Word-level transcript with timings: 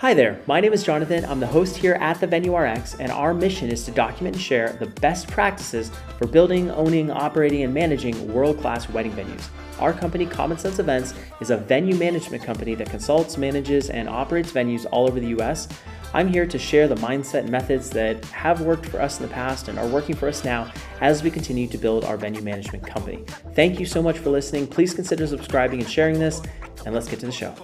Hi 0.00 0.14
there, 0.14 0.40
my 0.46 0.60
name 0.60 0.72
is 0.72 0.82
Jonathan. 0.82 1.26
I'm 1.26 1.40
the 1.40 1.46
host 1.46 1.76
here 1.76 1.92
at 2.00 2.18
the 2.20 2.26
Venue 2.26 2.56
RX, 2.56 2.94
and 2.94 3.12
our 3.12 3.34
mission 3.34 3.68
is 3.68 3.84
to 3.84 3.90
document 3.90 4.34
and 4.34 4.42
share 4.42 4.72
the 4.80 4.86
best 4.86 5.28
practices 5.28 5.90
for 6.16 6.26
building, 6.26 6.70
owning, 6.70 7.10
operating, 7.10 7.64
and 7.64 7.74
managing 7.74 8.32
world 8.32 8.58
class 8.58 8.88
wedding 8.88 9.12
venues. 9.12 9.50
Our 9.78 9.92
company, 9.92 10.24
Common 10.24 10.56
Sense 10.56 10.78
Events, 10.78 11.12
is 11.42 11.50
a 11.50 11.58
venue 11.58 11.96
management 11.96 12.42
company 12.42 12.74
that 12.76 12.88
consults, 12.88 13.36
manages, 13.36 13.90
and 13.90 14.08
operates 14.08 14.52
venues 14.52 14.86
all 14.90 15.06
over 15.06 15.20
the 15.20 15.38
US. 15.38 15.68
I'm 16.14 16.28
here 16.28 16.46
to 16.46 16.58
share 16.58 16.88
the 16.88 16.94
mindset 16.94 17.40
and 17.40 17.50
methods 17.50 17.90
that 17.90 18.24
have 18.24 18.62
worked 18.62 18.86
for 18.86 19.02
us 19.02 19.20
in 19.20 19.28
the 19.28 19.34
past 19.34 19.68
and 19.68 19.78
are 19.78 19.86
working 19.86 20.16
for 20.16 20.28
us 20.28 20.46
now 20.46 20.72
as 21.02 21.22
we 21.22 21.30
continue 21.30 21.68
to 21.68 21.76
build 21.76 22.06
our 22.06 22.16
venue 22.16 22.40
management 22.40 22.86
company. 22.86 23.22
Thank 23.54 23.78
you 23.78 23.84
so 23.84 24.00
much 24.00 24.16
for 24.16 24.30
listening. 24.30 24.66
Please 24.66 24.94
consider 24.94 25.26
subscribing 25.26 25.80
and 25.80 25.90
sharing 25.90 26.18
this, 26.18 26.40
and 26.86 26.94
let's 26.94 27.06
get 27.06 27.20
to 27.20 27.26
the 27.26 27.32
show. 27.32 27.54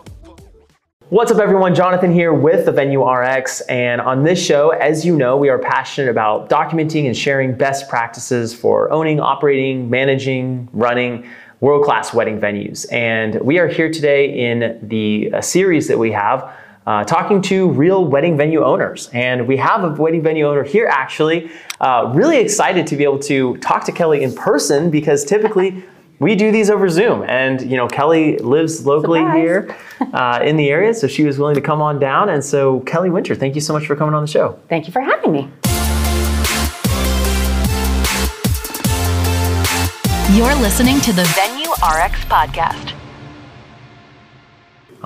What's 1.08 1.30
up, 1.30 1.38
everyone? 1.38 1.72
Jonathan 1.72 2.10
here 2.10 2.32
with 2.32 2.64
the 2.64 2.72
Venue 2.72 3.08
RX. 3.08 3.60
And 3.60 4.00
on 4.00 4.24
this 4.24 4.44
show, 4.44 4.70
as 4.70 5.06
you 5.06 5.14
know, 5.14 5.36
we 5.36 5.48
are 5.48 5.58
passionate 5.60 6.10
about 6.10 6.50
documenting 6.50 7.06
and 7.06 7.16
sharing 7.16 7.54
best 7.54 7.88
practices 7.88 8.52
for 8.52 8.90
owning, 8.90 9.20
operating, 9.20 9.88
managing, 9.88 10.68
running 10.72 11.30
world 11.60 11.84
class 11.84 12.12
wedding 12.12 12.40
venues. 12.40 12.92
And 12.92 13.40
we 13.40 13.60
are 13.60 13.68
here 13.68 13.88
today 13.88 14.50
in 14.50 14.80
the 14.82 15.30
series 15.42 15.86
that 15.86 15.96
we 15.96 16.10
have. 16.10 16.52
Uh, 16.88 17.04
talking 17.04 17.40
to 17.42 17.68
real 17.70 18.04
wedding 18.04 18.36
venue 18.36 18.64
owners. 18.64 19.08
And 19.12 19.46
we 19.46 19.56
have 19.58 19.84
a 19.84 19.90
wedding 19.90 20.22
venue 20.24 20.48
owner 20.48 20.64
here 20.64 20.88
actually. 20.88 21.52
Uh, 21.80 22.12
really 22.16 22.38
excited 22.38 22.84
to 22.88 22.96
be 22.96 23.04
able 23.04 23.20
to 23.20 23.56
talk 23.58 23.84
to 23.84 23.92
Kelly 23.92 24.24
in 24.24 24.34
person 24.34 24.90
because 24.90 25.24
typically 25.24 25.84
we 26.18 26.34
do 26.34 26.50
these 26.50 26.70
over 26.70 26.88
Zoom. 26.88 27.22
And 27.24 27.60
you 27.62 27.76
know, 27.76 27.88
Kelly 27.88 28.38
lives 28.38 28.86
locally 28.86 29.20
Surprise. 29.20 29.36
here 29.38 29.76
uh, 30.12 30.40
in 30.42 30.56
the 30.56 30.70
area, 30.70 30.94
so 30.94 31.06
she 31.06 31.24
was 31.24 31.38
willing 31.38 31.54
to 31.54 31.60
come 31.60 31.82
on 31.82 31.98
down. 31.98 32.28
And 32.28 32.44
so, 32.44 32.80
Kelly 32.80 33.10
Winter, 33.10 33.34
thank 33.34 33.54
you 33.54 33.60
so 33.60 33.72
much 33.72 33.86
for 33.86 33.96
coming 33.96 34.14
on 34.14 34.22
the 34.22 34.28
show. 34.28 34.58
Thank 34.68 34.86
you 34.86 34.92
for 34.92 35.00
having 35.00 35.32
me. 35.32 35.50
You're 40.36 40.54
listening 40.56 41.00
to 41.02 41.12
the 41.12 41.24
Venue 41.34 41.70
RX 41.70 42.24
podcast. 42.24 42.95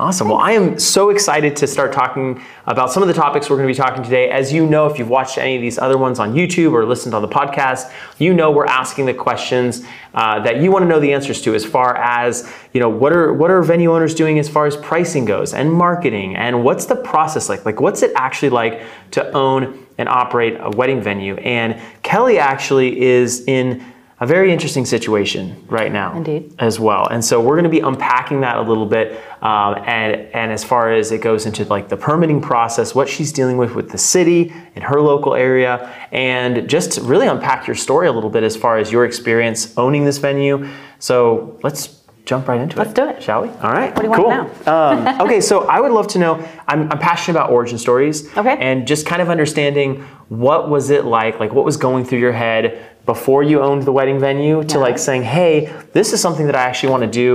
Awesome. 0.01 0.31
Well, 0.31 0.39
I 0.39 0.53
am 0.53 0.79
so 0.79 1.11
excited 1.11 1.55
to 1.57 1.67
start 1.67 1.93
talking 1.93 2.43
about 2.67 2.91
some 2.91 3.03
of 3.03 3.07
the 3.07 3.13
topics 3.13 3.51
we're 3.51 3.57
going 3.57 3.69
to 3.69 3.75
be 3.75 3.77
talking 3.77 4.03
today. 4.03 4.31
As 4.31 4.51
you 4.51 4.65
know, 4.65 4.87
if 4.87 4.99
you've 4.99 5.11
watched 5.11 5.37
any 5.37 5.57
of 5.57 5.61
these 5.61 5.77
other 5.77 5.99
ones 5.99 6.19
on 6.19 6.33
YouTube 6.33 6.73
or 6.73 6.87
listened 6.87 7.13
on 7.13 7.21
the 7.21 7.29
podcast, 7.29 7.93
you 8.17 8.33
know 8.33 8.51
we're 8.51 8.65
asking 8.65 9.05
the 9.05 9.13
questions 9.13 9.85
uh, 10.15 10.41
that 10.41 10.63
you 10.63 10.71
want 10.71 10.85
to 10.85 10.89
know 10.89 11.01
the 11.01 11.13
answers 11.13 11.43
to 11.43 11.55
as 11.55 11.67
far 11.67 11.99
as, 11.99 12.51
you 12.73 12.81
know, 12.81 12.89
what 12.89 13.13
are 13.13 13.35
what 13.35 13.51
are 13.51 13.61
venue 13.63 13.93
owners 13.93 14.15
doing 14.15 14.39
as 14.39 14.49
far 14.49 14.65
as 14.65 14.75
pricing 14.79 15.27
goes 15.27 15.53
and 15.53 15.71
marketing 15.71 16.35
and 16.35 16.65
what's 16.65 16.87
the 16.87 16.97
process 16.97 17.51
like? 17.51 17.67
Like 17.67 17.83
what's 17.83 18.03
it 18.03 18.11
actually 18.17 18.49
like 18.49 18.83
to 19.11 19.31
own 19.33 19.87
and 19.99 20.09
operate 20.09 20.57
a 20.61 20.71
wedding 20.71 21.03
venue? 21.03 21.35
And 21.37 21.79
Kelly 22.03 22.39
actually 22.39 23.03
is 23.03 23.45
in 23.47 23.85
a 24.23 24.27
very 24.27 24.53
interesting 24.53 24.85
situation 24.85 25.65
right 25.69 25.91
now 25.91 26.15
Indeed. 26.15 26.55
as 26.59 26.79
well 26.79 27.07
and 27.07 27.25
so 27.25 27.41
we're 27.41 27.55
going 27.55 27.65
to 27.65 27.71
be 27.71 27.81
unpacking 27.81 28.43
that 28.43 28.59
a 28.59 28.63
little 28.63 28.85
bit 28.87 29.19
um, 29.43 29.77
and 29.87 30.15
and 30.35 30.53
as 30.53 30.63
far 30.63 30.93
as 30.93 31.11
it 31.11 31.23
goes 31.23 31.47
into 31.47 31.65
like 31.65 31.89
the 31.89 31.97
permitting 31.97 32.41
process 32.43 32.95
what 32.95 33.09
she's 33.09 33.33
dealing 33.33 33.57
with 33.57 33.75
with 33.75 33.91
the 33.91 33.99
city 33.99 34.53
in 34.77 34.83
her 34.83 35.01
local 35.01 35.35
area 35.35 35.91
and 36.13 36.69
just 36.69 36.99
really 37.01 37.27
unpack 37.27 37.67
your 37.67 37.77
story 37.77 38.07
a 38.09 38.13
little 38.13 38.31
bit 38.31 38.43
as 38.43 38.57
far 38.57 38.77
as 38.77 38.93
your 38.93 39.05
experience 39.07 39.77
owning 39.79 40.05
this 40.05 40.19
venue 40.19 40.69
so 40.99 41.59
let's 41.63 41.97
jump 42.27 42.47
right 42.47 42.61
into 42.61 42.77
it. 42.77 42.79
Let's 42.79 42.93
do 42.93 43.09
it. 43.09 43.23
shall 43.23 43.43
we 43.43 43.49
all 43.49 43.73
right 43.73 43.93
What 43.97 44.03
do 44.03 44.05
you 44.05 44.11
want 44.11 44.53
cool. 44.65 44.73
um, 44.75 45.21
okay 45.23 45.41
so 45.41 45.67
i 45.67 45.81
would 45.81 45.91
love 45.93 46.07
to 46.09 46.19
know 46.19 46.47
I'm, 46.69 46.83
I'm 46.93 46.99
passionate 46.99 47.39
about 47.39 47.51
origin 47.51 47.79
stories 47.79 48.29
Okay. 48.37 48.57
and 48.61 48.87
just 48.87 49.07
kind 49.07 49.23
of 49.23 49.31
understanding 49.31 50.03
what 50.29 50.69
was 50.69 50.91
it 50.91 51.07
like 51.07 51.41
like 51.41 51.53
what 51.55 51.65
was 51.65 51.79
going 51.79 52.05
through 52.05 52.19
your 52.21 52.33
head 52.33 52.87
before 53.15 53.43
you 53.51 53.57
owned 53.69 53.83
the 53.89 53.95
wedding 53.99 54.19
venue 54.29 54.57
to 54.73 54.77
Yeah. 54.77 54.87
like 54.87 54.99
saying 55.09 55.23
hey 55.37 55.53
this 55.99 56.09
is 56.15 56.19
something 56.27 56.47
that 56.49 56.57
i 56.63 56.65
actually 56.69 56.91
want 56.95 57.03
to 57.09 57.13
do 57.25 57.29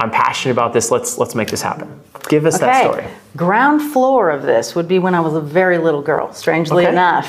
i'm 0.00 0.10
passionate 0.24 0.52
about 0.58 0.70
this 0.76 0.86
let's 0.94 1.10
let's 1.20 1.34
make 1.40 1.48
this 1.54 1.62
happen 1.70 1.86
give 2.34 2.44
us 2.50 2.58
that 2.58 2.74
story 2.84 3.06
Ground 3.36 3.78
floor 3.92 4.22
of 4.36 4.40
this 4.52 4.66
would 4.76 4.86
be 4.94 4.98
when 5.04 5.12
I 5.18 5.20
was 5.28 5.34
a 5.34 5.40
very 5.40 5.78
little 5.86 6.02
girl, 6.10 6.26
strangely 6.32 6.84
Okay. 6.84 6.92
enough. 6.92 7.28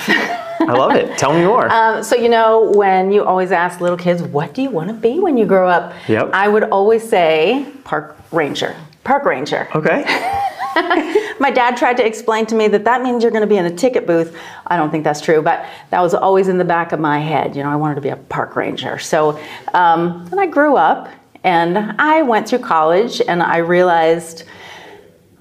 i 0.71 0.73
love 0.83 0.93
it 1.01 1.17
tell 1.17 1.33
me 1.37 1.43
more 1.53 1.65
Um, 1.77 2.03
so, 2.03 2.13
you 2.15 2.29
know, 2.29 2.49
when 2.81 3.11
you 3.11 3.21
always 3.31 3.51
ask 3.63 3.81
little 3.81 3.97
kids, 4.07 4.21
what 4.37 4.53
do 4.55 4.61
you 4.61 4.69
want 4.77 4.87
to 4.93 4.97
be 5.07 5.13
when 5.25 5.35
you 5.39 5.45
grow 5.53 5.67
up? 5.77 5.85
Yep. 6.07 6.29
I 6.43 6.45
would 6.53 6.65
always 6.77 7.03
say 7.15 7.65
park 7.83 8.15
ranger. 8.31 8.71
Park 9.03 9.23
ranger. 9.25 9.67
okay 9.79 9.99
My 11.39 11.51
dad 11.51 11.77
tried 11.77 11.95
to 11.97 12.05
explain 12.05 12.45
to 12.47 12.55
me 12.55 12.67
that 12.67 12.83
that 12.83 13.01
means 13.01 13.23
you're 13.23 13.31
going 13.31 13.41
to 13.41 13.47
be 13.47 13.57
in 13.57 13.65
a 13.65 13.75
ticket 13.75 14.05
booth. 14.05 14.37
I 14.67 14.75
don't 14.75 14.91
think 14.91 15.05
that's 15.05 15.21
true, 15.21 15.41
but 15.41 15.65
that 15.89 16.01
was 16.01 16.13
always 16.13 16.49
in 16.49 16.57
the 16.57 16.65
back 16.65 16.91
of 16.91 16.99
my 16.99 17.19
head. 17.19 17.55
You 17.55 17.63
know, 17.63 17.69
I 17.69 17.77
wanted 17.77 17.95
to 17.95 18.01
be 18.01 18.09
a 18.09 18.17
park 18.17 18.55
ranger. 18.55 18.99
So 18.99 19.39
um, 19.73 20.27
then 20.29 20.39
I 20.39 20.47
grew 20.47 20.75
up 20.75 21.09
and 21.45 21.77
I 21.77 22.23
went 22.23 22.49
through 22.49 22.59
college 22.59 23.21
and 23.25 23.41
I 23.41 23.57
realized 23.57 24.43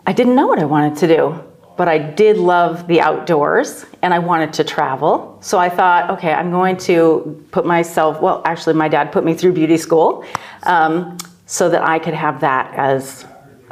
I 0.07 0.13
didn't 0.13 0.37
know 0.37 0.47
what 0.47 0.61
I 0.61 0.67
wanted 0.67 0.97
to 0.99 1.09
do, 1.09 1.45
but 1.77 1.89
I 1.89 1.99
did 1.99 2.37
love 2.37 2.87
the 2.87 3.01
outdoors 3.01 3.87
and 4.03 4.15
I 4.15 4.21
wanted 4.21 4.53
to 4.53 4.65
travel. 4.65 5.39
So 5.41 5.59
I 5.59 5.69
thought, 5.69 6.11
okay, 6.11 6.33
I'm 6.33 6.53
going 6.53 6.77
to 6.79 7.45
put 7.51 7.67
myself, 7.67 8.21
well, 8.21 8.41
actually, 8.45 8.75
my 8.75 8.87
dad 8.87 9.11
put 9.11 9.25
me 9.25 9.35
through 9.35 9.55
beauty 9.55 9.79
school 9.79 10.25
um, 10.63 11.17
so 11.47 11.69
that 11.71 11.83
I 11.83 11.99
could 11.99 12.15
have 12.15 12.41
that 12.41 12.73
as 12.75 13.25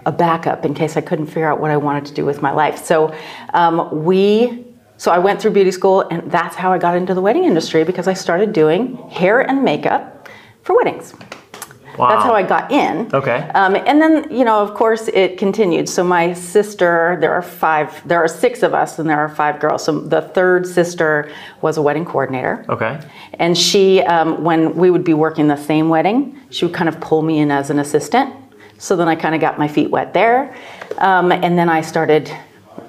a 0.07 0.13
backup 0.13 0.65
in 0.65 0.75
case 0.75 0.97
I 0.97 1.01
couldn't 1.01 1.27
figure 1.27 1.51
out 1.51 1.61
what 1.61 1.71
I 1.71 1.77
wanted 1.77 2.07
to 2.07 2.15
do 2.15 2.25
with 2.25 2.43
my 2.43 2.51
life. 2.51 2.85
So 2.85 3.15
um, 3.55 4.05
we, 4.05 4.65
so 4.97 5.11
I 5.11 5.19
went 5.19 5.41
through 5.41 5.53
beauty 5.53 5.71
school 5.71 6.03
and 6.11 6.31
that's 6.31 6.57
how 6.57 6.73
I 6.73 6.79
got 6.79 6.97
into 6.97 7.15
the 7.15 7.21
wedding 7.21 7.45
industry 7.45 7.85
because 7.85 8.09
I 8.09 8.15
started 8.15 8.53
doing 8.53 8.97
hair 9.09 9.41
and 9.41 9.63
makeup 9.63 10.29
for 10.63 10.77
weddings. 10.77 11.15
wow 11.99 12.09
That's 12.09 12.25
how 12.25 12.35
I 12.35 12.43
got 12.43 12.71
in. 12.71 13.11
Okay. 13.13 13.51
Um, 13.55 13.77
and 13.77 14.01
then, 14.01 14.27
you 14.31 14.45
know, 14.45 14.61
of 14.61 14.75
course, 14.75 15.09
it 15.09 15.39
continued. 15.39 15.89
So 15.89 16.03
my 16.03 16.33
sister, 16.33 17.19
there 17.21 17.33
are 17.33 17.43
five, 17.43 18.07
there 18.07 18.23
are 18.23 18.29
six 18.29 18.63
of 18.63 18.75
us, 18.75 18.99
and 18.99 19.09
there 19.09 19.19
are 19.19 19.29
five 19.29 19.61
girls. 19.61 19.85
So 19.85 20.01
the 20.01 20.23
third 20.23 20.67
sister 20.67 21.31
was 21.61 21.77
a 21.77 21.83
wedding 21.83 22.05
coordinator. 22.05 22.65
okay 22.69 23.01
And 23.35 23.57
she, 23.57 24.03
um, 24.03 24.43
when 24.43 24.75
we 24.75 24.91
would 24.91 25.05
be 25.05 25.15
working 25.15 25.49
the 25.49 25.57
same 25.57 25.89
wedding, 25.89 26.41
she 26.51 26.65
would 26.65 26.75
kind 26.75 26.89
of 26.89 27.01
pull 27.01 27.23
me 27.23 27.39
in 27.39 27.51
as 27.51 27.71
an 27.71 27.79
assistant. 27.79 28.35
So 28.83 28.97
then 28.97 29.09
I 29.09 29.15
kind 29.15 29.33
of 29.33 29.41
got 29.41 29.61
my 29.61 29.69
feet 29.69 29.91
wet 29.91 30.13
there. 30.13 30.53
Um, 30.99 31.31
and 31.31 31.57
then 31.57 31.69
I 31.69 31.83
started 31.83 32.29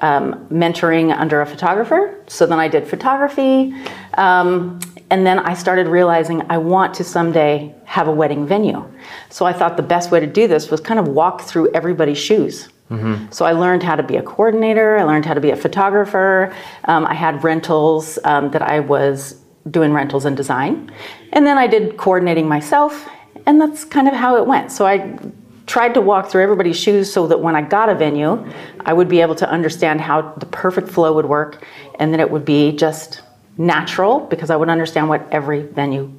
um, 0.02 0.48
mentoring 0.48 1.16
under 1.16 1.42
a 1.42 1.46
photographer. 1.46 2.20
So 2.26 2.48
then 2.48 2.60
I 2.60 2.68
did 2.68 2.88
photography. 2.88 3.76
Um, 4.16 4.80
and 5.12 5.24
then 5.24 5.38
I 5.38 5.54
started 5.54 5.86
realizing 5.86 6.42
I 6.50 6.58
want 6.58 6.96
to 6.96 7.04
someday 7.04 7.76
have 7.86 8.08
a 8.08 8.12
wedding 8.12 8.48
venue. 8.48 8.84
So 9.30 9.46
I 9.46 9.54
thought 9.54 9.78
the 9.78 9.84
best 9.84 10.10
way 10.10 10.20
to 10.20 10.26
do 10.26 10.48
this 10.48 10.72
was 10.72 10.82
kind 10.82 11.00
of 11.00 11.10
walk 11.10 11.42
through 11.42 11.72
everybody's 11.74 12.18
shoes. 12.18 12.70
So 13.30 13.46
I 13.46 13.52
learned 13.52 13.84
how 13.84 13.96
to 13.96 14.04
be 14.04 14.18
a 14.18 14.24
coordinator. 14.24 14.98
I 14.98 15.04
learned 15.04 15.26
how 15.26 15.36
to 15.36 15.42
be 15.42 15.52
a 15.52 15.56
photographer. 15.56 16.56
Um, 16.86 17.06
I 17.06 17.14
had 17.14 17.44
rentals 17.44 18.18
um, 18.24 18.50
that 18.50 18.64
I 18.64 18.80
was 18.80 19.42
doing 19.70 19.94
rentals 19.94 20.26
and 20.26 20.36
design, 20.36 20.92
and 21.32 21.46
then 21.46 21.58
I 21.58 21.68
did 21.68 21.98
coordinating 21.98 22.48
myself, 22.48 23.08
and 23.46 23.62
that's 23.62 23.84
kind 23.86 24.08
of 24.08 24.14
how 24.14 24.38
it 24.38 24.46
went. 24.46 24.72
So 24.72 24.86
I 24.86 25.18
tried 25.66 25.94
to 25.94 26.02
walk 26.02 26.30
through 26.30 26.44
everybody's 26.44 26.78
shoes 26.78 27.12
so 27.12 27.28
that 27.28 27.40
when 27.40 27.56
I 27.56 27.62
got 27.62 27.90
a 27.90 27.96
venue, 27.96 28.46
I 28.82 28.94
would 28.94 29.08
be 29.08 29.22
able 29.22 29.36
to 29.36 29.50
understand 29.50 30.02
how 30.02 30.34
the 30.38 30.46
perfect 30.48 30.90
flow 30.90 31.14
would 31.14 31.26
work, 31.26 31.66
and 32.00 32.14
that 32.14 32.20
it 32.20 32.30
would 32.30 32.46
be 32.46 32.72
just 32.72 33.22
natural 33.58 34.20
because 34.20 34.50
I 34.50 34.56
would 34.56 34.70
understand 34.70 35.10
what 35.10 35.28
every 35.32 35.62
venue 35.62 36.12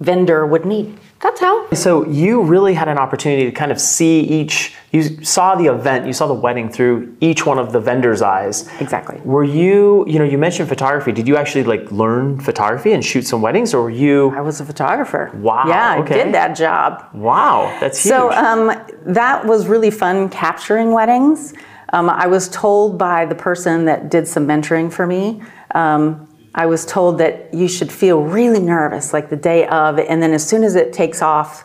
vendor 0.00 0.46
would 0.46 0.64
need. 0.64 0.98
That's 1.20 1.40
how. 1.40 1.68
So 1.70 2.06
you 2.06 2.42
really 2.42 2.74
had 2.74 2.86
an 2.86 2.96
opportunity 2.96 3.44
to 3.44 3.52
kind 3.52 3.72
of 3.72 3.80
see 3.80 4.20
each. 4.20 4.74
You 4.92 5.24
saw 5.24 5.56
the 5.56 5.66
event, 5.66 6.06
you 6.06 6.12
saw 6.12 6.26
the 6.28 6.34
wedding 6.34 6.70
through 6.70 7.16
each 7.20 7.44
one 7.44 7.58
of 7.58 7.72
the 7.72 7.80
vendors' 7.80 8.22
eyes. 8.22 8.68
Exactly. 8.80 9.20
Were 9.24 9.44
you, 9.44 10.06
you 10.06 10.18
know, 10.18 10.24
you 10.24 10.38
mentioned 10.38 10.68
photography. 10.68 11.12
Did 11.12 11.26
you 11.26 11.36
actually 11.36 11.64
like 11.64 11.90
learn 11.90 12.40
photography 12.40 12.92
and 12.92 13.04
shoot 13.04 13.26
some 13.26 13.42
weddings, 13.42 13.74
or 13.74 13.82
were 13.82 13.90
you? 13.90 14.30
I 14.30 14.40
was 14.40 14.60
a 14.60 14.64
photographer. 14.64 15.30
Wow, 15.34 15.64
Yeah, 15.66 15.98
okay. 16.00 16.20
I 16.20 16.24
did 16.24 16.34
that 16.34 16.56
job. 16.56 17.08
Wow, 17.12 17.76
that's 17.80 18.02
huge. 18.02 18.10
So 18.10 18.32
um, 18.32 18.72
that 19.04 19.44
was 19.44 19.66
really 19.66 19.90
fun 19.90 20.28
capturing 20.28 20.92
weddings. 20.92 21.52
Um, 21.92 22.10
I 22.10 22.26
was 22.26 22.48
told 22.50 22.96
by 22.98 23.24
the 23.24 23.34
person 23.34 23.86
that 23.86 24.10
did 24.10 24.28
some 24.28 24.46
mentoring 24.46 24.92
for 24.92 25.06
me. 25.06 25.42
Um, 25.74 26.27
I 26.54 26.66
was 26.66 26.86
told 26.86 27.18
that 27.18 27.52
you 27.52 27.68
should 27.68 27.92
feel 27.92 28.22
really 28.22 28.60
nervous, 28.60 29.12
like 29.12 29.30
the 29.30 29.36
day 29.36 29.66
of, 29.68 29.98
and 29.98 30.22
then 30.22 30.32
as 30.32 30.46
soon 30.46 30.64
as 30.64 30.74
it 30.74 30.92
takes 30.92 31.22
off, 31.22 31.64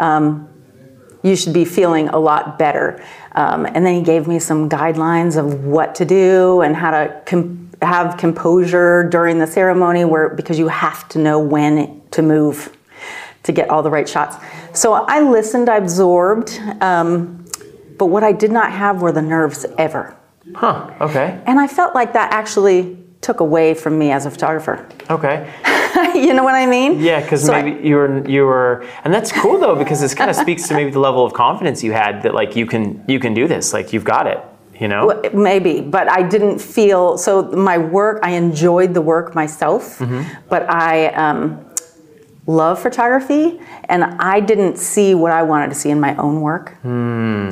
um, 0.00 0.48
you 1.22 1.36
should 1.36 1.54
be 1.54 1.64
feeling 1.64 2.08
a 2.08 2.18
lot 2.18 2.58
better. 2.58 3.02
Um, 3.32 3.64
and 3.66 3.86
then 3.86 3.94
he 3.94 4.02
gave 4.02 4.28
me 4.28 4.38
some 4.38 4.68
guidelines 4.68 5.36
of 5.36 5.64
what 5.64 5.94
to 5.96 6.04
do 6.04 6.60
and 6.60 6.76
how 6.76 6.90
to 6.90 7.22
com- 7.24 7.70
have 7.80 8.16
composure 8.16 9.08
during 9.08 9.38
the 9.38 9.46
ceremony, 9.46 10.04
where 10.04 10.28
because 10.28 10.58
you 10.58 10.68
have 10.68 11.08
to 11.10 11.18
know 11.18 11.38
when 11.38 12.02
to 12.10 12.22
move 12.22 12.76
to 13.44 13.52
get 13.52 13.70
all 13.70 13.82
the 13.82 13.90
right 13.90 14.08
shots. 14.08 14.36
So 14.72 14.92
I 14.92 15.20
listened, 15.20 15.68
I 15.68 15.76
absorbed, 15.76 16.58
um, 16.80 17.44
but 17.98 18.06
what 18.06 18.24
I 18.24 18.32
did 18.32 18.50
not 18.50 18.72
have 18.72 19.02
were 19.02 19.12
the 19.12 19.22
nerves 19.22 19.64
ever. 19.78 20.16
Huh. 20.54 20.90
Okay. 21.00 21.40
And 21.46 21.58
I 21.58 21.66
felt 21.66 21.94
like 21.94 22.12
that 22.12 22.32
actually 22.32 23.03
took 23.24 23.40
away 23.40 23.74
from 23.74 23.98
me 23.98 24.12
as 24.12 24.26
a 24.26 24.30
photographer. 24.30 24.86
Okay. 25.10 25.36
you 26.14 26.34
know 26.34 26.44
what 26.44 26.54
I 26.54 26.66
mean? 26.66 27.00
Yeah, 27.00 27.20
because 27.20 27.44
So 27.46 27.52
I- 27.52 27.62
maybe 27.62 27.88
you 27.88 27.96
were 27.96 28.28
you 28.28 28.42
were, 28.44 28.84
and 29.04 29.12
that's 29.14 29.32
cool 29.32 29.58
though 29.58 29.76
because 29.82 30.00
this 30.00 30.14
kind 30.14 30.30
of 30.30 30.36
speaks 30.36 30.68
to 30.68 30.74
maybe 30.74 30.90
the 30.90 31.04
level 31.08 31.24
of 31.24 31.32
confidence 31.32 31.82
you 31.82 31.92
had 31.92 32.22
that 32.22 32.34
like 32.34 32.54
you 32.54 32.66
can 32.66 33.02
you 33.08 33.18
can 33.18 33.32
do 33.34 33.48
this, 33.48 33.72
like 33.72 33.92
you've 33.92 34.04
got 34.16 34.26
it. 34.26 34.40
You 34.82 34.88
know. 34.88 35.02
Maybe, 35.32 35.80
but 35.80 36.06
I 36.18 36.22
didn't 36.34 36.58
feel 36.58 37.16
so. 37.16 37.30
My 37.72 37.78
work, 37.78 38.18
I 38.28 38.30
enjoyed 38.44 38.92
the 38.92 39.00
work 39.00 39.32
myself, 39.34 40.02
but 40.48 40.62
I 40.68 40.92
um, 41.14 41.64
love 42.46 42.82
photography, 42.82 43.60
and 43.88 44.02
I 44.34 44.40
didn't 44.40 44.76
see 44.78 45.14
what 45.14 45.30
I 45.30 45.42
wanted 45.44 45.68
to 45.70 45.76
see 45.76 45.90
in 45.90 46.00
my 46.00 46.16
own 46.16 46.40
work. 46.40 46.66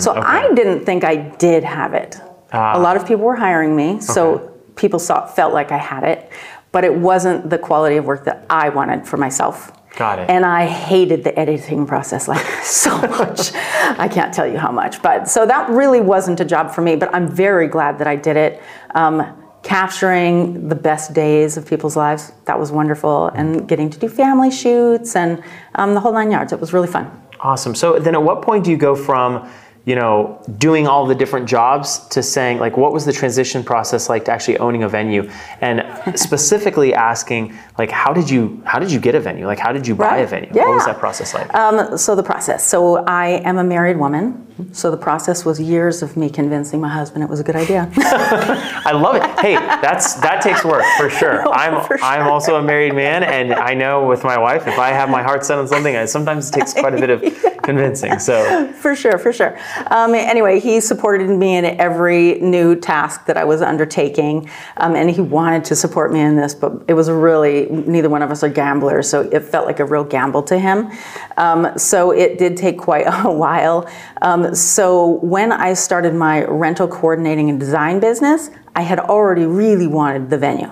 so 0.04 0.08
I 0.16 0.50
didn't 0.54 0.84
think 0.84 1.04
I 1.04 1.14
did 1.46 1.62
have 1.62 1.94
it. 1.94 2.20
Ah. 2.52 2.76
A 2.76 2.80
lot 2.80 2.96
of 2.96 3.06
people 3.06 3.24
were 3.24 3.36
hiring 3.36 3.76
me, 3.76 4.00
so 4.00 4.51
people 4.76 4.98
saw 4.98 5.26
felt 5.26 5.52
like 5.52 5.72
I 5.72 5.78
had 5.78 6.04
it, 6.04 6.30
but 6.72 6.84
it 6.84 6.94
wasn't 6.94 7.50
the 7.50 7.58
quality 7.58 7.96
of 7.96 8.04
work 8.04 8.24
that 8.24 8.46
I 8.48 8.68
wanted 8.70 9.06
for 9.06 9.16
myself. 9.16 9.72
Got 9.96 10.20
it. 10.20 10.30
And 10.30 10.46
I 10.46 10.66
hated 10.66 11.22
the 11.22 11.38
editing 11.38 11.86
process 11.86 12.26
like 12.26 12.46
so 12.62 12.96
much. 12.98 13.52
I 13.54 14.08
can't 14.08 14.32
tell 14.32 14.46
you 14.46 14.58
how 14.58 14.72
much. 14.72 15.02
But 15.02 15.28
so 15.28 15.44
that 15.46 15.68
really 15.68 16.00
wasn't 16.00 16.40
a 16.40 16.44
job 16.44 16.70
for 16.70 16.80
me, 16.80 16.96
but 16.96 17.14
I'm 17.14 17.28
very 17.28 17.68
glad 17.68 17.98
that 17.98 18.06
I 18.06 18.16
did 18.16 18.36
it. 18.36 18.62
Um, 18.94 19.38
capturing 19.62 20.68
the 20.68 20.74
best 20.74 21.14
days 21.14 21.56
of 21.56 21.66
people's 21.66 21.96
lives, 21.96 22.32
that 22.46 22.58
was 22.58 22.72
wonderful. 22.72 23.28
And 23.28 23.68
getting 23.68 23.90
to 23.90 23.98
do 23.98 24.08
family 24.08 24.50
shoots 24.50 25.14
and 25.14 25.42
um, 25.74 25.94
the 25.94 26.00
whole 26.00 26.12
nine 26.12 26.30
yards. 26.30 26.52
It 26.52 26.60
was 26.60 26.72
really 26.72 26.88
fun. 26.88 27.10
Awesome. 27.40 27.74
So 27.74 27.98
then, 27.98 28.14
at 28.14 28.22
what 28.22 28.42
point 28.42 28.64
do 28.64 28.70
you 28.70 28.76
go 28.76 28.94
from 28.94 29.48
you 29.84 29.96
know 29.96 30.40
doing 30.58 30.86
all 30.86 31.06
the 31.06 31.14
different 31.14 31.48
jobs 31.48 32.06
to 32.08 32.22
saying 32.22 32.58
like 32.58 32.76
what 32.76 32.92
was 32.92 33.04
the 33.04 33.12
transition 33.12 33.64
process 33.64 34.08
like 34.08 34.24
to 34.26 34.30
actually 34.32 34.56
owning 34.58 34.84
a 34.84 34.88
venue 34.88 35.28
and 35.60 35.82
specifically 36.18 36.94
asking 36.94 37.52
like 37.78 37.90
how 37.90 38.12
did 38.12 38.30
you 38.30 38.62
how 38.64 38.78
did 38.78 38.92
you 38.92 39.00
get 39.00 39.14
a 39.16 39.20
venue 39.20 39.44
like 39.46 39.58
how 39.58 39.72
did 39.72 39.84
you 39.86 39.94
buy 39.94 40.18
a 40.18 40.20
Right. 40.20 40.28
venue 40.28 40.50
what 40.52 40.68
was 40.74 40.84
that 40.86 40.98
process 40.98 41.34
like 41.34 41.52
Um, 41.54 41.98
so 41.98 42.14
the 42.14 42.22
process. 42.22 42.64
So 42.66 42.98
I 43.06 43.40
am 43.44 43.58
a 43.58 43.64
married 43.64 43.96
woman. 43.96 44.46
So 44.72 44.90
the 44.90 44.96
process 44.96 45.44
was 45.44 45.60
years 45.60 46.02
of 46.02 46.16
me 46.16 46.28
convincing 46.28 46.80
my 46.80 46.88
husband 46.88 47.22
it 47.24 47.30
was 47.30 47.40
a 47.40 47.44
good 47.44 47.56
idea. 47.56 47.90
I 47.96 48.92
love 48.92 49.16
it. 49.16 49.22
Hey, 49.40 49.54
that's 49.54 50.14
that 50.14 50.42
takes 50.42 50.64
work 50.64 50.84
for 50.98 51.10
sure. 51.10 51.48
I'm 51.52 51.84
for 51.86 51.98
sure. 51.98 52.06
I'm 52.06 52.26
also 52.26 52.56
a 52.56 52.62
married 52.62 52.94
man, 52.94 53.22
and 53.22 53.54
I 53.54 53.74
know 53.74 54.06
with 54.06 54.24
my 54.24 54.38
wife, 54.38 54.66
if 54.66 54.78
I 54.78 54.90
have 54.90 55.08
my 55.08 55.22
heart 55.22 55.44
set 55.44 55.58
on 55.58 55.66
something, 55.66 55.96
I, 55.96 56.04
sometimes 56.04 56.48
it 56.48 56.52
takes 56.52 56.72
quite 56.72 56.94
a 56.94 57.00
bit 57.00 57.10
of 57.10 57.22
convincing. 57.62 58.18
So 58.18 58.72
For 58.72 58.94
sure, 58.94 59.18
for 59.18 59.32
sure. 59.32 59.58
Um, 59.90 60.14
anyway, 60.14 60.60
he 60.60 60.80
supported 60.80 61.28
me 61.28 61.56
in 61.56 61.64
every 61.64 62.40
new 62.40 62.74
task 62.74 63.26
that 63.26 63.36
I 63.36 63.44
was 63.44 63.62
undertaking, 63.62 64.50
um, 64.76 64.96
and 64.96 65.10
he 65.10 65.20
wanted 65.20 65.64
to 65.66 65.76
support 65.76 66.12
me 66.12 66.20
in 66.20 66.36
this, 66.36 66.54
but 66.54 66.72
it 66.88 66.94
was 66.94 67.10
really, 67.10 67.66
neither 67.70 68.08
one 68.08 68.22
of 68.22 68.30
us 68.30 68.42
are 68.42 68.48
gamblers, 68.48 69.08
so 69.08 69.22
it 69.22 69.40
felt 69.40 69.66
like 69.66 69.80
a 69.80 69.84
real 69.84 70.04
gamble 70.04 70.42
to 70.44 70.58
him. 70.58 70.90
Um, 71.36 71.78
so 71.78 72.10
it 72.10 72.38
did 72.38 72.56
take 72.56 72.78
quite 72.78 73.06
a 73.06 73.30
while. 73.30 73.88
Um, 74.20 74.41
so 74.56 75.18
when 75.20 75.52
I 75.52 75.74
started 75.74 76.14
my 76.14 76.44
rental 76.44 76.88
coordinating 76.88 77.50
and 77.50 77.58
design 77.58 78.00
business, 78.00 78.50
I 78.74 78.82
had 78.82 78.98
already 78.98 79.44
really 79.44 79.86
wanted 79.86 80.30
the 80.30 80.38
venue. 80.38 80.70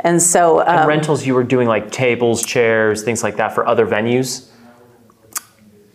And 0.00 0.22
so 0.22 0.66
um, 0.66 0.86
rentals, 0.86 1.26
you 1.26 1.34
were 1.34 1.44
doing 1.44 1.66
like 1.68 1.90
tables, 1.90 2.44
chairs, 2.44 3.02
things 3.02 3.22
like 3.22 3.36
that 3.36 3.54
for 3.54 3.66
other 3.66 3.86
venues. 3.86 4.48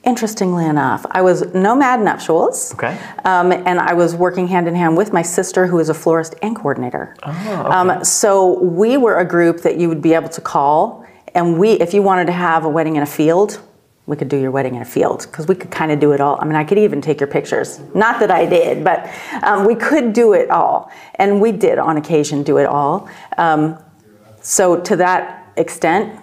Interestingly 0.04 0.66
enough, 0.66 1.04
I 1.10 1.24
was 1.24 1.52
nomad 1.56 2.00
nuptials. 2.00 2.74
Okay. 2.76 2.96
Um, 3.24 3.52
and 3.52 3.80
I 3.80 3.94
was 3.94 4.14
working 4.14 4.48
hand 4.48 4.68
in 4.68 4.76
hand 4.76 4.96
with 4.96 5.12
my 5.12 5.24
sister, 5.24 5.66
who 5.66 5.80
is 5.80 5.90
a 5.90 5.96
florist 5.96 6.36
and 6.44 6.56
coordinator. 6.56 7.16
Oh, 7.24 7.72
um, 7.72 8.04
so 8.04 8.60
we 8.60 8.98
were 8.98 9.18
a 9.18 9.26
group 9.26 9.62
that 9.62 9.78
you 9.78 9.90
would 9.90 10.04
be 10.04 10.14
able 10.14 10.30
to 10.30 10.42
call, 10.42 11.06
and 11.34 11.58
we, 11.58 11.72
if 11.72 11.94
you 11.94 12.04
wanted 12.04 12.26
to 12.28 12.34
have 12.34 12.66
a 12.66 12.70
wedding 12.70 12.98
in 12.98 13.02
a 13.04 13.08
field, 13.08 13.65
we 14.08 14.16
could 14.16 14.30
do 14.30 14.38
your 14.38 14.52
wedding 14.52 14.76
in 14.76 14.82
a 14.82 14.86
field 14.86 15.22
because 15.30 15.48
we 15.48 15.56
could 15.56 15.72
kind 15.72 15.92
of 15.92 16.00
do 16.00 16.12
it 16.12 16.22
all. 16.22 16.38
I 16.40 16.46
mean, 16.46 16.56
I 16.56 16.64
could 16.64 16.78
even 16.78 17.02
take 17.02 17.20
your 17.20 17.28
pictures. 17.28 17.80
Not 17.96 18.20
that 18.20 18.30
I 18.30 18.46
did, 18.46 18.84
but 18.84 19.10
um, 19.42 19.66
we 19.66 19.76
could 19.76 20.14
do 20.14 20.34
it 20.34 20.50
all, 20.50 20.92
and 21.16 21.42
we 21.42 21.52
did 21.52 21.80
on 21.80 21.98
occasion 21.98 22.44
do 22.44 22.58
it 22.58 22.68
all. 22.68 23.10
Um, 23.38 23.78
so 24.42 24.80
to 24.82 24.96
that 24.98 25.52
extent, 25.58 26.20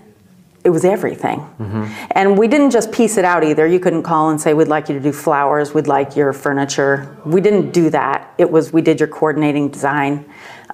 it 0.65 0.71
was 0.71 0.85
everything. 0.85 1.41
And 2.13 2.39
we 2.39 2.47
didn't 2.47 2.71
just 2.71 2.93
piece 2.93 3.17
it 3.17 3.25
out 3.25 3.43
either. 3.43 3.67
You 3.67 3.81
couldn't 3.81 4.05
call 4.05 4.31
and 4.31 4.41
say, 4.41 4.55
we'd 4.55 4.69
like 4.69 4.89
you 4.89 4.95
to 4.95 5.01
do 5.01 5.11
flowers, 5.11 5.75
we'd 5.75 5.89
like 5.89 6.15
your 6.15 6.33
furniture. 6.33 7.17
We 7.27 7.41
didn't 7.41 7.73
do 7.73 7.91
that. 7.91 8.33
It 8.39 8.49
was, 8.49 8.73
we 8.73 8.81
did 8.81 9.01
your 9.01 9.09
coordinating 9.09 9.71
design, 9.71 10.25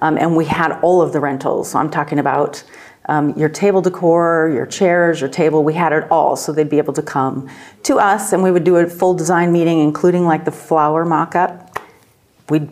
um, 0.01 0.15
and 0.19 0.35
we 0.35 0.45
had 0.45 0.79
all 0.83 1.01
of 1.01 1.11
the 1.11 1.19
rentals. 1.19 1.71
So 1.71 1.79
I'm 1.79 1.89
talking 1.89 2.19
about 2.19 2.63
um, 3.09 3.35
your 3.35 3.49
table 3.49 3.81
decor, 3.81 4.51
your 4.53 4.67
chairs, 4.67 5.19
your 5.19 5.29
table, 5.29 5.63
we 5.63 5.73
had 5.73 5.91
it 5.91 6.09
all. 6.11 6.35
So 6.35 6.53
they'd 6.53 6.69
be 6.69 6.77
able 6.77 6.93
to 6.93 7.01
come 7.01 7.49
to 7.83 7.97
us, 7.97 8.33
and 8.33 8.43
we 8.43 8.51
would 8.51 8.63
do 8.63 8.77
a 8.77 8.87
full 8.87 9.15
design 9.15 9.51
meeting, 9.51 9.79
including 9.79 10.25
like 10.25 10.45
the 10.45 10.51
flower 10.51 11.03
mock 11.03 11.35
up. 11.35 11.79
We'd 12.49 12.69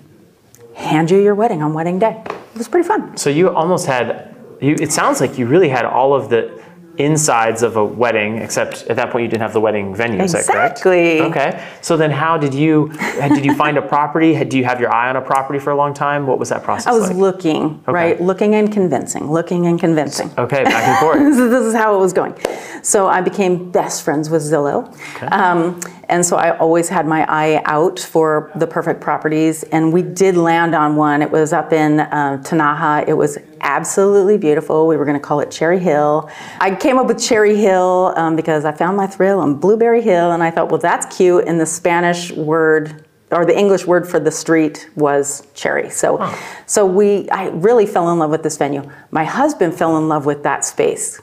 hand 0.75 1.10
you 1.10 1.18
your 1.18 1.34
wedding 1.34 1.63
on 1.63 1.74
wedding 1.74 1.98
day. 1.98 2.22
It 2.28 2.57
was 2.57 2.68
pretty 2.68 2.88
fun. 2.88 3.18
So 3.18 3.31
you 3.31 3.50
almost 3.50 3.88
had. 3.88 4.36
You, 4.62 4.75
it 4.80 4.92
sounds 4.92 5.22
like 5.22 5.38
you 5.38 5.48
really 5.48 5.69
had 5.69 5.86
all 5.86 6.13
of 6.13 6.30
the 6.30 6.63
insides 6.98 7.64
of 7.64 7.76
a 7.76 7.84
wedding, 7.86 8.38
except 8.40 8.84
at 8.88 8.96
that 8.96 9.12
point 9.12 9.24
you 9.24 9.30
didn't 9.30 9.42
have 9.42 9.54
the 9.54 9.62
wedding 9.62 9.94
venue. 9.96 10.22
Is 10.22 10.34
that 10.34 10.46
correct? 10.46 10.80
Exactly. 10.80 11.22
Okay. 11.22 11.68
So 11.82 11.98
then, 11.98 12.12
how 12.12 12.38
did 12.38 12.54
you? 12.54 12.92
Did 13.18 13.46
you 13.46 13.56
find 13.56 13.78
a 13.78 13.82
property? 13.82 14.44
Do 14.46 14.58
you 14.58 14.66
have 14.66 14.80
your 14.80 14.94
eye 14.94 15.10
on 15.10 15.16
a 15.16 15.22
property 15.22 15.60
for 15.60 15.72
a 15.72 15.76
long 15.76 15.94
time? 15.94 16.28
What 16.28 16.40
was 16.40 16.50
that 16.50 16.64
process 16.64 16.88
I 16.88 16.92
was 16.94 17.10
like? 17.10 17.18
looking, 17.18 17.84
right? 17.88 18.20
Looking 18.22 18.56
and 18.56 18.72
convincing, 18.72 19.32
looking 19.32 19.68
and 19.68 19.80
convincing. 19.80 20.32
okay, 20.38 20.64
back 20.64 20.88
and 20.88 20.98
forth. 21.00 21.20
this 21.20 21.38
is- 21.38 21.48
this 21.58 21.66
is 21.66 21.74
how 21.74 21.96
it 21.96 22.00
was 22.00 22.14
going. 22.14 22.36
So 22.84 23.08
I 23.08 23.22
became 23.22 23.72
best 23.72 24.04
friends 24.04 24.30
with 24.30 24.42
Zillow. 24.44 24.94
Um, 25.32 25.80
and 26.10 26.26
so 26.26 26.38
I 26.38 26.56
always 26.58 26.88
had 26.90 27.06
my 27.08 27.26
eye 27.28 27.62
out 27.66 28.00
for 28.00 28.52
the 28.56 28.68
perfect 28.68 29.02
properties. 29.02 29.64
And 29.64 29.92
we 29.92 30.02
did 30.04 30.36
land 30.38 30.76
on 30.76 30.96
one. 30.96 31.22
It 31.22 31.32
was 31.32 31.52
up 31.54 31.74
in 31.74 32.00
uh, 32.00 32.42
Tenaja. 32.44 33.08
It 33.08 33.14
was 33.14 33.38
absolutely 33.62 34.38
beautiful. 34.38 34.88
We 34.88 34.98
were 34.98 35.06
going 35.06 35.19
to 35.19 35.25
call 35.25 35.39
it 35.39 35.51
Cherry 35.51 35.80
Hill. 35.80 36.30
I 36.59 36.75
came 36.75 36.98
up 36.98 37.07
with 37.07 37.21
Cherry 37.21 37.56
Hill 37.56 38.13
um, 38.15 38.36
because 38.36 38.65
I 38.65 38.71
found 38.71 38.98
my 38.98 39.07
thrill 39.07 39.39
on 39.39 39.56
Blueberry 39.56 40.01
Hill. 40.01 40.31
And 40.31 40.42
I 40.44 40.51
thought, 40.51 40.69
well, 40.69 40.81
that's 40.81 41.15
cute. 41.15 41.45
And 41.48 41.59
the 41.59 41.65
Spanish 41.65 42.31
word 42.31 43.04
or 43.31 43.45
the 43.45 43.57
English 43.57 43.86
word 43.86 44.07
for 44.07 44.19
the 44.19 44.31
street 44.31 44.89
was 44.95 45.45
cherry. 45.54 45.89
So, 45.89 46.33
so 46.65 46.86
we, 46.86 47.30
I 47.30 47.50
really 47.50 47.86
fell 47.86 48.09
in 48.12 48.19
love 48.19 48.31
with 48.31 48.41
this 48.41 48.58
venue. 48.58 48.89
My 49.12 49.25
husband 49.25 49.75
fell 49.75 49.98
in 49.98 50.08
love 50.08 50.25
with 50.25 50.43
that 50.43 50.63
space. 50.63 51.20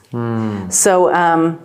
So, 0.69 1.11
um, 1.13 1.59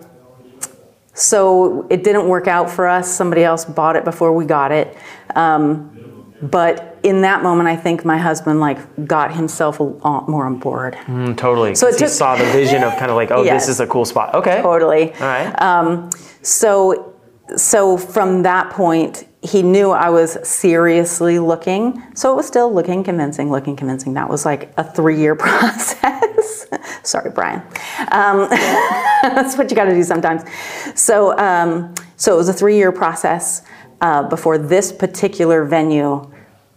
so 1.13 1.85
it 1.91 2.03
didn't 2.03 2.27
work 2.27 2.47
out 2.47 2.71
for 2.71 2.87
us. 2.87 3.13
Somebody 3.13 3.43
else 3.43 3.65
bought 3.65 3.95
it 3.95 4.03
before 4.03 4.33
we 4.33 4.45
got 4.45 4.71
it. 4.71 4.97
Um, 5.35 6.33
but 6.41 6.90
in 7.03 7.21
that 7.21 7.41
moment, 7.43 7.67
I 7.67 7.75
think 7.75 8.05
my 8.05 8.17
husband 8.17 8.59
like 8.59 8.77
got 9.07 9.33
himself 9.33 9.79
a 9.79 9.83
lot 9.83 10.29
more 10.29 10.45
on 10.45 10.57
board. 10.59 10.95
Mm, 11.07 11.35
totally. 11.37 11.75
So 11.75 11.87
it 11.87 11.91
'cause 11.91 11.99
he 12.01 12.07
saw 12.07 12.35
the 12.35 12.45
vision 12.45 12.83
of 12.83 12.93
kind 12.97 13.09
of 13.09 13.15
like, 13.17 13.31
oh, 13.31 13.43
Yes. 13.45 13.65
this 13.65 13.75
is 13.75 13.79
a 13.79 13.87
cool 13.87 14.05
spot. 14.05 14.35
Okay. 14.35 14.61
Totally. 14.61 15.13
All 15.13 15.19
right. 15.21 15.61
Um, 15.61 16.09
so, 16.41 17.13
so 17.57 17.97
from 17.97 18.43
that 18.43 18.69
point, 18.69 19.27
he 19.41 19.63
knew 19.63 19.89
I 19.89 20.09
was 20.11 20.37
seriously 20.47 21.39
looking. 21.39 22.03
So 22.13 22.31
it 22.31 22.35
was 22.35 22.45
still 22.45 22.71
looking 22.71 23.03
convincing, 23.03 23.49
looking 23.49 23.75
convincing. 23.75 24.13
That 24.13 24.29
was 24.29 24.45
like 24.45 24.71
a 24.77 24.83
three-year 24.83 25.35
process. 25.47 26.67
Sorry, 27.03 27.31
Brian. 27.31 27.61
Um, 28.11 28.47
that's 29.23 29.57
what 29.57 29.71
you 29.71 29.75
got 29.75 29.85
to 29.85 29.91
do 29.95 30.03
sometimes. 30.03 30.43
So, 30.93 31.35
um, 31.39 31.95
so 32.17 32.33
it 32.35 32.37
was 32.37 32.49
a 32.49 32.53
three-year 32.53 32.91
process 32.91 33.63
uh, 34.01 34.23
before 34.29 34.59
this 34.59 34.91
particular 34.91 35.65
venue 35.65 36.31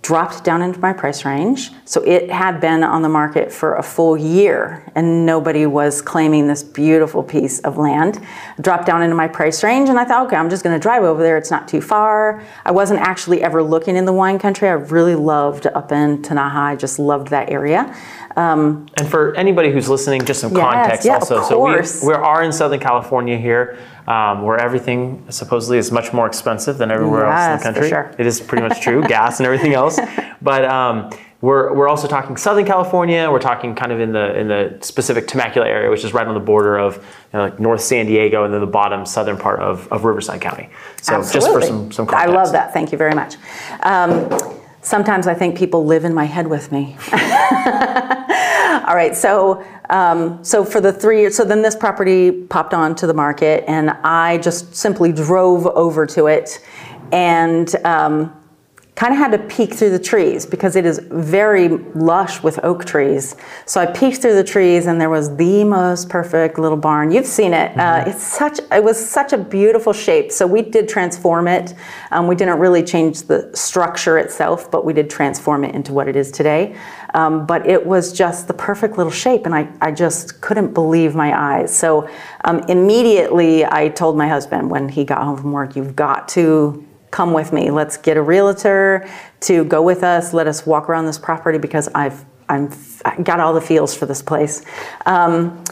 dropped 0.05 0.45
down 0.45 0.61
into 0.61 0.79
my 0.81 0.93
price 0.93 1.25
range. 1.25 1.71
So 1.87 2.03
it 2.03 2.31
had 2.31 2.61
been 2.61 2.85
on 2.85 3.01
the 3.01 3.09
market 3.09 3.51
for 3.51 3.77
a 3.77 3.83
full 3.83 4.19
year 4.19 4.85
and 4.95 5.25
nobody 5.25 5.65
was 5.65 6.03
claiming 6.03 6.47
this 6.47 6.63
beautiful 6.63 7.23
piece 7.23 7.59
of 7.61 7.79
land. 7.79 8.21
Dropped 8.61 8.85
down 8.85 9.03
into 9.03 9.17
my 9.17 9.27
price 9.27 9.65
range 9.65 9.89
and 9.89 9.99
I 9.99 10.05
thought, 10.05 10.27
okay, 10.27 10.37
I'm 10.37 10.51
just 10.51 10.63
gonna 10.63 10.79
drive 10.79 11.05
over 11.05 11.23
there. 11.23 11.39
It's 11.39 11.51
not 11.51 11.67
too 11.67 11.81
far. 11.81 12.43
I 12.67 12.71
wasn't 12.71 13.01
actually 13.01 13.43
ever 13.43 13.63
looking 13.63 13.97
in 13.97 14.05
the 14.05 14.13
wine 14.13 14.39
country. 14.39 14.69
I 14.69 14.73
really 14.73 15.15
loved 15.15 15.67
up 15.69 15.91
in 15.91 16.21
Tenaja. 16.21 16.55
I 16.55 16.77
just 16.77 16.99
loved 16.99 17.29
that 17.29 17.49
area. 17.49 17.97
Um, 18.37 18.87
And 18.99 19.09
for 19.09 19.35
anybody 19.37 19.71
who's 19.71 19.89
listening, 19.89 20.25
just 20.25 20.41
some 20.41 20.53
Yes, 20.53 20.61
context 20.61 21.07
yeah, 21.07 21.17
of 21.17 21.23
also. 21.23 21.57
course. 21.57 22.01
So 22.01 22.07
we, 22.09 22.13
we 22.13 22.19
are 22.21 22.43
in 22.43 22.53
Southern 22.53 22.81
California 22.81 23.37
here, 23.39 23.79
um, 24.09 24.43
where 24.43 24.59
everything 24.59 25.25
supposedly 25.31 25.79
is 25.79 25.93
much 25.93 26.13
more 26.13 26.27
expensive 26.27 26.77
than 26.79 26.91
everywhere 26.91 27.27
else 27.27 27.45
in 27.45 27.51
Yes, 27.51 27.63
the 27.63 27.69
for 27.69 27.73
country. 27.73 27.89
sure. 27.91 28.15
It 28.19 28.27
is 28.27 28.41
pretty 28.41 28.67
much 28.67 28.81
true, 28.81 29.03
gas 29.07 29.39
and 29.41 29.47
everything 29.47 29.75
else. 29.75 29.99
But 30.43 30.67
um, 30.67 31.09
we're, 31.41 31.73
we're 31.73 31.89
also 31.89 32.07
talking 32.07 32.37
Southern 32.37 32.67
California. 32.67 33.31
We're 33.31 33.39
talking 33.39 33.75
kind 33.75 33.93
of 33.93 34.01
in 34.01 34.13
the 34.13 34.39
in 34.39 34.49
the 34.49 34.79
specific 34.83 35.27
Temecula 35.27 35.67
area, 35.67 35.89
which 35.91 36.05
is 36.05 36.13
right 36.13 36.27
on 36.27 36.35
the 36.35 36.41
border 36.41 36.77
of 36.79 36.97
you 36.97 37.03
know, 37.33 37.45
like 37.45 37.59
North 37.59 37.81
San 37.81 38.05
Diego 38.05 38.45
and 38.45 38.53
then 38.53 38.61
the 38.61 38.67
bottom 38.67 39.07
southern 39.07 39.39
part 39.39 39.61
of, 39.61 39.89
of 39.91 40.05
Riverside 40.05 40.43
County. 40.43 40.69
So 41.01 41.17
just 41.23 41.33
for 41.33 41.37
Absolutely. 41.39 41.67
some 41.69 41.93
some 41.93 42.09
I 42.11 42.27
love 42.27 42.53
that. 42.53 42.75
Thank 42.75 42.93
you 42.93 42.99
very 42.99 43.15
much. 43.15 43.37
Sometimes 44.85 45.27
I 45.27 45.33
think 45.33 45.57
people 45.57 45.87
live 45.87 46.05
in 46.05 46.13
my 46.13 46.25
head 46.27 46.47
with 46.47 46.71
me. 46.71 46.97
All 48.87 48.95
right, 48.95 49.17
so 49.17 49.65
um, 49.89 50.45
so 50.45 50.63
for 50.63 50.81
the 50.81 50.93
three 50.93 51.31
so 51.31 51.43
then 51.43 51.63
this 51.63 51.75
property 51.75 52.31
popped 52.31 52.75
onto 52.75 53.07
the 53.07 53.15
market, 53.15 53.65
and 53.67 53.91
I 53.91 54.39
just 54.39 54.75
simply 54.77 55.11
drove 55.11 55.67
over 55.67 56.05
to 56.09 56.27
it, 56.27 56.61
and 57.13 57.75
um, 57.87 58.31
kind 58.97 59.13
of 59.13 59.19
had 59.19 59.33
to 59.33 59.39
peek 59.39 59.75
through 59.75 59.91
the 59.91 59.99
trees 59.99 60.47
because 60.47 60.77
it 60.77 60.87
is 60.87 61.01
very 61.11 61.67
lush 61.69 62.45
with 62.45 62.61
oak 62.63 62.85
trees. 62.85 63.35
So 63.67 63.81
I 63.81 63.87
peeked 63.87 64.23
through 64.23 64.37
the 64.37 64.45
trees, 64.45 64.87
and 64.87 65.01
there 65.01 65.11
was 65.11 65.37
the 65.37 65.65
most 65.65 66.09
perfect 66.09 66.61
little 66.61 66.77
barn. 66.77 67.11
You've 67.11 67.27
seen 67.27 67.53
it. 67.55 67.77
Uh, 67.77 67.95
Mm-hmm. 67.95 68.11
it's 68.11 68.23
such. 68.23 68.61
It 68.71 68.85
was 68.85 68.97
such 69.11 69.33
a 69.33 69.39
beautiful 69.39 69.93
shape. 69.93 70.31
So 70.31 70.47
we 70.47 70.63
did 70.63 70.89
transform 70.89 71.49
it. 71.49 71.75
Um, 72.13 72.29
we 72.29 72.37
didn't 72.37 72.59
really 72.61 72.85
change 72.85 73.23
the 73.23 73.51
structure 73.55 74.17
itself, 74.19 74.71
but 74.71 74.85
we 74.85 74.93
did 74.93 75.11
transform 75.11 75.65
it 75.65 75.75
into 75.75 75.93
what 75.93 76.07
it 76.07 76.15
is 76.17 76.31
today. 76.31 76.77
Um, 77.15 77.47
but 77.47 77.67
it 77.67 77.85
was 77.85 78.13
just 78.13 78.47
the 78.47 78.55
perfect 78.55 78.97
little 78.97 79.13
shape, 79.13 79.45
and 79.45 79.55
I, 79.55 79.69
I 79.81 79.91
just 79.91 80.41
couldn't 80.41 80.73
believe 80.73 81.15
my 81.15 81.37
eyes. 81.37 81.77
So 81.77 82.09
um, 82.45 82.61
immediately 82.69 83.65
I 83.65 83.89
told 83.89 84.17
my 84.17 84.29
husband 84.29 84.71
when 84.71 84.89
he 84.89 85.05
got 85.05 85.23
home 85.25 85.37
from 85.37 85.51
work, 85.53 85.75
"You've 85.75 85.97
got 85.97 86.29
to." 86.29 86.85
Come 87.15 87.33
with 87.33 87.53
me. 87.53 87.71
Let's 87.71 87.97
get 87.97 88.17
a 88.17 88.23
realtor 88.23 89.09
to 89.43 89.65
go 89.65 89.81
with 89.81 90.03
us. 90.03 90.35
Let 90.35 90.49
us 90.49 90.67
walk 90.67 90.89
around 90.89 91.07
this 91.07 91.17
property 91.19 91.59
because 91.59 91.89
I've 91.95 92.25
I'm 92.49 92.71
I 93.05 93.23
got 93.23 93.39
all 93.39 93.55
the 93.55 93.61
feels 93.61 93.95
for 93.95 94.05
this 94.05 94.21
place. 94.21 94.65
Um, 95.07 95.63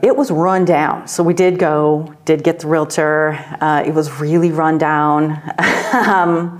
it 0.00 0.16
was 0.16 0.30
run 0.30 0.64
down, 0.64 1.08
so 1.08 1.24
we 1.24 1.34
did 1.34 1.58
go, 1.58 2.14
did 2.24 2.44
get 2.44 2.60
the 2.60 2.68
realtor. 2.68 3.32
Uh, 3.60 3.82
it 3.84 3.92
was 3.92 4.20
really 4.20 4.52
run 4.52 4.78
down, 4.78 5.32
um, 5.92 6.58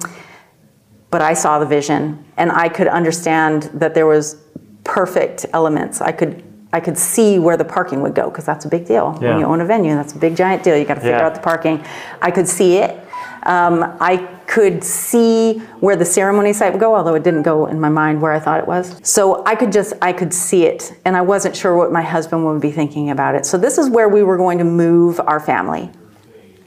but 1.11 1.23
I 1.23 1.35
saw 1.35 1.59
the 1.61 1.67
vision, 1.67 2.25
and 2.37 2.51
I 2.51 2.69
could 2.69 2.89
understand 2.89 3.71
that 3.75 3.95
there 3.95 4.07
was 4.07 4.43
perfect 4.83 5.47
elements. 5.53 6.01
I 6.01 6.11
could. 6.13 6.43
I 6.75 6.81
could 6.81 6.97
see 6.97 7.39
where 7.39 7.59
the 7.59 7.67
parking 7.67 8.01
would 8.01 8.15
go 8.15 8.31
because 8.31 8.47
that's 8.47 8.65
a 8.65 8.69
big 8.69 8.87
deal. 8.87 9.19
Yeah. 9.21 9.33
When 9.33 9.41
you 9.41 9.45
own 9.45 9.61
a 9.61 9.67
venue, 9.67 9.95
that's 9.95 10.15
a 10.15 10.19
big 10.19 10.35
giant 10.35 10.63
deal. 10.65 10.75
You 10.75 10.87
got 10.87 10.95
to 10.95 11.01
figure 11.01 11.19
Yeah. 11.19 11.27
out 11.27 11.35
the 11.35 11.43
parking. 11.43 11.85
I 12.23 12.31
could 12.31 12.49
see 12.49 12.79
it. 12.79 12.97
Um, 13.45 13.97
I 14.01 14.19
could 14.47 14.85
see 14.85 15.59
where 15.81 15.97
the 15.97 16.05
ceremony 16.05 16.53
site 16.53 16.73
would 16.73 16.81
go, 16.81 16.95
although 16.95 17.15
it 17.15 17.25
didn't 17.25 17.43
go 17.43 17.67
in 17.67 17.81
my 17.81 17.89
mind 17.89 18.21
where 18.21 18.33
I 18.33 18.39
thought 18.39 18.61
it 18.61 18.67
was. 18.67 19.01
So 19.03 19.45
I 19.45 19.55
could 19.55 19.73
just, 19.73 19.95
I 20.03 20.13
could 20.13 20.33
see 20.33 20.65
it, 20.65 20.95
and 21.05 21.17
I 21.17 21.23
wasn't 21.23 21.57
sure 21.57 21.77
what 21.77 21.91
my 21.91 22.03
husband 22.03 22.45
would 22.45 22.61
be 22.61 22.71
thinking 22.71 23.11
about 23.11 23.35
it. 23.35 23.47
So 23.47 23.59
this 23.59 23.79
is 23.79 23.89
where 23.89 24.09
we 24.09 24.23
were 24.23 24.37
going 24.37 24.59
to 24.59 24.65
move 24.65 25.21
our 25.21 25.41
family. 25.41 25.91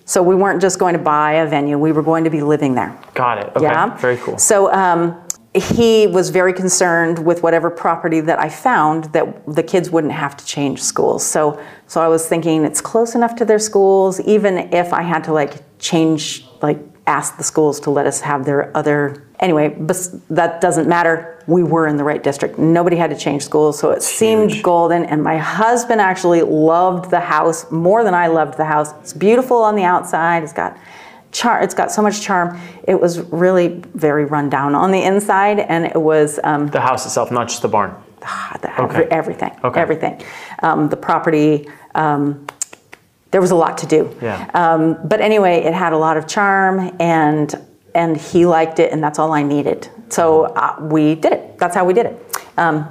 So 0.05 0.21
we 0.21 0.35
weren't 0.35 0.61
just 0.61 0.77
going 0.77 0.93
to 0.93 0.99
buy 0.99 1.33
a 1.33 1.47
venue; 1.47 1.79
we 1.79 1.91
were 1.91 2.03
going 2.03 2.23
to 2.25 2.29
be 2.29 2.41
living 2.41 2.75
there. 2.75 2.95
Got 3.15 3.39
it. 3.39 3.51
Okay. 3.55 3.65
Yeah. 3.65 3.95
Very 3.97 4.17
cool. 4.17 4.37
So 4.37 4.71
um, 4.71 5.19
he 5.55 6.07
was 6.07 6.29
very 6.29 6.53
concerned 6.53 7.25
with 7.25 7.41
whatever 7.41 7.69
property 7.69 8.19
that 8.21 8.39
I 8.39 8.49
found 8.49 9.05
that 9.13 9.45
the 9.45 9.63
kids 9.63 9.89
wouldn't 9.89 10.13
have 10.13 10.35
to 10.37 10.45
change 10.45 10.83
schools. 10.83 11.25
So 11.25 11.61
so 11.87 12.01
I 12.01 12.07
was 12.07 12.27
thinking 12.27 12.65
it's 12.65 12.81
close 12.81 13.15
enough 13.15 13.35
to 13.37 13.45
their 13.45 13.59
schools, 13.59 14.19
even 14.21 14.57
if 14.73 14.91
I 14.91 15.01
had 15.01 15.23
to 15.25 15.33
like 15.33 15.63
change, 15.79 16.45
like 16.61 16.79
ask 17.07 17.37
the 17.37 17.43
schools 17.43 17.79
to 17.81 17.91
let 17.91 18.07
us 18.07 18.21
have 18.21 18.45
their 18.45 18.75
other. 18.75 19.27
Anyway, 19.39 19.69
but 19.69 19.97
that 20.29 20.61
doesn't 20.61 20.87
matter. 20.87 21.43
We 21.47 21.61
were 21.61 21.87
in 21.87 21.97
the 21.97 22.03
right 22.03 22.23
district. 22.23 22.57
Nobody 22.57 22.95
had 22.95 23.11
to 23.11 23.17
change 23.17 23.43
schools, 23.43 23.77
so 23.77 23.91
it 23.91 24.01
seemed 24.01 24.63
golden. 24.63 25.05
And 25.05 25.23
my 25.23 25.37
husband 25.37 26.01
actually 26.01 26.41
loved 26.41 27.11
the 27.11 27.19
house 27.19 27.69
more 27.71 28.03
than 28.03 28.15
I 28.15 28.27
loved 28.27 28.57
the 28.57 28.65
house. 28.65 28.93
It's 29.01 29.13
beautiful 29.13 29.57
on 29.57 29.75
the 29.75 29.83
outside. 29.83 30.43
It's 30.43 30.53
got 30.53 30.77
char- 31.35 31.61
it's 31.61 31.73
got 31.73 31.91
so 31.91 32.01
much 32.01 32.21
charm. 32.21 32.59
It 32.87 32.99
was 32.99 33.19
really 33.31 33.81
very 33.93 34.25
run 34.25 34.49
down 34.49 34.73
on 34.75 34.91
the 34.91 35.01
inside, 35.03 35.59
and 35.59 35.85
it 35.85 36.01
was 36.01 36.39
um, 36.43 36.67
the 36.67 36.81
house 36.81 37.05
itself, 37.05 37.31
not 37.31 37.49
just 37.49 37.61
the 37.61 37.67
barn. 37.67 37.93
the, 38.61 38.81
Okay. 38.83 39.07
everything, 39.11 39.51
Okay. 39.63 39.79
everything. 39.79 40.21
Um, 40.63 40.89
the 40.89 40.97
property. 40.97 41.69
Um, 41.93 42.45
there 43.31 43.41
was 43.41 43.51
a 43.51 43.55
lot 43.55 43.77
to 43.79 43.85
do. 43.85 44.15
Yeah. 44.21 44.49
Um, 44.53 44.97
but 45.03 45.19
anyway, 45.19 45.57
it 45.63 45.73
had 45.73 45.91
a 45.93 45.97
lot 45.97 46.15
of 46.17 46.25
charm, 46.27 46.95
and 46.99 47.53
and 47.93 48.17
he 48.17 48.45
liked 48.45 48.79
it, 48.79 48.91
and 48.91 49.01
that's 49.03 49.19
all 49.19 49.31
I 49.31 49.43
needed. 49.43 49.89
So 50.09 50.45
uh, 50.45 50.75
we 50.81 51.15
did 51.15 51.33
it. 51.33 51.57
That's 51.59 51.75
how 51.75 51.85
we 51.85 51.93
did 51.93 52.05
it. 52.07 52.15
Um, 52.57 52.83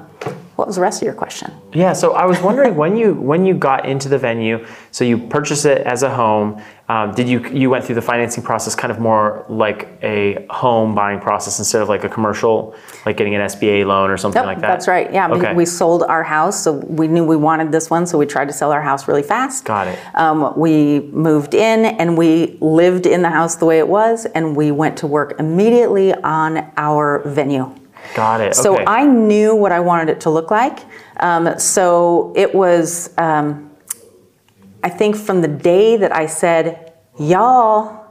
what 0.57 0.67
was 0.69 0.77
the 0.77 0.83
rest 0.83 1.03
of 1.03 1.07
your 1.07 1.15
question? 1.15 1.51
Yeah, 1.73 1.93
so 1.95 2.13
I 2.15 2.25
was 2.27 2.41
wondering 2.41 2.77
when 2.77 2.97
you 2.97 3.15
when 3.15 3.45
you 3.45 3.55
got 3.55 3.87
into 3.87 4.09
the 4.09 4.19
venue, 4.19 4.65
so 4.93 5.05
you 5.05 5.19
purchased 5.19 5.65
it 5.67 5.87
as 5.87 6.03
a 6.03 6.11
home. 6.15 6.63
Um, 6.87 7.15
did 7.15 7.29
you 7.31 7.41
you 7.49 7.71
went 7.71 7.85
through 7.85 7.95
the 7.95 8.03
financing 8.03 8.43
process 8.43 8.75
kind 8.75 8.91
of 8.91 8.99
more 8.99 9.47
like 9.49 9.89
a 10.03 10.47
home 10.51 10.95
buying 10.95 11.19
process 11.19 11.59
instead 11.59 11.81
of 11.81 11.89
like 11.89 12.05
a 12.05 12.11
commercial, 12.11 12.75
like 13.07 13.17
getting 13.17 13.35
an 13.35 13.41
SBA 13.41 13.87
loan 13.87 14.11
or 14.11 14.19
something 14.19 14.41
Yep, 14.41 14.47
like 14.47 14.61
that? 14.61 14.67
that's 14.67 14.87
right. 14.87 15.11
Yeah, 15.11 15.29
we- 15.29 15.39
Okay. 15.39 15.55
we, 15.55 15.65
sold 15.65 16.03
our 16.03 16.23
house, 16.23 16.61
so 16.63 16.73
we 16.73 17.09
knew 17.09 17.25
we 17.25 17.37
wanted 17.37 17.73
this 17.73 17.89
one, 17.89 18.05
so 18.07 18.19
we 18.19 18.27
tried 18.27 18.49
to 18.49 18.53
sell 18.53 18.71
our 18.71 18.83
house 18.83 19.09
really 19.09 19.23
fast. 19.23 19.65
Got 19.65 19.89
it. 19.89 19.99
Um, 20.15 20.53
we 20.57 21.09
moved 21.13 21.55
in 21.55 21.87
and 21.87 22.19
we 22.19 22.59
lived 22.61 23.07
in 23.07 23.23
the 23.23 23.31
house 23.31 23.57
the 23.57 23.65
way 23.65 23.79
it 23.79 23.89
was, 23.89 24.27
and 24.27 24.55
we 24.55 24.71
went 24.71 24.99
to 24.99 25.07
work 25.07 25.37
immediately 25.39 26.13
on 26.13 26.71
our 26.77 27.21
venue. 27.25 27.71
Got 28.15 28.43
it. 28.43 28.55
So 28.55 28.75
okay. 28.75 28.85
I 28.87 29.05
knew 29.07 29.55
what 29.57 29.73
I 29.73 29.81
wanted 29.81 30.11
it 30.11 30.21
to 30.21 30.31
look 30.31 30.51
like. 30.51 30.81
Um, 31.21 31.59
so 31.59 32.33
it 32.37 32.55
was, 32.55 33.11
um, 33.17 33.64
I 34.85 34.91
think, 34.91 35.17
from 35.17 35.41
the 35.41 35.49
day 35.49 35.97
that 35.97 36.15
I 36.15 36.27
said, 36.27 36.93
Y'all, 37.19 38.05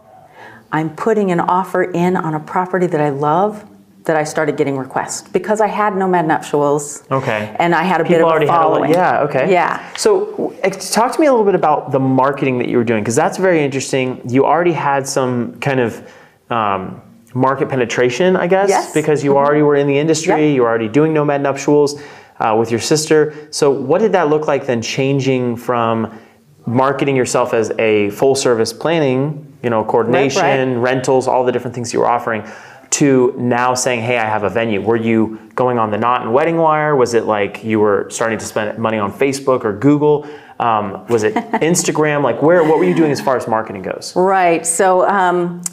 I'm 0.72 0.96
putting 0.96 1.32
an 1.32 1.40
offer 1.40 1.84
in 1.84 2.18
on 2.18 2.34
a 2.34 2.40
property 2.40 2.88
that 2.88 3.00
I 3.02 3.10
love, 3.10 3.64
that 4.06 4.16
I 4.16 4.24
started 4.24 4.58
getting 4.58 4.78
requests 4.78 5.22
because 5.30 5.62
I 5.62 5.68
had 5.68 5.96
Nomad 5.96 6.26
Nuptials. 6.26 7.04
Okay. 7.12 7.56
And 7.60 7.76
I 7.76 7.84
had 7.84 8.02
a 8.02 8.04
bit 8.04 8.14
People 8.14 8.26
of 8.26 8.32
already 8.32 8.48
a 8.48 8.52
had 8.52 8.90
a 8.90 8.90
yeah. 8.90 9.22
Okay. 9.24 9.52
Yeah. 9.52 9.94
So, 9.96 10.56
talk 10.92 11.14
to 11.14 11.22
me 11.22 11.28
a 11.28 11.32
little 11.32 11.46
bit 11.46 11.56
about 11.56 11.92
the 11.92 12.00
marketing 12.00 12.58
that 12.58 12.70
you 12.70 12.78
were 12.78 12.84
doing 12.84 13.04
because 13.04 13.16
that's 13.16 13.38
very 13.38 13.64
interesting. 13.64 14.22
You 14.28 14.46
already 14.46 14.72
had 14.74 15.08
some 15.08 15.60
kind 15.60 15.80
of 15.80 16.12
um, 16.50 17.02
market 17.36 17.70
penetration, 17.70 18.36
I 18.36 18.48
guess, 18.48 18.70
Yes. 18.70 18.94
because 18.94 19.24
you 19.24 19.38
already 19.38 19.62
were 19.62 19.76
in 19.76 19.86
the 19.86 19.98
industry. 20.00 20.48
Yep. 20.48 20.56
You 20.56 20.62
were 20.64 20.70
already 20.70 20.90
doing 20.90 21.14
nomad 21.14 21.42
nuptials 21.42 22.02
uh, 22.40 22.56
with 22.58 22.72
your 22.72 22.80
sister. 22.80 23.48
So, 23.52 23.70
what 23.70 24.00
did 24.00 24.14
that 24.14 24.30
look 24.30 24.48
like 24.48 24.66
then? 24.66 24.82
Changing 24.82 25.56
from 25.56 26.20
marketing 26.66 27.16
yourself 27.16 27.54
as 27.54 27.72
a 27.80 28.10
full 28.12 28.36
service 28.36 28.74
planning, 28.74 29.54
you 29.64 29.70
know, 29.70 29.84
coordination, 29.84 30.80
rentals, 30.80 31.28
all 31.28 31.44
the 31.46 31.52
different 31.52 31.76
things 31.76 31.94
you 31.94 32.00
were 32.00 32.08
offering. 32.08 32.44
To 32.92 33.34
now 33.40 33.74
saying, 33.74 34.02
hey, 34.02 34.20
I 34.20 34.26
have 34.26 34.44
a 34.44 34.50
venue. 34.50 34.80
Were 34.80 34.96
you 34.96 35.40
going 35.56 35.80
on 35.80 35.90
the 35.90 35.98
Knot 35.98 36.22
and 36.22 36.32
Wedding 36.32 36.58
Wire? 36.58 36.96
Was 36.96 37.16
it 37.16 37.24
like 37.24 37.64
you 37.64 37.80
were 37.80 38.08
starting 38.12 38.38
to 38.38 38.46
spend 38.46 38.78
money 38.78 39.00
on 39.00 39.12
Facebook 39.12 39.64
or 39.66 39.74
Google? 39.74 40.30
Um, 40.60 41.04
was 41.08 41.24
it 41.24 41.34
Instagram? 41.64 42.22
Like, 42.22 42.44
where? 42.44 42.64
What 42.64 42.78
were 42.78 42.84
you 42.84 42.94
doing 42.94 43.12
as 43.12 43.20
far 43.20 43.36
as 43.36 43.48
marketing 43.48 43.82
goes? 43.82 44.16
Right. 44.16 44.64
So, 44.64 45.10
um, 45.10 45.64